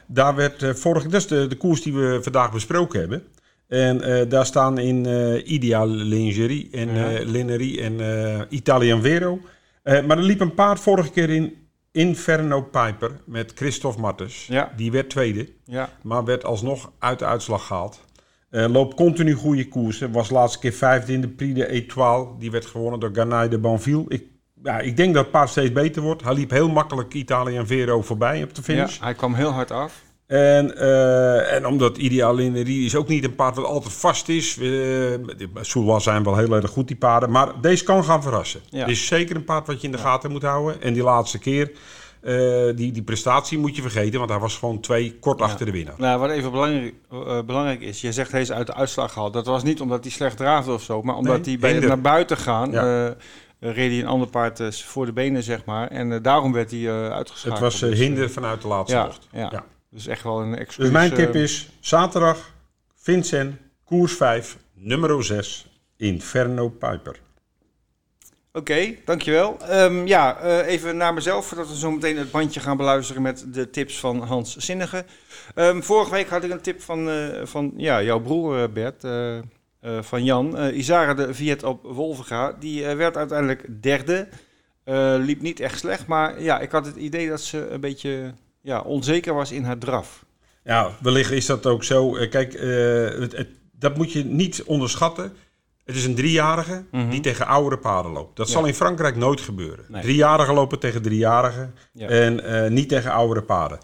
Daar 0.07 0.35
werd 0.35 0.61
uh, 0.61 0.73
vorige, 0.73 1.07
dat 1.07 1.21
is 1.21 1.27
de, 1.27 1.47
de 1.47 1.55
koers 1.55 1.81
die 1.81 1.93
we 1.93 2.19
vandaag 2.21 2.51
besproken 2.51 2.99
hebben. 2.99 3.23
En 3.67 4.09
uh, 4.09 4.29
daar 4.29 4.45
staan 4.45 4.77
in 4.77 5.07
uh, 5.07 5.47
Ideal 5.47 5.87
Lingerie 5.87 6.69
en 6.71 6.95
ja. 6.95 7.23
Lingerie 7.25 7.81
en 7.81 8.47
Italian 8.49 9.01
Vero. 9.01 9.39
maar 9.83 10.17
er 10.17 10.23
liep 10.23 10.39
een 10.39 10.53
paard 10.53 10.79
vorige 10.79 11.11
keer 11.11 11.29
in 11.29 11.53
Inferno 11.91 12.61
Piper 12.61 13.11
met 13.25 13.51
Christophe 13.55 13.99
Martens. 13.99 14.45
Ja. 14.47 14.73
Die 14.75 14.91
werd 14.91 15.09
tweede, 15.09 15.49
ja. 15.63 15.89
maar 16.01 16.25
werd 16.25 16.45
alsnog 16.45 16.91
uit 16.99 17.19
de 17.19 17.25
uitslag 17.25 17.67
gehaald. 17.67 17.99
loopt 18.49 18.95
continu 18.95 19.33
goede 19.33 19.67
koersen. 19.67 20.11
Was 20.11 20.29
laatste 20.29 20.59
keer 20.59 20.73
vijfde 20.73 21.13
in 21.13 21.21
de 21.21 21.29
Prix 21.29 21.55
de 21.55 21.65
Étoile. 21.65 22.27
Die 22.39 22.51
werd 22.51 22.65
gewonnen 22.65 22.99
door 22.99 23.11
Garnaille 23.13 23.49
de 23.49 23.57
Banville. 23.57 24.05
Ik 24.07 24.23
ja, 24.63 24.79
ik 24.79 24.97
denk 24.97 25.13
dat 25.13 25.23
het 25.23 25.31
paard 25.31 25.49
steeds 25.49 25.71
beter 25.71 26.01
wordt. 26.01 26.23
Hij 26.23 26.33
liep 26.33 26.49
heel 26.49 26.69
makkelijk 26.69 27.13
Italië 27.13 27.61
Vero 27.65 28.01
voorbij 28.01 28.43
op 28.43 28.55
de 28.55 28.63
finish. 28.63 28.97
Ja, 28.97 29.03
hij 29.03 29.13
kwam 29.13 29.33
heel 29.33 29.51
hard 29.51 29.71
af. 29.71 30.01
En, 30.27 30.73
uh, 30.77 31.53
en 31.53 31.65
omdat 31.65 31.97
Ideal 31.97 32.35
Linerie 32.35 32.85
is 32.85 32.95
ook 32.95 33.07
niet 33.07 33.23
een 33.23 33.35
paard 33.35 33.55
wat 33.55 33.65
altijd 33.65 33.93
vast 33.93 34.29
is. 34.29 34.57
Uh, 34.57 35.97
zijn 35.97 36.23
wel 36.23 36.37
heel 36.37 36.55
erg 36.55 36.69
goed, 36.69 36.87
die 36.87 36.95
paarden. 36.95 37.31
Maar 37.31 37.61
deze 37.61 37.83
kan 37.83 38.03
gaan 38.03 38.21
verrassen. 38.21 38.61
Ja. 38.69 38.79
Het 38.79 38.89
is 38.89 39.07
zeker 39.07 39.35
een 39.35 39.43
paard 39.43 39.67
wat 39.67 39.81
je 39.81 39.85
in 39.85 39.91
de 39.91 39.97
ja. 39.97 40.03
gaten 40.03 40.31
moet 40.31 40.43
houden. 40.43 40.81
En 40.81 40.93
die 40.93 41.03
laatste 41.03 41.39
keer, 41.39 41.71
uh, 42.21 42.75
die, 42.75 42.91
die 42.91 43.03
prestatie 43.03 43.57
moet 43.57 43.75
je 43.75 43.81
vergeten. 43.81 44.17
Want 44.19 44.31
hij 44.31 44.39
was 44.39 44.57
gewoon 44.57 44.79
twee 44.79 45.17
kort 45.19 45.39
ja. 45.39 45.45
achter 45.45 45.65
de 45.65 45.71
winnaar. 45.71 45.95
Nou, 45.97 46.19
wat 46.19 46.29
even 46.29 46.51
belangrijk, 46.51 46.93
belangrijk 47.45 47.81
is. 47.81 48.01
Je 48.01 48.11
zegt 48.11 48.31
hij 48.31 48.41
is 48.41 48.51
uit 48.51 48.67
de 48.67 48.73
uitslag 48.73 49.13
gehaald. 49.13 49.33
Dat 49.33 49.45
was 49.45 49.63
niet 49.63 49.81
omdat 49.81 50.03
hij 50.03 50.11
slecht 50.11 50.37
draafde 50.37 50.73
of 50.73 50.81
zo. 50.81 51.01
Maar 51.01 51.15
omdat 51.15 51.45
Nee, 51.45 51.57
hij 51.59 51.79
bij 51.79 51.87
naar 51.87 52.01
buiten 52.01 52.37
gaan... 52.37 52.71
reed 53.71 53.91
hij 53.91 53.99
een 53.99 54.07
ander 54.07 54.27
paard 54.27 54.59
uh, 54.59 54.71
voor 54.71 55.05
de 55.05 55.13
benen, 55.13 55.43
zeg 55.43 55.65
maar. 55.65 55.87
En 55.87 56.11
uh, 56.11 56.17
daarom 56.21 56.51
werd 56.51 56.71
hij 56.71 56.91
uitgeschakeld. 57.11 57.61
Het 57.61 57.71
was 57.71 57.79
Dus, 57.79 57.99
hinder 57.99 58.29
vanuit 58.29 58.61
de 58.61 58.67
laatste 58.67 58.95
ja, 58.95 59.05
bocht. 59.05 59.27
ja, 59.31 59.49
Ja. 59.51 59.63
Dus 59.93 60.07
echt 60.07 60.23
wel 60.23 60.41
een 60.41 60.57
excuus. 60.57 60.83
Dus 60.83 60.93
mijn 60.93 61.13
tip 61.13 61.33
eh, 61.33 61.41
is 61.41 61.69
zaterdag 61.79 62.53
Vincent, 62.95 63.55
koers 63.83 64.13
5, 64.13 64.57
nummer 64.73 65.23
6, 65.23 65.67
Inferno 65.97 66.69
Piper. 66.69 67.19
Oké, 68.55 68.71
okay, 68.71 69.01
dankjewel. 69.05 69.57
Um, 69.71 70.07
ja, 70.07 70.43
uh, 70.43 70.67
even 70.67 70.97
naar 70.97 71.13
mezelf, 71.13 71.45
voordat 71.45 71.67
we 71.67 71.77
zo 71.77 71.91
meteen 71.91 72.17
het 72.17 72.31
bandje 72.31 72.59
gaan 72.59 72.77
beluisteren 72.77 73.21
met 73.21 73.45
de 73.53 73.69
tips 73.69 73.99
van 73.99 74.21
Hans 74.21 74.55
Zinnige. 74.55 75.05
Um, 75.55 75.83
vorige 75.83 76.11
week 76.11 76.29
had 76.29 76.43
ik 76.43 76.51
een 76.51 76.61
tip 76.61 76.81
van, 76.81 77.09
uh, 77.09 77.45
van 77.45 77.73
ja, 77.77 78.03
jouw 78.03 78.19
broer 78.19 78.71
Bert, 78.71 79.03
uh, 79.03 79.37
van 80.01 80.23
Jan. 80.23 80.57
Isara 80.69 81.13
de 81.13 81.33
Viet 81.33 81.63
op 81.63 81.83
Wolvenga, 81.83 82.55
die 82.59 82.85
werd 82.85 83.17
uiteindelijk 83.17 83.81
derde. 83.81 84.27
liep 85.19 85.41
niet 85.41 85.59
echt 85.59 85.79
slecht, 85.79 86.07
maar 86.07 86.41
ja, 86.41 86.59
ik 86.59 86.71
had 86.71 86.85
het 86.85 86.95
idee 86.95 87.29
dat 87.29 87.41
ze 87.41 87.69
een 87.69 87.81
beetje 87.81 88.33
ja, 88.61 88.81
onzeker 88.81 89.33
was 89.33 89.51
in 89.51 89.63
haar 89.63 89.77
draf. 89.77 90.25
Ja, 90.63 90.91
wellicht 91.01 91.31
is 91.31 91.45
dat 91.45 91.65
ook 91.65 91.83
zo. 91.83 92.09
Kijk, 92.29 92.53
het, 93.19 93.31
het, 93.37 93.47
dat 93.71 93.97
moet 93.97 94.11
je 94.11 94.23
niet 94.25 94.63
onderschatten. 94.63 95.33
Het 95.85 95.95
is 95.95 96.05
een 96.05 96.15
driejarige 96.15 96.71
Mhm. 96.71 96.83
mm 96.91 97.01
-hmm. 97.01 97.09
die 97.09 97.19
tegen 97.21 97.47
oudere 97.47 97.77
paarden 97.77 98.11
loopt. 98.11 98.35
Dat 98.37 98.47
Ja. 98.47 98.53
zal 98.53 98.65
in 98.65 98.73
Frankrijk 98.73 99.15
nooit 99.15 99.41
gebeuren. 99.41 99.85
Nee. 99.87 100.01
Driejarigen 100.01 100.53
lopen 100.53 100.79
tegen 100.79 101.01
driejarigen 101.01 101.75
Ja. 101.93 102.07
en 102.07 102.45
uh, 102.45 102.67
niet 102.69 102.89
tegen 102.89 103.11
oudere 103.11 103.41
paarden. 103.41 103.79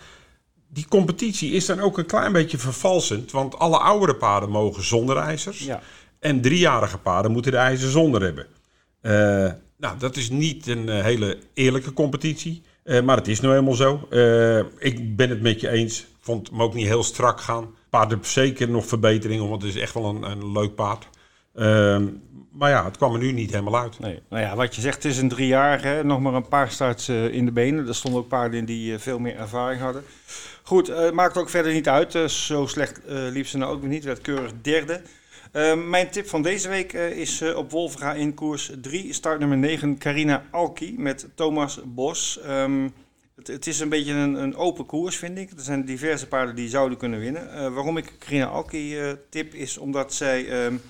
Die 0.71 0.87
competitie 0.87 1.51
is 1.51 1.65
dan 1.65 1.79
ook 1.79 1.97
een 1.97 2.05
klein 2.05 2.31
beetje 2.31 2.57
vervalsend, 2.57 3.31
want 3.31 3.59
alle 3.59 3.77
oudere 3.77 4.15
paarden 4.15 4.49
mogen 4.49 4.83
zonder 4.83 5.17
ijzers. 5.17 5.59
Ja. 5.59 5.81
En 6.19 6.41
driejarige 6.41 6.97
paarden 6.97 7.31
moeten 7.31 7.51
de 7.51 7.57
ijzers 7.57 7.91
zonder 7.91 8.21
hebben. 8.21 8.45
Uh, 9.01 9.11
nou, 9.77 9.97
dat 9.97 10.17
is 10.17 10.29
niet 10.29 10.67
een 10.67 10.87
uh, 10.87 11.01
hele 11.01 11.37
eerlijke 11.53 11.93
competitie, 11.93 12.61
maar 13.03 13.17
het 13.17 13.27
is 13.27 13.39
nou 13.39 13.53
helemaal 13.53 13.73
zo. 13.73 14.07
ik 14.77 15.15
ben 15.15 15.29
het 15.29 15.41
met 15.41 15.61
je 15.61 15.69
eens, 15.69 16.05
vond 16.19 16.49
hem 16.49 16.61
ook 16.61 16.73
niet 16.73 16.87
heel 16.87 17.03
strak 17.03 17.41
gaan. 17.41 17.75
Paard 17.89 18.11
heeft 18.11 18.27
zeker 18.27 18.69
nog 18.69 18.85
verbeteringen, 18.85 19.49
want 19.49 19.61
het 19.61 19.75
is 19.75 19.81
echt 19.81 19.93
wel 19.93 20.05
een, 20.05 20.23
een 20.23 20.51
leuk 20.51 20.75
paard. 20.75 21.07
Maar 22.51 22.69
ja, 22.69 22.85
het 22.85 22.97
kwam 22.97 23.13
er 23.13 23.19
nu 23.19 23.31
niet 23.31 23.51
helemaal 23.51 23.81
uit. 23.81 23.99
Nee. 23.99 24.21
Nou 24.29 24.43
ja, 24.43 24.55
wat 24.55 24.75
je 24.75 24.81
zegt, 24.81 25.03
het 25.03 25.11
is 25.11 25.17
een 25.17 25.29
driejarige. 25.29 26.01
Nog 26.03 26.19
maar 26.19 26.33
een 26.33 26.47
paar 26.47 26.71
starts 26.71 27.09
uh, 27.09 27.33
in 27.33 27.45
de 27.45 27.51
benen. 27.51 27.87
Er 27.87 27.95
stonden 27.95 28.19
ook 28.19 28.27
paarden 28.27 28.59
in 28.59 28.65
die 28.65 28.91
uh, 28.91 28.99
veel 28.99 29.19
meer 29.19 29.35
ervaring 29.35 29.81
hadden. 29.81 30.03
Goed, 30.63 30.89
uh, 30.89 31.11
maakt 31.11 31.37
ook 31.37 31.49
verder 31.49 31.73
niet 31.73 31.87
uit. 31.87 32.31
zo 32.31 32.65
slecht 32.65 33.01
liep 33.05 33.47
ze 33.47 33.57
nou 33.57 33.73
ook 33.73 33.83
niet. 33.83 34.03
Werd 34.03 34.21
keurig 34.21 34.51
derde. 34.61 35.01
mijn 35.89 36.09
tip 36.09 36.27
van 36.27 36.41
deze 36.41 36.69
week 36.69 36.93
is 36.93 37.41
op 37.41 37.71
Wolfga 37.71 38.13
in 38.13 38.33
koers 38.33 38.71
3. 38.81 39.13
Start 39.13 39.39
nummer 39.39 39.57
9, 39.57 39.97
Carina 39.97 40.43
Alki 40.51 40.95
met 40.97 41.27
Thomas 41.35 41.79
Bos. 41.85 42.39
Um, 42.47 42.93
het, 43.35 43.47
het, 43.47 43.67
is 43.67 43.79
een 43.79 43.89
beetje 43.89 44.13
een, 44.13 44.33
een, 44.33 44.55
open 44.55 44.85
koers, 44.85 45.15
vind 45.15 45.37
ik. 45.37 45.49
Er 45.51 45.63
zijn 45.63 45.85
diverse 45.85 46.27
paarden 46.27 46.55
die 46.55 46.69
zouden 46.69 46.97
kunnen 46.97 47.19
winnen. 47.19 47.73
waarom 47.73 47.97
ik 47.97 48.13
Carina 48.19 48.45
Alki 48.45 48.97
tip 49.29 49.53
is 49.53 49.77
omdat 49.77 50.13
zij... 50.13 50.65
Um, 50.65 50.81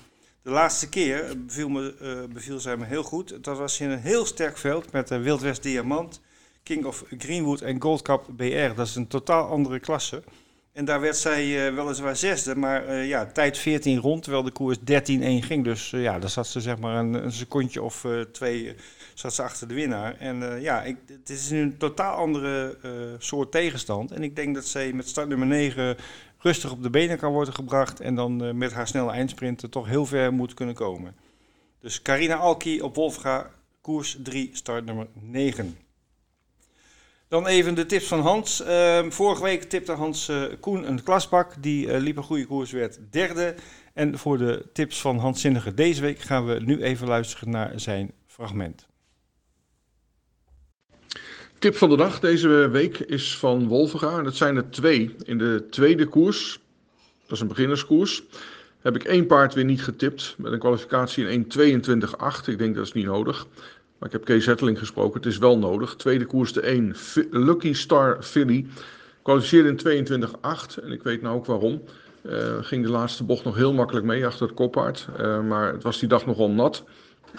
de 0.42 0.50
laatste 0.50 0.88
keer 0.88 1.44
beviel, 1.46 1.68
me, 1.68 2.26
beviel 2.32 2.60
zij 2.60 2.76
me 2.76 2.84
heel 2.84 3.02
goed. 3.02 3.44
Dat 3.44 3.58
was 3.58 3.80
in 3.80 3.90
een 3.90 3.98
heel 3.98 4.26
sterk 4.26 4.58
veld 4.58 4.92
met 4.92 5.10
uh, 5.10 5.22
Wild 5.22 5.40
West 5.40 5.62
Diamant, 5.62 6.20
King 6.62 6.84
of 6.84 7.04
Greenwood 7.18 7.60
en 7.60 7.82
Gold 7.82 8.02
Cup 8.02 8.24
BR. 8.36 8.74
Dat 8.74 8.86
is 8.86 8.94
een 8.94 9.06
totaal 9.06 9.48
andere 9.48 9.80
klasse. 9.80 10.22
En 10.72 10.84
daar 10.84 11.00
werd 11.00 11.16
zij 11.16 11.68
uh, 11.68 11.74
weliswaar 11.74 12.16
zesde, 12.16 12.56
maar 12.56 12.94
ja, 12.94 13.26
tijd 13.26 13.58
14 13.58 13.98
rond, 13.98 14.22
terwijl 14.22 14.44
de 14.44 14.50
koers 14.50 14.78
13-1 14.78 14.82
ging. 15.46 15.64
Dus 15.64 15.90
ja, 15.90 16.18
daar 16.18 16.30
zat 16.30 16.46
ze 16.46 16.60
zeg 16.60 16.78
maar 16.78 16.96
een, 16.96 17.14
een 17.14 17.32
secondje 17.32 17.82
of 17.82 18.06
twee 18.32 18.74
zat 19.14 19.34
ze 19.34 19.42
achter 19.42 19.68
de 19.68 19.74
winnaar. 19.74 20.16
En 20.18 20.60
ja, 20.60 20.82
ik, 20.82 20.96
het 21.06 21.30
is 21.30 21.50
nu 21.50 21.60
een 21.60 21.78
totaal 21.78 22.16
andere 22.16 22.76
soort 23.18 23.52
tegenstand. 23.52 24.10
En 24.12 24.22
ik 24.22 24.36
denk 24.36 24.54
dat 24.54 24.66
zij 24.66 24.92
met 24.92 25.08
start 25.08 25.28
nummer 25.28 25.46
9 25.46 25.96
rustig 26.40 26.70
op 26.72 26.82
de 26.82 26.90
benen 26.90 27.18
kan 27.18 27.32
worden 27.32 27.54
gebracht 27.54 28.00
en 28.00 28.14
dan 28.14 28.44
uh, 28.44 28.52
met 28.52 28.72
haar 28.72 28.88
snelle 28.88 29.10
eindsprinten 29.10 29.70
toch 29.70 29.86
heel 29.86 30.06
ver 30.06 30.32
moet 30.32 30.54
kunnen 30.54 30.74
komen. 30.74 31.14
Dus 31.80 32.02
Carina 32.02 32.34
Alki 32.34 32.82
op 32.82 32.94
Wolfga, 32.94 33.50
koers 33.80 34.18
3, 34.22 34.50
start 34.52 34.84
nummer 34.84 35.06
9. 35.14 35.76
Dan 37.28 37.46
even 37.46 37.74
de 37.74 37.86
tips 37.86 38.06
van 38.06 38.20
Hans. 38.20 38.60
Uh, 38.60 39.10
vorige 39.10 39.42
week 39.42 39.62
tipte 39.62 39.92
Hans 39.92 40.28
uh, 40.28 40.42
Koen 40.60 40.88
een 40.88 41.02
klasbak. 41.02 41.62
Die 41.62 41.86
uh, 41.86 41.98
liep 41.98 42.16
een 42.16 42.22
goede 42.22 42.46
koers, 42.46 42.70
werd 42.70 42.98
derde. 43.10 43.54
En 43.94 44.18
voor 44.18 44.38
de 44.38 44.66
tips 44.72 45.00
van 45.00 45.18
Hans 45.18 45.40
Zinnige 45.40 45.74
deze 45.74 46.00
week 46.00 46.18
gaan 46.18 46.46
we 46.46 46.60
nu 46.64 46.82
even 46.82 47.08
luisteren 47.08 47.50
naar 47.50 47.72
zijn 47.80 48.12
fragment. 48.26 48.89
Tip 51.60 51.76
van 51.76 51.88
de 51.88 51.96
dag 51.96 52.20
deze 52.20 52.68
week 52.70 52.98
is 52.98 53.36
van 53.38 53.68
Wolvenga. 53.68 54.18
En 54.18 54.24
dat 54.24 54.36
zijn 54.36 54.56
er 54.56 54.70
twee. 54.70 55.14
In 55.22 55.38
de 55.38 55.66
tweede 55.70 56.06
koers, 56.06 56.60
dat 57.22 57.32
is 57.32 57.40
een 57.40 57.48
beginnerskoers, 57.48 58.22
heb 58.80 58.94
ik 58.94 59.04
één 59.04 59.26
paard 59.26 59.54
weer 59.54 59.64
niet 59.64 59.82
getipt. 59.82 60.34
Met 60.38 60.52
een 60.52 60.58
kwalificatie 60.58 61.28
in 61.28 61.44
1.22.8. 61.44 62.44
Ik 62.46 62.58
denk 62.58 62.74
dat 62.74 62.86
is 62.86 62.92
niet 62.92 63.04
nodig. 63.04 63.46
Maar 63.98 64.08
ik 64.08 64.12
heb 64.12 64.24
Kees 64.24 64.46
Hetteling 64.46 64.78
gesproken. 64.78 65.20
Het 65.20 65.26
is 65.26 65.38
wel 65.38 65.58
nodig. 65.58 65.96
Tweede 65.96 66.26
koers 66.26 66.52
de 66.52 66.60
1. 66.60 66.94
Lucky 67.30 67.72
Star 67.72 68.22
Philly. 68.22 68.66
Kwalificeerde 69.22 69.68
in 69.68 70.22
22.8. 70.22 70.82
En 70.82 70.92
ik 70.92 71.02
weet 71.02 71.22
nou 71.22 71.36
ook 71.36 71.46
waarom. 71.46 71.82
Uh, 72.22 72.56
ging 72.60 72.84
de 72.84 72.90
laatste 72.90 73.24
bocht 73.24 73.44
nog 73.44 73.56
heel 73.56 73.72
makkelijk 73.72 74.06
mee 74.06 74.26
achter 74.26 74.46
het 74.46 74.56
koppaard. 74.56 75.08
Uh, 75.20 75.40
maar 75.40 75.72
het 75.72 75.82
was 75.82 75.98
die 75.98 76.08
dag 76.08 76.26
nogal 76.26 76.50
nat. 76.50 76.84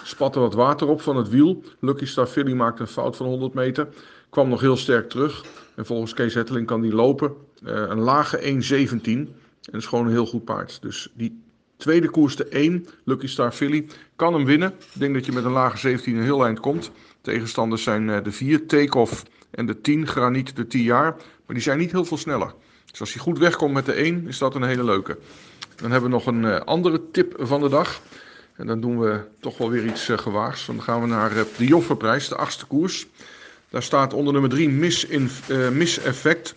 Spatte 0.02 0.40
wat 0.40 0.54
water 0.54 0.88
op 0.88 1.00
van 1.00 1.16
het 1.16 1.28
wiel. 1.28 1.62
Lucky 1.80 2.04
Star 2.04 2.26
Philly 2.26 2.52
maakte 2.52 2.82
een 2.82 2.88
fout 2.88 3.16
van 3.16 3.26
100 3.26 3.54
meter. 3.54 3.88
Kwam 4.30 4.48
nog 4.48 4.60
heel 4.60 4.76
sterk 4.76 5.08
terug. 5.08 5.44
En 5.74 5.86
volgens 5.86 6.14
Kees 6.14 6.34
Hetteling 6.34 6.66
kan 6.66 6.80
die 6.80 6.94
lopen. 6.94 7.34
Uh, 7.64 7.70
een 7.70 8.00
lage 8.00 8.38
1.17. 8.38 9.02
En 9.04 9.78
is 9.78 9.86
gewoon 9.86 10.06
een 10.06 10.12
heel 10.12 10.26
goed 10.26 10.44
paard. 10.44 10.82
Dus 10.82 11.12
die 11.14 11.42
tweede 11.76 12.10
koers 12.10 12.36
de 12.36 12.44
1, 12.44 12.86
Lucky 13.04 13.26
Star 13.26 13.52
Philly, 13.52 13.86
kan 14.16 14.34
hem 14.34 14.44
winnen. 14.44 14.74
Ik 14.94 15.00
denk 15.00 15.14
dat 15.14 15.26
je 15.26 15.32
met 15.32 15.44
een 15.44 15.52
lage 15.52 15.76
17 15.76 16.16
een 16.16 16.22
heel 16.22 16.44
eind 16.44 16.60
komt. 16.60 16.90
Tegenstanders 17.20 17.82
zijn 17.82 18.08
uh, 18.08 18.22
de 18.22 18.32
4, 18.32 18.66
Takeoff 18.66 19.22
en 19.50 19.66
de 19.66 19.80
10, 19.80 20.06
Graniet 20.06 20.56
de 20.56 20.66
10 20.66 20.82
jaar. 20.82 21.10
Maar 21.46 21.54
die 21.54 21.60
zijn 21.60 21.78
niet 21.78 21.92
heel 21.92 22.04
veel 22.04 22.16
sneller. 22.16 22.54
Dus 22.90 23.00
als 23.00 23.12
hij 23.12 23.22
goed 23.22 23.38
wegkomt 23.38 23.72
met 23.72 23.86
de 23.86 23.92
1, 23.92 24.28
is 24.28 24.38
dat 24.38 24.54
een 24.54 24.62
hele 24.62 24.84
leuke. 24.84 25.18
Dan 25.76 25.90
hebben 25.90 26.10
we 26.10 26.16
nog 26.16 26.26
een 26.26 26.42
uh, 26.42 26.60
andere 26.60 27.10
tip 27.10 27.34
van 27.38 27.60
de 27.60 27.68
dag. 27.68 28.00
En 28.56 28.66
dan 28.66 28.80
doen 28.80 28.98
we 28.98 29.20
toch 29.40 29.58
wel 29.58 29.70
weer 29.70 29.84
iets 29.84 30.08
uh, 30.08 30.18
gewaagds. 30.18 30.66
Dan 30.66 30.82
gaan 30.82 31.00
we 31.00 31.06
naar 31.06 31.36
uh, 31.36 31.42
de 31.56 31.66
Joffreprijs, 31.66 32.28
de 32.28 32.36
achtste 32.36 32.66
koers. 32.66 33.06
Daar 33.68 33.82
staat 33.82 34.14
onder 34.14 34.32
nummer 34.32 34.50
3 34.50 34.68
Miss, 34.68 35.04
in, 35.04 35.30
Miss 35.72 35.98
Effect. 35.98 36.54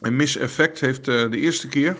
En 0.00 0.16
Miss 0.16 0.36
Effect 0.36 0.80
heeft 0.80 1.04
de 1.04 1.38
eerste 1.38 1.68
keer 1.68 1.96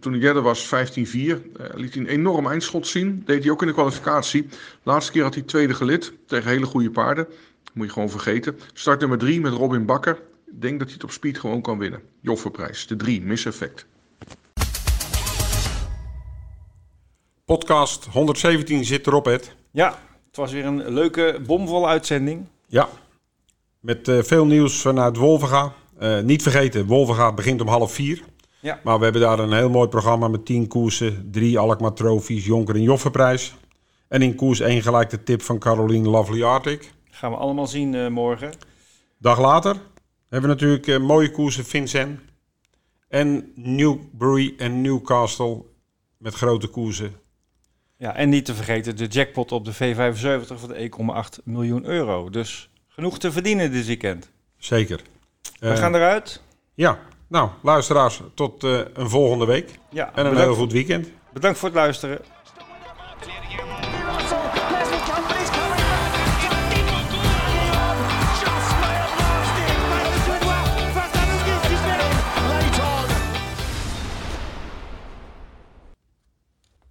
toen 0.00 0.12
hij 0.12 0.20
derde 0.20 0.40
was, 0.40 0.66
15-4, 0.66 0.68
uh, 0.70 1.34
liet 1.74 1.94
hij 1.94 2.02
een 2.02 2.06
enorm 2.06 2.46
eindschot 2.46 2.86
zien. 2.86 3.22
Deed 3.26 3.42
hij 3.42 3.52
ook 3.52 3.60
in 3.60 3.66
de 3.66 3.72
kwalificatie. 3.72 4.46
Laatste 4.82 5.12
keer 5.12 5.22
had 5.22 5.34
hij 5.34 5.42
tweede 5.42 5.74
gelid 5.74 6.12
tegen 6.26 6.50
hele 6.50 6.66
goede 6.66 6.90
paarden. 6.90 7.26
Moet 7.72 7.86
je 7.86 7.92
gewoon 7.92 8.10
vergeten. 8.10 8.58
Start 8.72 9.00
nummer 9.00 9.18
3 9.18 9.40
met 9.40 9.52
Robin 9.52 9.86
Bakker. 9.86 10.18
Ik 10.46 10.62
denk 10.62 10.78
dat 10.78 10.86
hij 10.86 10.94
het 10.94 11.04
op 11.04 11.10
speed 11.10 11.38
gewoon 11.38 11.62
kan 11.62 11.78
winnen. 11.78 12.02
Joffreprijs, 12.20 12.86
de 12.86 12.96
3, 12.96 13.22
Miss 13.22 13.44
Effect. 13.44 13.86
Podcast 17.52 18.06
117 18.06 18.84
zit 18.84 19.06
erop, 19.06 19.26
Ed. 19.26 19.54
Ja, 19.70 19.98
het 20.26 20.36
was 20.36 20.52
weer 20.52 20.64
een 20.64 20.92
leuke, 20.92 21.40
bomvolle 21.46 21.86
uitzending. 21.86 22.46
Ja, 22.66 22.88
met 23.80 24.08
uh, 24.08 24.22
veel 24.22 24.46
nieuws 24.46 24.80
vanuit 24.80 25.16
Wolvenga. 25.16 25.72
Uh, 26.00 26.20
niet 26.20 26.42
vergeten, 26.42 26.86
Wolvenga 26.86 27.32
begint 27.32 27.60
om 27.60 27.68
half 27.68 27.92
vier. 27.92 28.24
Ja. 28.60 28.80
Maar 28.84 28.98
we 28.98 29.04
hebben 29.04 29.22
daar 29.22 29.38
een 29.38 29.52
heel 29.52 29.70
mooi 29.70 29.88
programma 29.88 30.28
met 30.28 30.46
10 30.46 30.66
koersen, 30.66 31.28
drie 31.30 31.58
Alkmaar 31.58 31.92
Trofies, 31.92 32.46
Jonker 32.46 32.74
en 32.74 32.82
Joffenprijs. 32.82 33.54
En 34.08 34.22
in 34.22 34.34
koers 34.34 34.60
1 34.60 34.82
gelijk 34.82 35.10
de 35.10 35.22
tip 35.22 35.42
van 35.42 35.58
Caroline 35.58 36.08
Lovely 36.08 36.42
Arctic. 36.42 36.92
Gaan 37.10 37.30
we 37.30 37.36
allemaal 37.36 37.66
zien 37.66 37.94
uh, 37.94 38.08
morgen. 38.08 38.52
Dag 39.18 39.40
later 39.40 39.76
hebben 40.28 40.50
we 40.50 40.54
natuurlijk 40.56 40.98
mooie 40.98 41.30
koersen 41.30 41.64
Vincent. 41.64 42.20
En 43.08 43.52
Newbury 43.54 44.54
en 44.58 44.80
Newcastle 44.80 45.62
met 46.16 46.34
grote 46.34 46.66
koersen. 46.66 47.21
Ja, 48.02 48.14
en 48.16 48.28
niet 48.28 48.44
te 48.44 48.54
vergeten 48.54 48.96
de 48.96 49.06
jackpot 49.06 49.52
op 49.52 49.64
de 49.64 49.74
V75 49.74 50.54
van 50.54 50.68
de 50.68 50.90
1,8 51.38 51.42
miljoen 51.44 51.84
euro. 51.84 52.30
Dus 52.30 52.70
genoeg 52.88 53.18
te 53.18 53.32
verdienen 53.32 53.72
dit 53.72 53.86
weekend. 53.86 54.30
Zeker. 54.56 55.00
We 55.58 55.68
uh, 55.68 55.76
gaan 55.76 55.94
eruit. 55.94 56.42
Ja, 56.74 56.98
nou, 57.26 57.50
luisteraars, 57.62 58.20
tot 58.34 58.64
uh, 58.64 58.80
een 58.92 59.08
volgende 59.08 59.44
week. 59.44 59.70
Ja, 59.90 60.12
en 60.14 60.26
een 60.26 60.36
heel 60.36 60.54
goed 60.54 60.72
weekend. 60.72 61.08
Bedankt 61.32 61.58
voor 61.58 61.68
het 61.68 61.76
luisteren. 61.76 62.18